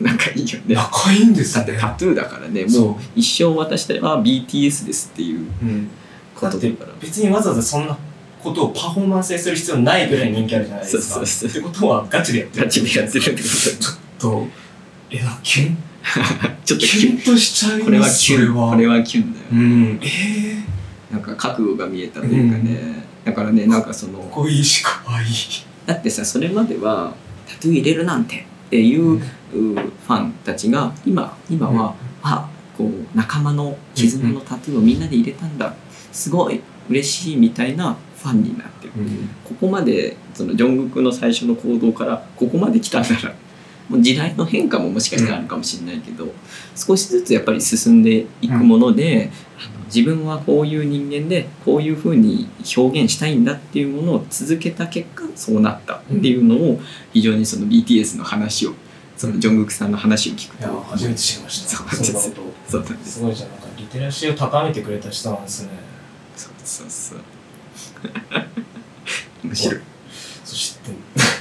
[0.00, 0.74] 仲いいよね。
[0.74, 1.64] だ仲いいんですね。
[1.64, 2.64] ってタトゥーだからね。
[2.64, 2.96] もそう。
[3.14, 5.88] 一生渡したらあ BTS ですっていううん。
[6.34, 6.92] ことだから。
[7.00, 7.96] 別にわざわざそんな
[8.42, 11.02] ことをパフォーマンスにする必要ないぐらい人気あるじゃないですか。
[11.02, 13.46] そうそうそうってことはガチでやってるガチでやってるってこ
[14.18, 14.46] と
[15.10, 15.76] えなキュン？
[15.76, 15.80] と
[16.64, 17.84] ちょっとキキュンとしちゃいます？
[17.84, 18.54] これはキュン。
[18.70, 18.94] これは。
[18.94, 20.00] はキュンだよ、うん。
[20.02, 20.06] え
[21.10, 25.24] えなんか覚悟が見えたというかね、だからねなんかそのかっこいいしかわい。
[25.24, 25.28] い
[25.84, 27.12] だってさそれまでは
[27.46, 29.20] タトゥー入れるなんてっていうう
[29.50, 35.74] ファンたちが今今は、あこう仲間の絆のタトゥーをみんなで入れたんだ。
[36.12, 38.92] すごい嬉しいみたいなファンになってる。
[39.44, 43.34] ここまでそのジョングクの最初の行動からここまで来たんなら
[43.88, 46.32] もう時代の変化ももしかしたらあるかもしれないけど、
[46.76, 49.30] 少しずつやっぱり進んでいくもので、
[49.86, 56.80] 自分はこういう人間でこういうふうに表現したいんだっていうものを続けた結果そうなったっていうのを
[57.12, 58.74] 非常にその BTS の話を
[59.20, 61.76] そのジョングクさんの話を聞くいやと初めて知りました。
[61.76, 63.04] そうそんなこそうなんです。
[63.04, 63.50] とすごいじゃん。
[63.50, 65.68] なんかリテラシーを高めてくれた人なんですね。
[66.34, 67.18] そうそうそう。
[69.44, 69.80] 面白い。
[70.42, 70.78] そし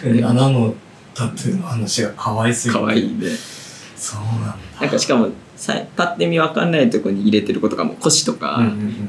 [0.04, 0.76] て穴の
[1.14, 2.82] タトゥーの話が可愛すぎて。
[2.82, 3.28] 可愛いね。
[3.96, 4.58] そうなんだ。
[4.82, 5.30] なんかしかも
[5.60, 8.62] さパッて見分かんないところに入れてる子とかも腰とか、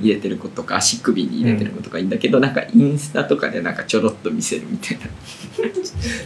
[0.02, 5.06] 入れてる子とか足首に入れてる子とかいいんだけど、なんかインスタとかでなんかちょろっと見せるみたいな。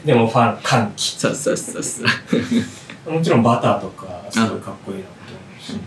[0.05, 1.17] でもファン歓喜。
[1.19, 2.03] そうそうそうそ
[3.07, 3.13] う。
[3.13, 5.19] もちろんバターとかすごいかっこいいなと思
[5.59, 5.79] うし。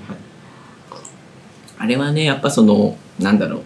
[1.79, 3.61] あれはねやっぱそのなんだろう。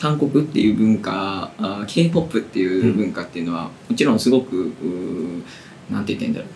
[0.00, 5.42] 韓国っていう文化あ k p o p っていう文化っていうのは、もちろんすごくうー
[5.90, 6.48] なんて言ったらいいんだろう。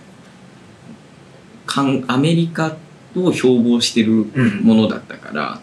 [1.67, 2.77] 韓アメリカ
[3.17, 4.61] を標榜してるうん。
[4.63, 5.61] ものだったから、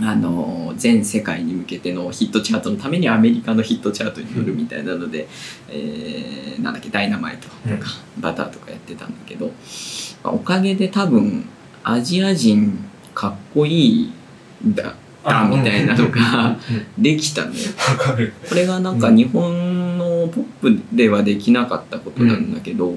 [0.00, 5.28] あの全世界に向けてのヒットチャートのためにアメリカのヒットチャートに乗るみたいなので、
[5.68, 9.52] えーなんだっけ「ダイナマイト」とか「バター」とかやってたんだけど、
[10.22, 11.44] まあおかげで多分
[11.82, 12.78] アジア人
[13.14, 14.12] かっこいい
[14.66, 14.94] んだ
[15.24, 16.56] だみたいなのが
[16.96, 17.02] うん。
[17.02, 17.54] できたのよ。
[18.48, 22.94] これがなんか日本のポップではできなかったことなんだけど、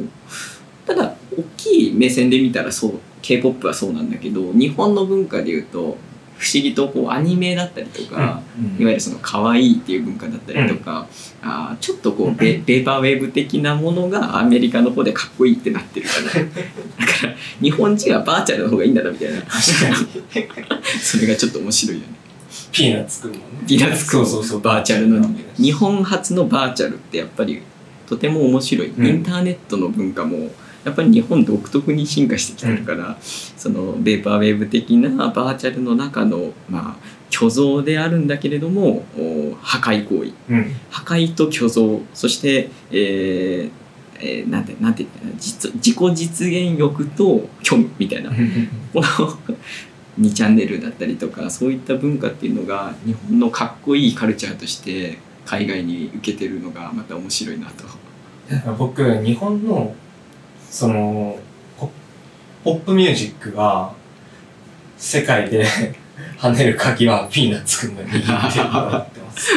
[0.86, 5.98] ただ大きい目線で見たらそう k p o p はそうなんだけど日本の文化でいうと
[6.38, 8.41] 不思議とこうアニメだったりとか、
[8.78, 11.07] いわゆるその可愛いっていう文化だったりとか、
[11.41, 16.44] あーちょっとこうベベーバーウェーブ的なものがアメリカの方でかっこいいってなってるから。
[16.44, 19.41] だから日本人はバーチャルの方がいいんだなみたいな。
[19.44, 19.60] 確か
[20.38, 20.99] に。
[20.99, 22.14] それがちょっと面白いよね。
[22.74, 23.44] ピーナッツくんもね。
[23.66, 24.60] ピーナッツくんそうそうそう。
[24.60, 25.26] バーチャルの
[25.56, 27.62] 日本初のバーチャルってやっぱり
[28.07, 29.07] とても面白い、うん。
[29.07, 30.49] インターネットの文化も
[30.86, 36.95] やっぱり日本独特に進化してきてるから、そのベーパーウェーブ的なバーチャルの中のまあ
[37.32, 40.32] 虚像であるんだけれどもお破壊行為。
[40.49, 40.76] うん。
[40.91, 41.99] 破壊と虚像。
[42.14, 43.70] そして、えー
[44.20, 48.30] えーなんてなんて言ったら自己実現欲と虚無みたいな。
[48.94, 49.03] この
[50.22, 57.86] 2チャンネルだったりとかそういった文化っていうのが日本のかっこいいカルチャーとして海外に受けてるのがまた面白いなと。
[58.78, 59.94] 僕日本の
[60.76, 61.40] その
[61.80, 61.90] ポ
[62.66, 63.94] ポップミュージックが
[64.98, 65.66] 世界で
[66.38, 69.52] 跳ねる鍵はピーナッツくんが握ってると思ってます。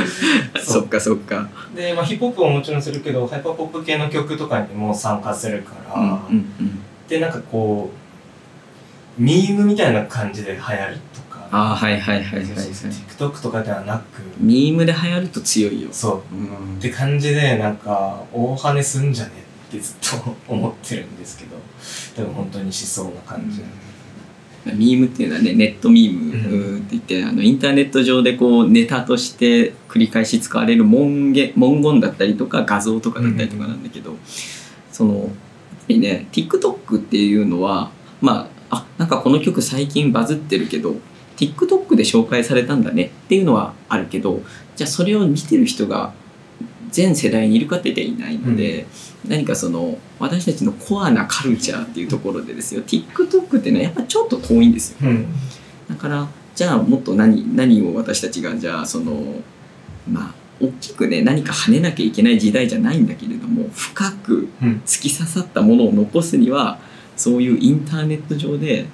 [0.73, 1.49] そっかそっか。
[1.75, 7.91] で、まあ、ヒップホップももちろんするけどハイパーポップ系の曲とかにも参加するから、うんうんでなんかこ
[9.19, 11.49] うミームみたいな感じで流行るとか。
[11.51, 12.55] ああはいはいはいはい、はい。
[12.55, 14.23] TikTok とかではなく。
[14.39, 15.89] ミームで流行ると強いよ。
[15.91, 16.35] そう。
[16.37, 16.77] うん。
[16.77, 21.57] って感じでなんか大跳ねすんじゃねってずっと 思ってるんですけど
[22.17, 23.63] でも本当にしそうな感じ、
[24.75, 34.17] ミームっていうのはねネットミームうんって言って、あのインターネット上でこうネタとして繰り返し使われる文言文言だったりとか画像とかだったりとかなんだけど、
[34.91, 35.33] そのやっぱ
[35.89, 37.91] りね TikTok っていうのは
[38.21, 40.97] まああなんかこの曲最近バズってるけど
[41.37, 44.43] TikTok で紹介されたんだねっていうのはあるけど
[44.77, 46.13] じゃあそれを見てる人が
[46.91, 48.87] 全世代にいるかっていないので、
[49.27, 52.83] 何かその私たちのコアなカルチャーっていうところでですよ。
[52.83, 54.99] TikTok ってねやっぱちょっと遠いんですよ。
[55.03, 55.27] うん。
[55.89, 59.43] だからじゃあもっと何何を私たちがじゃあその
[60.11, 64.83] まあ大きくね何か跳ねなきゃいけない時代じゃないんだけれども深くうん。
[64.87, 66.79] 突き刺さったものを残すには
[67.17, 68.87] そういうインターネット上で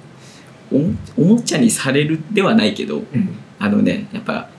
[0.71, 3.37] おもおもちゃにされるではないけどうん。
[3.59, 4.49] あのねやっぱ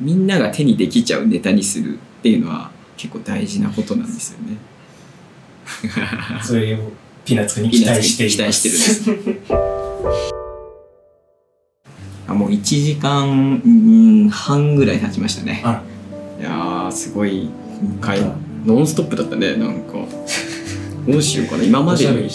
[0.00, 2.71] みんなが手にできちゃうネタにするっていうのは
[3.02, 4.56] 結構大事なことなんですよね。
[6.40, 6.78] それを
[7.24, 9.52] ピーナッツに期待して期待してるんです。
[12.28, 15.62] あもう1時間うん半ぐらい経ちましたね。
[15.64, 15.82] あ。
[16.38, 17.50] いやーすごい
[17.80, 18.20] 今回
[18.64, 19.94] ノンストップだったねなんか。
[21.08, 21.64] どうしようかな。
[21.64, 22.28] 今までに。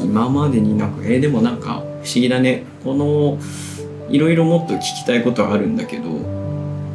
[0.00, 2.64] 今までになんかえーでもなんか不思議だね。
[2.82, 3.38] この
[4.10, 6.41] いろいろもっと聞きたいことはあるんだけど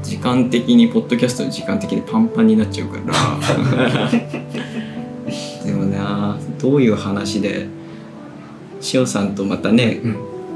[0.08, 3.14] 時間的にポッドキャストの時間的にパンパンになっちゃうから。
[5.66, 7.68] でもなどういう話で
[8.94, 10.16] 塩さんとまたねうん。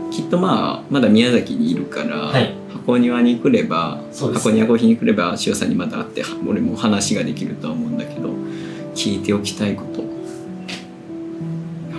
[0.10, 2.54] きっとまあまだ宮崎にいるから、はい。
[2.74, 8.30] 箱庭に来れば、そうです箱庭コーヒーに来れば塩さんにまた会って俺も話ができるとは思うんだけど
[8.96, 10.02] 聞いておきたいこと。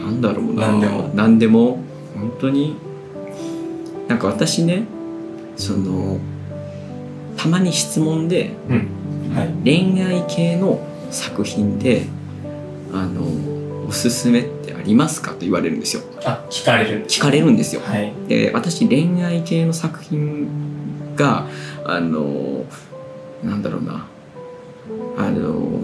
[0.00, 0.68] なんだろうな。
[0.68, 1.10] 何でも。
[1.14, 1.78] 何でも。
[2.14, 2.76] 本当に。
[4.08, 4.84] なんか私ね
[5.56, 6.18] その
[7.42, 9.34] たまに質問でうん。
[9.34, 9.48] はい。
[9.64, 10.78] 恋愛系の
[11.10, 12.04] 作品で
[12.92, 16.02] あのおすすめってありますかと言われるんですよ。
[16.24, 17.00] あ聞かれる。
[17.00, 17.82] んです聞かれるんですよ。
[17.82, 18.12] はい。
[18.28, 21.48] で私恋愛系の作品が
[21.84, 22.64] あの
[23.42, 24.06] なんだろうな。
[25.18, 25.80] あの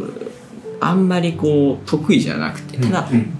[0.81, 3.35] あんまりこう得意じゃなくてただ、うん。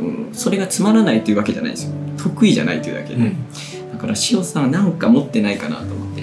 [0.00, 1.92] うんそれがつまらないというわけじゃないですよ。
[2.18, 3.14] 得意じゃないというだけ。
[3.14, 3.92] で、うん。
[3.92, 6.15] だから塩さんは何か持ってないかなと思って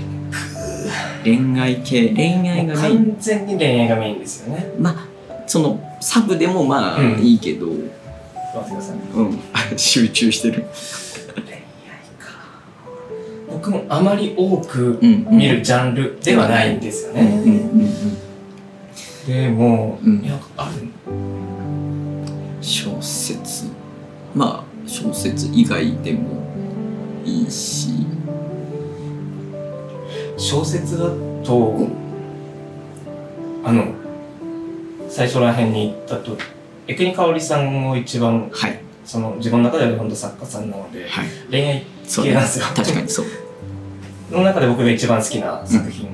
[1.24, 2.10] 恋愛系。
[2.10, 3.06] 恋愛がメイン。
[3.06, 4.74] 完全に恋愛がメインですよね。
[4.80, 5.08] まあ
[5.48, 7.20] そのサブでもまあうん。
[7.20, 7.74] いいけど、ね
[9.16, 9.40] うん。
[9.78, 10.66] 集中してる。
[11.36, 11.60] 恋愛
[12.20, 12.30] か。
[13.52, 15.28] 僕もあまり多くうん。
[15.30, 17.20] 見るジャンルではないんですようん。
[17.20, 17.80] うん。
[17.80, 17.88] ね、
[19.28, 19.34] うん。
[19.34, 20.24] でも、うん。
[20.24, 20.88] いやある
[22.62, 23.66] 小説。
[24.36, 26.44] まあ小説以外でも
[27.26, 27.90] いいし
[30.44, 31.06] 小説だ
[31.46, 31.88] と
[33.64, 33.94] あの
[35.10, 36.38] 最初らへんに言ったと
[36.86, 38.80] 江国香織さんを一番はい。
[39.06, 41.28] その自分の中では本当作家さんなのではい。
[41.50, 42.66] 恋愛系なんですよ。
[42.76, 43.26] 確かにそう。
[44.32, 46.10] の中で僕が一番好きな作品、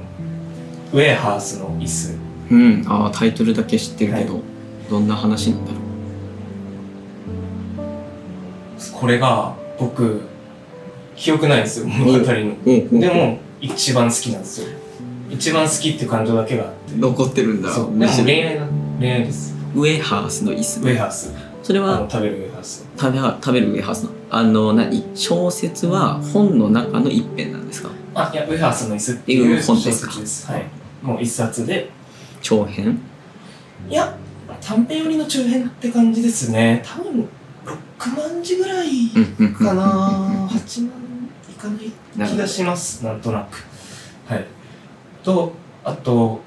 [0.94, 2.18] ウェーハースの椅子。
[2.52, 2.86] うん。
[2.88, 4.42] ああタイトルだけ知ってるけど、は
[4.90, 5.80] どんな話なんだろ
[8.94, 10.22] これが僕
[11.16, 11.88] 記憶ないんですよ。
[11.88, 12.24] 物語の。
[12.24, 14.68] ううんでも一番好きなんですよ。
[15.30, 16.98] 一番好きっていう感情だけがあって。
[16.98, 17.72] 残ってるんだ。
[17.72, 18.00] そう。
[18.00, 18.68] でも恋愛な
[19.00, 19.56] 恋愛です。
[19.76, 20.80] ウェハースの椅子。
[20.82, 21.34] ウェーハース。
[21.62, 22.88] それは食べるウェーハース。
[22.98, 25.04] 食べは食べるウェハースのあの何？
[25.16, 27.90] 小説は本の中の一編なんですか？
[28.16, 30.12] あいやウェーハースの椅子っていいうう小本ですか？
[30.12, 30.48] 説です。
[30.52, 30.66] はい。
[31.04, 31.90] もう一冊で。
[32.42, 33.00] 長編？
[33.90, 34.18] いや
[34.62, 36.84] 短編寄りの中編って感じですね。
[36.86, 37.28] 多分
[37.66, 39.10] 6万字ぐらい
[39.54, 40.48] かな。
[40.50, 40.92] 8万
[41.50, 43.04] いかない気がします。
[43.06, 43.64] なんとなく。
[44.28, 44.46] はい。
[45.24, 45.54] と
[45.84, 46.42] あと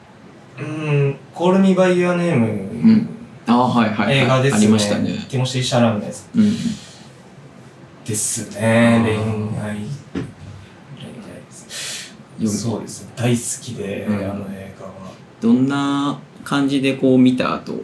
[0.59, 2.47] うーん「Call Me by Your Name」
[2.93, 3.09] ん。
[3.47, 4.59] ああはいはい、はい、映画ですね。
[4.59, 5.09] ありましたね。
[5.29, 6.57] ティモシー・シャラメうん。
[8.05, 9.01] ですね。
[9.05, 9.15] 恋
[9.61, 9.77] 愛。
[9.77, 9.87] 恋愛
[11.47, 12.15] です。
[12.39, 14.15] よそうです大好きで、うん。
[14.17, 14.93] あの映画は。
[15.41, 17.75] どんな感じでこう見た後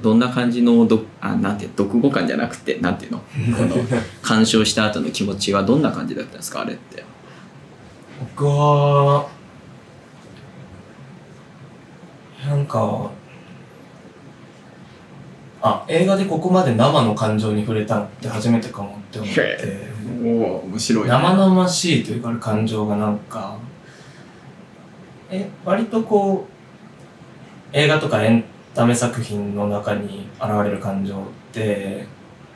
[0.00, 3.18] どんな感じのどあなんて読後感じゃなくてなんていうの？
[3.18, 3.24] こ
[3.64, 3.76] の
[4.22, 6.60] 鑑賞した後の気持ちはどんな感じだったんですか？
[6.62, 7.02] あれって
[8.20, 9.28] 僕は
[12.46, 13.10] なんか
[15.60, 19.88] あ映画でここまで生の感情に触れたのって初めてかもって思って。
[20.24, 23.56] おお面白生々しいというか感情がなんか
[25.30, 26.46] え割とこ
[27.72, 31.18] う映画とかエンタメ作品の中に現れる感情っ
[31.52, 32.06] て、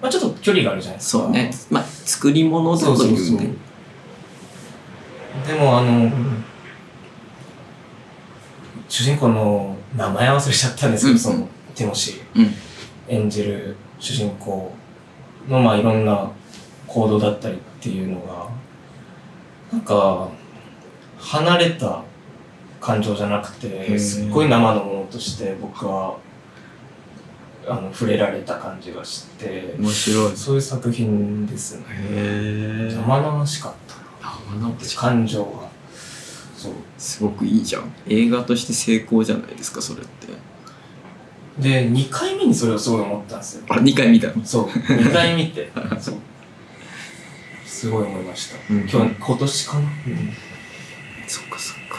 [0.00, 1.24] まあ、ちょっと距離があるじゃないですか。
[1.24, 1.50] そうね。
[1.70, 3.40] まあ作り物だそうといそうそうう。
[3.40, 3.50] ね
[5.46, 6.10] でもあの、
[8.88, 11.18] 主人公の名前忘れちゃったんですけど、うん。
[11.18, 12.40] そのティモシー。
[12.40, 12.54] うん。
[13.08, 14.72] 演じる主人公
[15.48, 16.30] のまあいろんな
[16.86, 18.48] 行動だったりっていうのが
[19.72, 20.28] なんか
[21.18, 22.02] 離れた
[22.80, 26.16] 感情じゃなくてすっごい生のものとして僕は
[27.66, 30.36] あの触れられた感じがして面白い。
[30.36, 31.84] そういう作品ですね。
[32.90, 33.94] 生々しかった。
[33.96, 34.01] な
[34.96, 35.68] 感情が。
[36.56, 36.72] そう。
[36.98, 37.92] すごくいいじゃん。
[38.08, 40.28] 映画として成功じゃないですかそれって。
[41.58, 43.64] で2回目にそれをすごい思ったんですよ。
[43.68, 44.44] あ2回見たの？
[44.44, 44.66] そう。
[44.68, 45.70] 2回見て。
[46.00, 46.14] そう。
[47.66, 48.80] すごい思いました、うん。
[48.88, 49.88] 今日今年かな、
[51.26, 51.98] そっかそっか。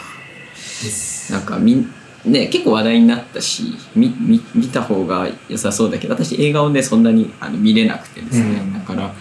[0.54, 0.60] で
[0.90, 1.32] す。
[1.32, 1.92] なんかみん
[2.24, 8.72] ね結構話題になったし見見見た方が良さそうだけど私映画をねそんなにあの見れなくてですね、うん。
[8.72, 9.14] だから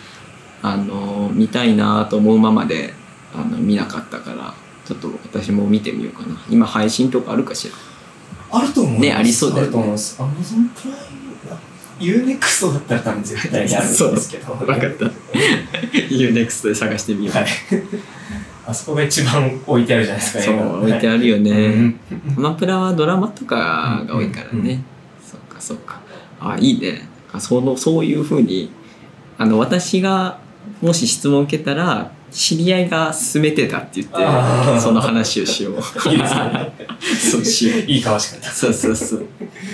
[0.64, 2.94] あの見たいなと思うままで
[3.35, 4.53] あの見なかったから
[4.85, 6.35] ちょっと私も見てみようかな。
[6.49, 7.76] 今配信とかあるかしら？
[8.60, 9.64] あると思うねありそうだよね。
[9.64, 10.22] あると思います。
[10.22, 11.23] アマゾンプライム
[11.99, 14.53] UNEXT だったら多分絶対にあるんですけど。
[14.56, 15.06] 分かった。
[16.10, 17.45] UNEXT で探してみよう、はい。
[18.65, 21.99] あそこが一番置いてあるじゃないですかそう置いてるあるよね、うん。
[22.38, 24.60] アマプラはドラマとかが多いからね、うん。
[24.68, 24.85] うん。
[25.22, 26.02] そっかそっか。
[26.40, 27.07] あいいね。
[27.31, 28.72] あそのそういうふうに
[29.38, 30.40] あの私が
[30.81, 34.80] もし質問を受けたら知り合いが勧めてたって言ってあー。
[34.80, 35.73] その話をしよう。
[35.73, 36.73] いいですね。
[37.31, 37.80] そうしよう。
[37.81, 39.26] いいかわしかったそうそうそう。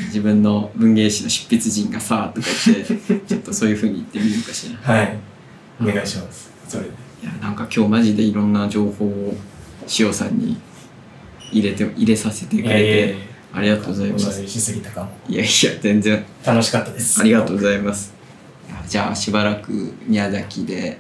[0.08, 4.94] 自分の文芸誌の執筆人がさとか言ってちょっとそういうふうに言ってみるかしら。
[4.94, 5.18] はい。
[5.82, 6.52] お願いします。
[6.68, 6.90] それで。
[7.24, 9.38] いやなんか今日マジでいろんな情報を
[10.00, 10.58] 塩さんに
[11.52, 13.18] 入れて入れさせてくれて、え
[13.54, 14.42] ありがとうございます。
[15.30, 16.26] いやいや全然。
[16.46, 17.22] 楽しかったです。
[17.22, 18.19] ありがとうございます
[18.90, 20.98] じゃあしばらく宮崎で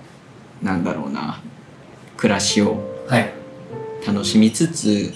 [0.61, 1.41] なんだろうな
[2.17, 3.33] 暮らしをはい。
[4.05, 5.11] 楽しみつつ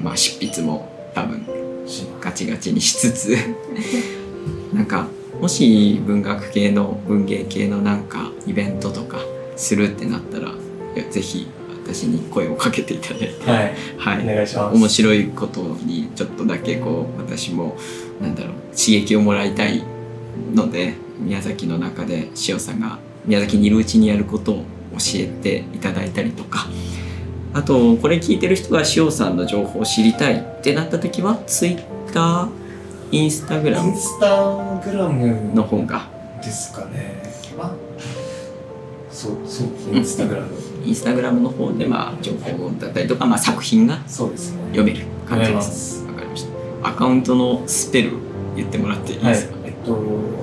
[0.00, 1.44] まあ執筆も多分
[1.86, 3.36] しガチガチにしつつ
[4.72, 5.08] なんか
[5.40, 9.18] もし文学系の文芸系のなんかイベントとか
[9.56, 10.48] するってなったら
[10.94, 11.48] いやぜひ
[11.84, 13.74] 私に声をかけていただいてはい。
[13.98, 14.22] はい。
[14.22, 14.76] お願いします。
[14.76, 17.76] 面白いことにちょっとだけこう私も
[18.20, 19.82] なんだろう刺激をもらいたい
[20.54, 20.94] ので
[21.24, 26.66] 宮崎の中で塩さんが宮崎にいるうちにやることを教えていただいたりとか。
[27.54, 32.48] あとこれ聞いてる人が塩さんの情報を知りたいってなった時は Twitter
[33.10, 33.90] インスタグラム。
[33.90, 36.08] インスタグラムの方が。
[36.42, 37.22] ですかね。
[37.58, 37.74] あ
[39.10, 40.48] そうそうインスタグラム。
[40.84, 44.62] インスタグラムの方でまあ情報だったりとか、まあ、作品がそうですね。
[44.70, 45.98] 読める感じでます。
[46.00, 46.46] すわかりまし
[46.82, 46.88] た。
[46.88, 48.12] アカウントのスペル
[48.56, 50.41] 言ってもらっていいはいですか、えっと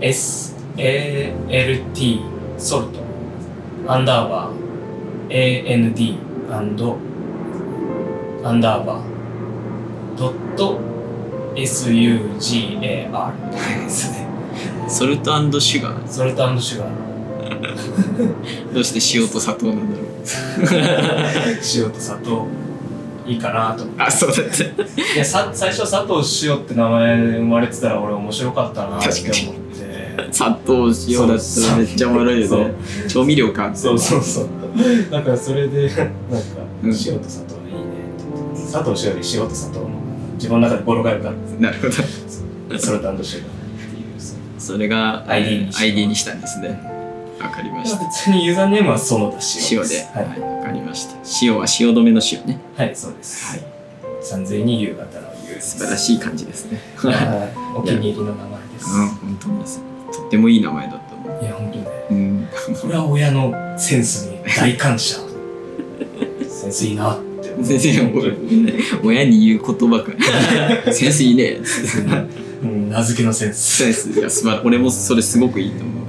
[0.00, 0.60] SALT
[2.58, 3.00] ソルト。
[3.86, 4.58] アンダーバー。
[5.30, 6.18] AND
[6.52, 6.98] アンド。
[8.44, 9.02] アンダーバー。
[10.16, 10.80] ドット
[11.54, 13.50] SUGAR
[13.84, 14.26] ですね
[14.88, 16.08] ソルトシュガー。
[16.08, 16.92] ソルトシュガー。
[18.74, 20.06] どうして塩と砂糖なんだろう。
[21.76, 22.46] 塩と砂糖。
[23.26, 24.02] いいかなと思って。
[24.02, 24.64] あそうだった。
[24.64, 29.67] いやさ最初佐藤塩って名前生まれてたら俺面白かったなって思って
[30.32, 32.72] 砂糖塩だったらめっちゃおもろいよね。
[33.08, 33.70] 調味料か。
[33.74, 34.48] そうそうそう。
[35.10, 36.04] だからそれで なんか
[36.84, 36.90] うん。
[36.90, 38.70] 塩と砂糖いいね。
[38.70, 39.86] 佐藤塩より塩と砂糖の
[40.36, 41.92] 自分の中で語呂が良かっなるほど。
[41.92, 44.02] たソルトシュガーってい
[44.58, 46.80] うそれが ID にした ID にしたんですね。
[47.40, 48.04] わかりました。
[48.04, 49.38] 別にユーザーネームは園田
[49.70, 50.08] 塩塩で。
[50.12, 51.14] ははいいわかりました。
[51.42, 52.58] 塩は塩止めの塩ね。
[52.76, 53.46] はいそうです。
[53.52, 53.60] はい。
[54.20, 56.80] 三千に夕方の夕素晴らしい感じですね。
[56.96, 57.14] はい。
[57.76, 58.86] お気に入りの名前です。
[58.90, 59.78] うん本当にです。
[59.78, 59.97] と
[60.28, 61.86] ってもいい名前だと思ういや本当ね。
[62.10, 62.48] うん。
[62.80, 65.18] これは親のセンスに大感謝。
[66.48, 67.64] センスいいなって。
[67.64, 68.12] 先生
[69.02, 70.92] 親に言う言葉か。
[70.92, 71.60] センスいいね
[72.62, 76.04] うん名付けのセンスセンスいや素晴ら俺もそれすごくいいと思う。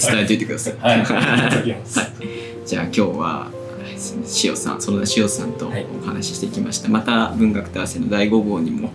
[0.00, 0.76] 伝えておいてください。
[0.78, 1.08] はい、ありが
[1.50, 2.06] とうござい。
[2.66, 3.50] じゃあ今日は
[4.44, 8.90] 塩さん園田塩さんとはいお話ししてきました、また文学と汗の第5号にも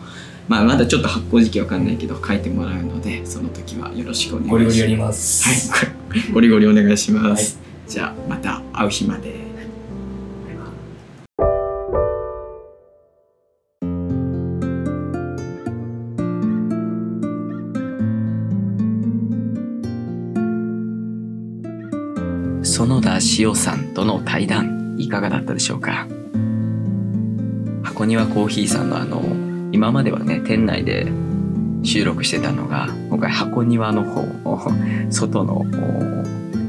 [0.47, 4.51] まあまだちょっと発行時期わかんないけど書いてもらうのでその時はよろしくお願いします。
[4.51, 5.71] ゴリゴリやります。
[5.71, 5.89] はい。
[6.33, 7.57] ゴリゴリお願いします、
[7.87, 9.49] じゃあまた会う日まで。
[22.63, 26.07] 園田塩さんとの対談いかがだったでしょうか？
[27.83, 29.21] 箱庭コーヒーさんのあの
[29.71, 31.07] 今まではね店内で
[31.83, 34.59] 収録してたのが今回箱庭の方を
[35.09, 35.65] 外の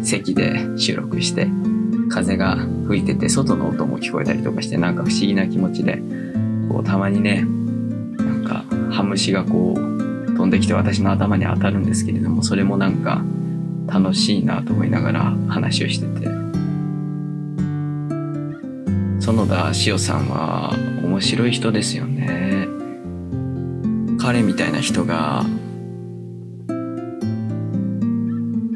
[0.03, 1.49] 席で収録して
[2.09, 2.57] 風が
[2.87, 6.03] 吹いてて外の音も聞こえたりとかしてなんか不思議な気持ちで
[6.69, 8.65] こうたまにねなんか
[8.95, 13.23] ハムシがこう飛んできて私の頭に当たるんですけれどもそれもなんか
[13.87, 16.43] 楽しいなと思いながら話をしてて。
[19.23, 20.75] 園田塩さんは
[21.05, 22.12] 面白い人ですよね。
[24.33, 25.45] 彼みたいな人が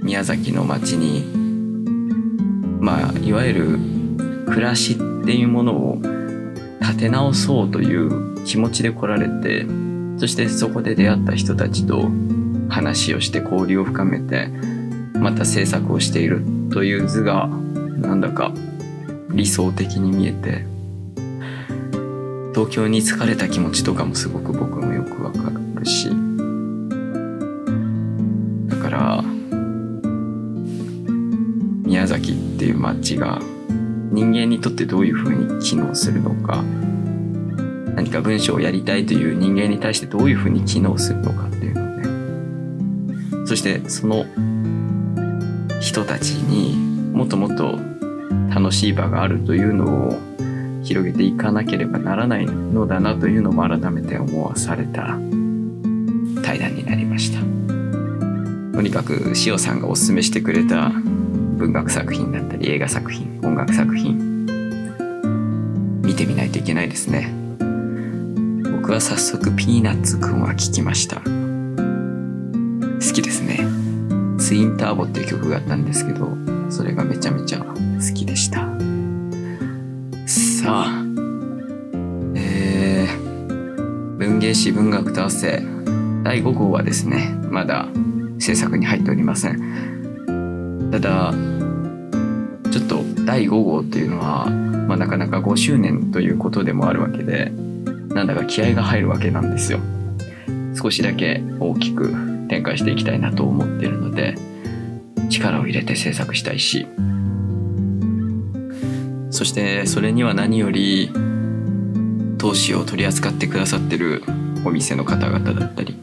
[0.03, 1.24] 宮崎の町に
[2.78, 3.78] まあいわゆる
[4.53, 5.99] 暮らしっていうものを
[6.83, 9.65] 立て直そうという気持ちで来られて
[10.19, 12.11] そしてそこで出会った人たちと
[12.69, 14.49] 話をして交流を深めて
[15.15, 18.53] また制作をしているという図がなんだか
[19.31, 20.66] 理想的に見えて
[22.53, 24.85] 東京に疲れた気持ちとかもすごく僕
[25.27, 26.11] わかるし。
[28.69, 29.24] だから
[31.85, 33.40] 宮崎っていう街が
[34.11, 36.62] 人間にとってどういうふうに機能するのか
[37.94, 41.86] 何か文章をやりたいという人間に対してどういうふうに機能するのかっていうのを
[43.40, 43.47] ね。
[43.47, 44.24] そしてその
[45.81, 46.77] 人たちに
[47.12, 47.78] もっともっと
[48.55, 50.35] 楽しい場があるというのを
[50.86, 55.18] 広げていかなければならないのだなというのも改めて思わされた
[56.42, 57.40] 対談になりました。
[58.76, 64.46] とにかく塩さんがおすすめしてくれた文学作品だったり映画作品音楽作品
[66.02, 67.32] 見てみないといけないですね。
[68.70, 71.16] 僕は早速ピーナッツくんは聞きました。
[71.16, 71.22] 好
[73.12, 73.58] きですね。
[74.38, 76.28] ツインターボっていう曲があったんですけど
[76.70, 77.74] それがめちゃめちゃ好
[78.14, 85.62] きー、文学と合わせ
[86.24, 87.88] 第5号はですねまだ
[88.38, 90.90] 制作に入っておりません。
[90.90, 91.34] ただ
[92.70, 97.51] ちょっと第5号っていうのは、まあ、なかなか5周年ということでもあるわけで
[98.14, 99.80] なんだか気合が入るわけなんですよ。
[100.74, 102.14] 少しだけ大きく
[102.48, 104.34] 展開していきたいなと思っているので
[105.30, 106.86] 力を入れて制作したいし。
[109.30, 111.10] そしてそれには何より
[112.38, 114.22] 投資を取り扱ってくださってる
[114.66, 115.97] お店の方々だったり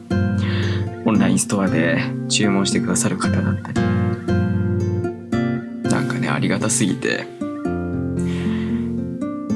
[1.04, 3.80] オンラインストアで注文してくださる方だったり
[5.90, 7.26] なんかねありがたすぎて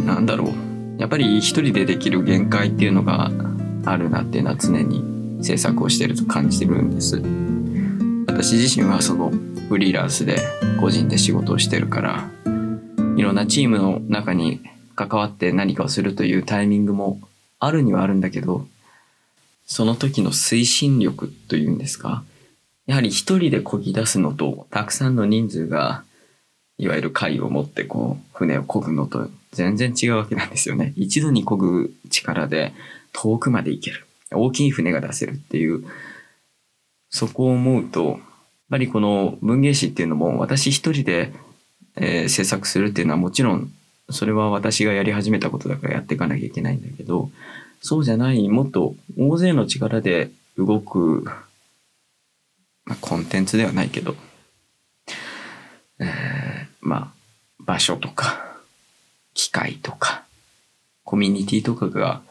[0.05, 0.69] なんだろう。
[0.99, 3.31] やっぱり一人でできる限界っていうのが
[3.85, 7.23] あるなっていうのは常に制作をしてると感じてるんです。
[8.27, 9.31] 私自身はその
[9.69, 10.39] フリーランスで
[10.81, 12.31] 個人で仕事をしてるから
[13.17, 14.61] いろんなチームの中に
[14.97, 17.21] 関わって何かをするというタイミングも
[17.59, 18.67] あるにはあるんだけど
[19.69, 22.25] その時の推進力というんですか？
[22.87, 26.03] やはり一人で漕ぎ出すのとたくさんの人数が
[26.79, 30.95] いわゆる貝を持ってこう船を漕ぐのと全然違うわけなんですよね。
[30.97, 32.73] 一度に漕ぐ力で
[33.13, 34.07] 遠くまで行ける。
[34.33, 35.85] 大きい船が出せるっていう
[37.11, 38.19] そこを思うと、やっ
[38.71, 41.33] ぱりこの文芸誌っていうのも私一人で、
[41.97, 43.71] えー制作するっていうのはもちろん
[44.11, 47.31] それは私がやり始めたことだからやっていかなきゃいけないんだけど、
[47.81, 51.25] そうじゃないもっと大勢の力で動く、
[52.85, 54.17] まあ、コンテンツではないけど、
[56.01, 57.19] えーまあ
[57.59, 58.57] 場所とか
[59.35, 60.25] 機械とか
[61.05, 62.23] コミュニティとかが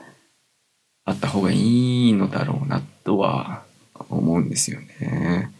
[1.05, 3.63] あった方がいいのだろうなとは
[4.09, 5.51] 思うんですよね。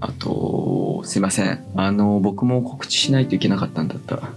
[0.00, 1.64] あと、すいません。
[1.74, 4.30] あの、僕も告知しないといけなかったんだった。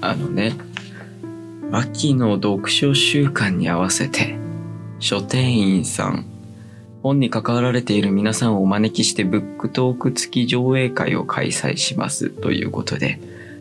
[0.00, 0.54] あのね、
[1.70, 4.38] 秋の読書週間に合わせて、
[5.00, 6.24] 書店員さん、
[7.02, 13.20] 本に関わられている皆さんをお招きしてブックトーク付き上映会を開催しますということで、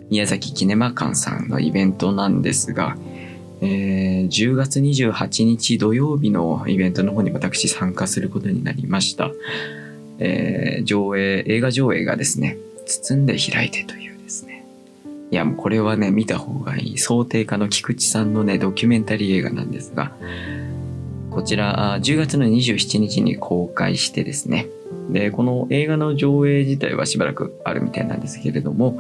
[0.09, 2.95] 宮崎キネマ館さんのイベントなんですが、
[3.59, 9.31] えー10月28日土曜日のイベントの方に私参加することになりました。
[10.19, 14.16] えー上映、映画上映がですね、包んで開いてという。
[15.30, 16.98] いや、もうこれはね、見た方がいい。
[16.98, 20.12] 想定家の菊池さんのね、ドキュメンタリー映画なんですが、
[21.32, 24.68] こちら、10月の27日に公開してですね。
[25.10, 28.99] で、この映画の上映自体はしばらくあるみたいなんですけれども、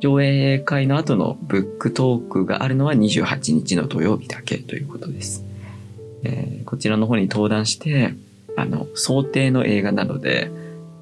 [0.00, 5.44] 上映会の後のブックトークがあるのは28日の土曜日だけということです。
[6.24, 8.14] えーこちらの方に登壇して、
[8.56, 10.52] あの、想定の映画なので、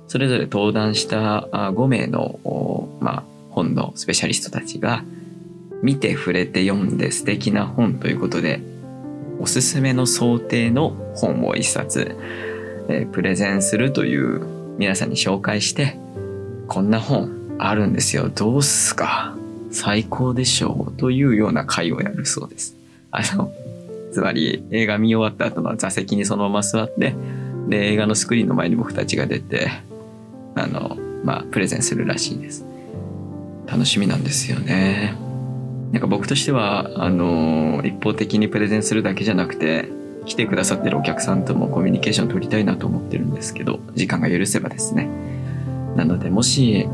[0.07, 3.25] それぞれ登壇した5名の、まあ、
[3.59, 5.03] 本のスペシャリストたちが、
[5.83, 8.61] 見て触れて読んで素敵な本ということで、
[9.41, 12.17] おすすめの想定の本を一冊、
[12.89, 14.41] えープレゼンするという
[14.79, 15.99] 皆さんに紹介して、
[16.69, 18.31] こんな本あるんですよ。
[18.33, 19.37] どうっすか？
[19.71, 20.99] 最高でしょう？
[20.99, 22.77] というような会をやるそうです。
[23.11, 23.53] あの、
[24.13, 27.15] つまり映画見終わった後の座席にそのまま座って、
[27.69, 29.71] で、映画のスクリーンの前に僕たちが出て、
[30.55, 32.65] あの、まあ、プレゼンするらしいです。
[33.71, 35.15] 楽しみなんですよね。
[35.93, 39.89] なんか僕としては、あの、一方的にプレゼンするだけじゃなくて、
[40.27, 45.09] 来てくださってるお客さんともコミュニケーション取りたいなと思ってるんですけど、時間が許せばですね。
[45.97, 46.87] なので、もし、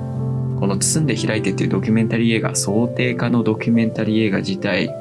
[0.60, 4.94] この包んで開いてっていうドキュメンタリー映画、想定家のドキュメンタリー映画自体、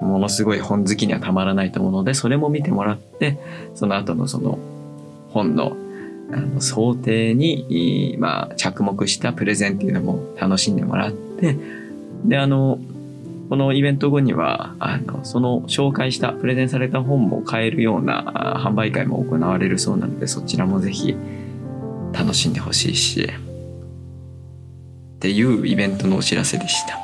[0.00, 3.38] ものすごい本好きにはたまらないと思うので、それも見てもらって、
[3.74, 4.58] その後のその
[5.30, 5.76] 本の
[6.32, 11.56] あの想定に、まあ、着目したプレゼンっていうのも楽しんでもらって、
[12.24, 12.78] で、あの、
[13.48, 21.14] このイベント後には、あの、その紹介した、プレゼンされた本も買えるような販売会も行われるそうなので、そちらもぜひ
[22.12, 26.98] 楽しんでほしいし、っていうイベントのお知らせでした。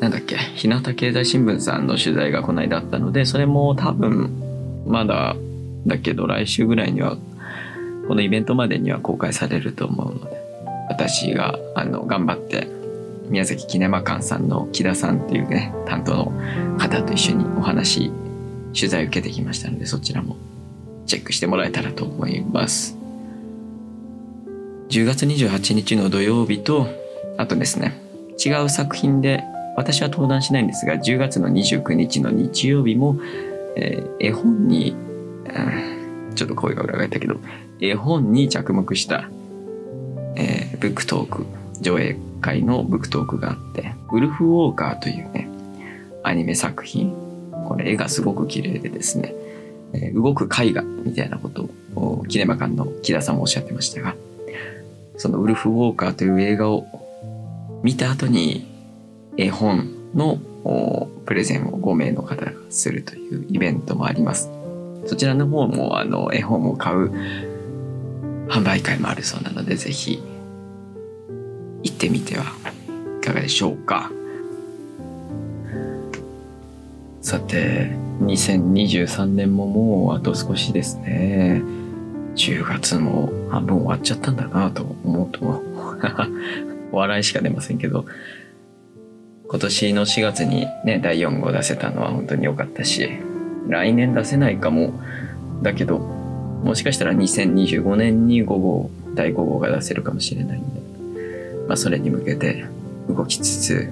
[0.00, 4.30] なんだっけ、日向経済新聞さんの取材がこの間あったので、それも多分、
[4.86, 5.36] まだ
[5.86, 7.16] だけど来週ぐらいには、
[8.08, 10.40] このイベントまでには公開されると思うので、
[10.88, 12.68] 私が、あの、頑張って、
[13.28, 16.32] 宮崎キネマ館さんの木田さんっていうね、担当の
[16.78, 18.10] 方と一緒にお話、
[18.74, 20.36] 取材受けてきましたので、そちらも
[21.06, 22.96] チェックしてもらえたらと思います。
[24.88, 26.88] 10月28日の土曜日と、
[27.36, 28.00] あとですね、
[28.44, 29.44] 違う作品で、
[29.76, 33.16] 私は登壇しないんですが、10月の29日の日曜日も、
[33.76, 34.96] えー絵本に、
[36.34, 37.36] ちょっと声が裏返ったけど、
[37.80, 39.28] 絵本に着目した、
[40.36, 41.46] えーブックトーク、
[41.82, 45.48] 上映会のブックトークがあって、ウルフ・ウォーカーというね、
[46.22, 47.14] アニメ作品、
[47.68, 49.34] これ絵がすごく綺麗でですね、
[49.92, 54.16] え動く絵画みたいなことを、キネマ館の木田さんもおっしゃってましたが、
[55.18, 56.86] そのウルフ・ウォーカーという映画を
[57.82, 58.66] 見た後に
[59.36, 60.38] 絵本の
[61.26, 64.50] プレゼンを5名の方がするというイベントもあります。
[65.10, 67.10] そちらの方もあの絵本を買う
[68.48, 70.22] 販売会もあるそうなのでぜひ
[71.82, 72.44] 行ってみては
[73.20, 74.12] いかがでしょうか。
[77.20, 81.60] さて2023年ももうあと少しですね。
[82.36, 85.64] 10月も半分終わっちゃったんだなと思うと
[86.96, 88.06] 笑いしか出ませんけど
[89.48, 93.10] 今年の4月にね第4号出せたのは本当に良かったし
[93.68, 94.92] 来年出せないかも
[95.62, 102.66] だけどもしかしたら2025年に5号第5号が出せるかもしれないんで、まあ、それに向けて
[103.08, 103.90] 動きつつ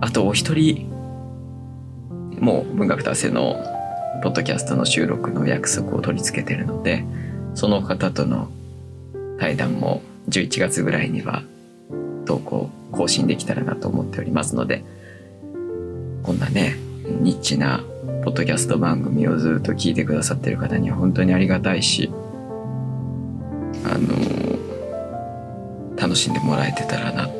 [0.00, 0.88] あとお一人
[2.40, 3.56] もう文学達成の
[4.22, 7.04] ポッドキャストの収録の約束を取り付けてるので
[7.54, 8.48] その方との
[9.38, 11.42] 対談も11月ぐらいには
[12.26, 14.84] 投稿更新できたらなと思っておりますので
[16.22, 16.76] こんなね
[17.20, 17.82] ニッチな
[18.24, 22.10] ポッドキャスト番組をずっと聞いてくださってる方には本当にありがたいし
[23.84, 24.08] あの
[25.96, 27.38] 楽しんでもらえてたらなって。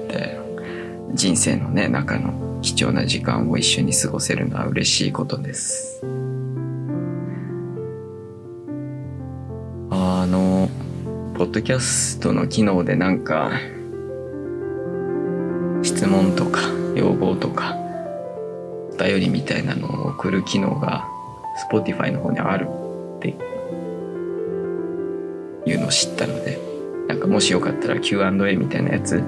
[1.14, 6.02] 人生のね中の貴重な時間を一緒に過ごせるのは嬉しいことです。
[9.90, 10.68] あの
[11.34, 13.50] ポッドキャストの機能でなんか
[15.82, 16.60] 質問とか
[16.94, 17.76] 要望とか
[18.98, 21.06] 便りみたいなのを送る機能が
[21.70, 22.68] Spotify の方にある
[23.16, 23.28] って
[25.66, 26.58] いうのを知ったので
[27.08, 29.22] なんかもしよかったら Q&A みたいなやつ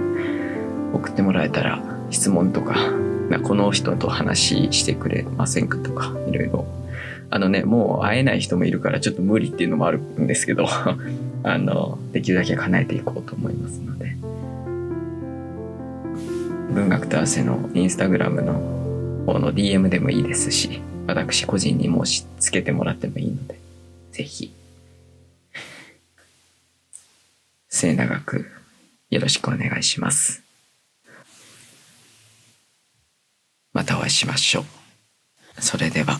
[0.92, 2.90] 送ってもらえたら質問とか
[3.30, 6.66] なこの人と話してくれませんかとかいろいろ。
[7.32, 10.66] あのねもう会えない人もいるからちょっと無理っていうのもあるんですけど
[11.44, 14.16] あのできるだけ叶えていこうと思いますので。
[16.72, 18.80] 文学と汗のインスタグラムの
[19.26, 23.59] この DM でもいいですし私個人に申し付けてもらってもいいので
[24.12, 24.52] ぜひ。
[27.68, 28.47] 末永く
[29.10, 30.42] よろしくお願いします。
[33.72, 34.64] またお会いしましょう。
[35.62, 36.18] それでは。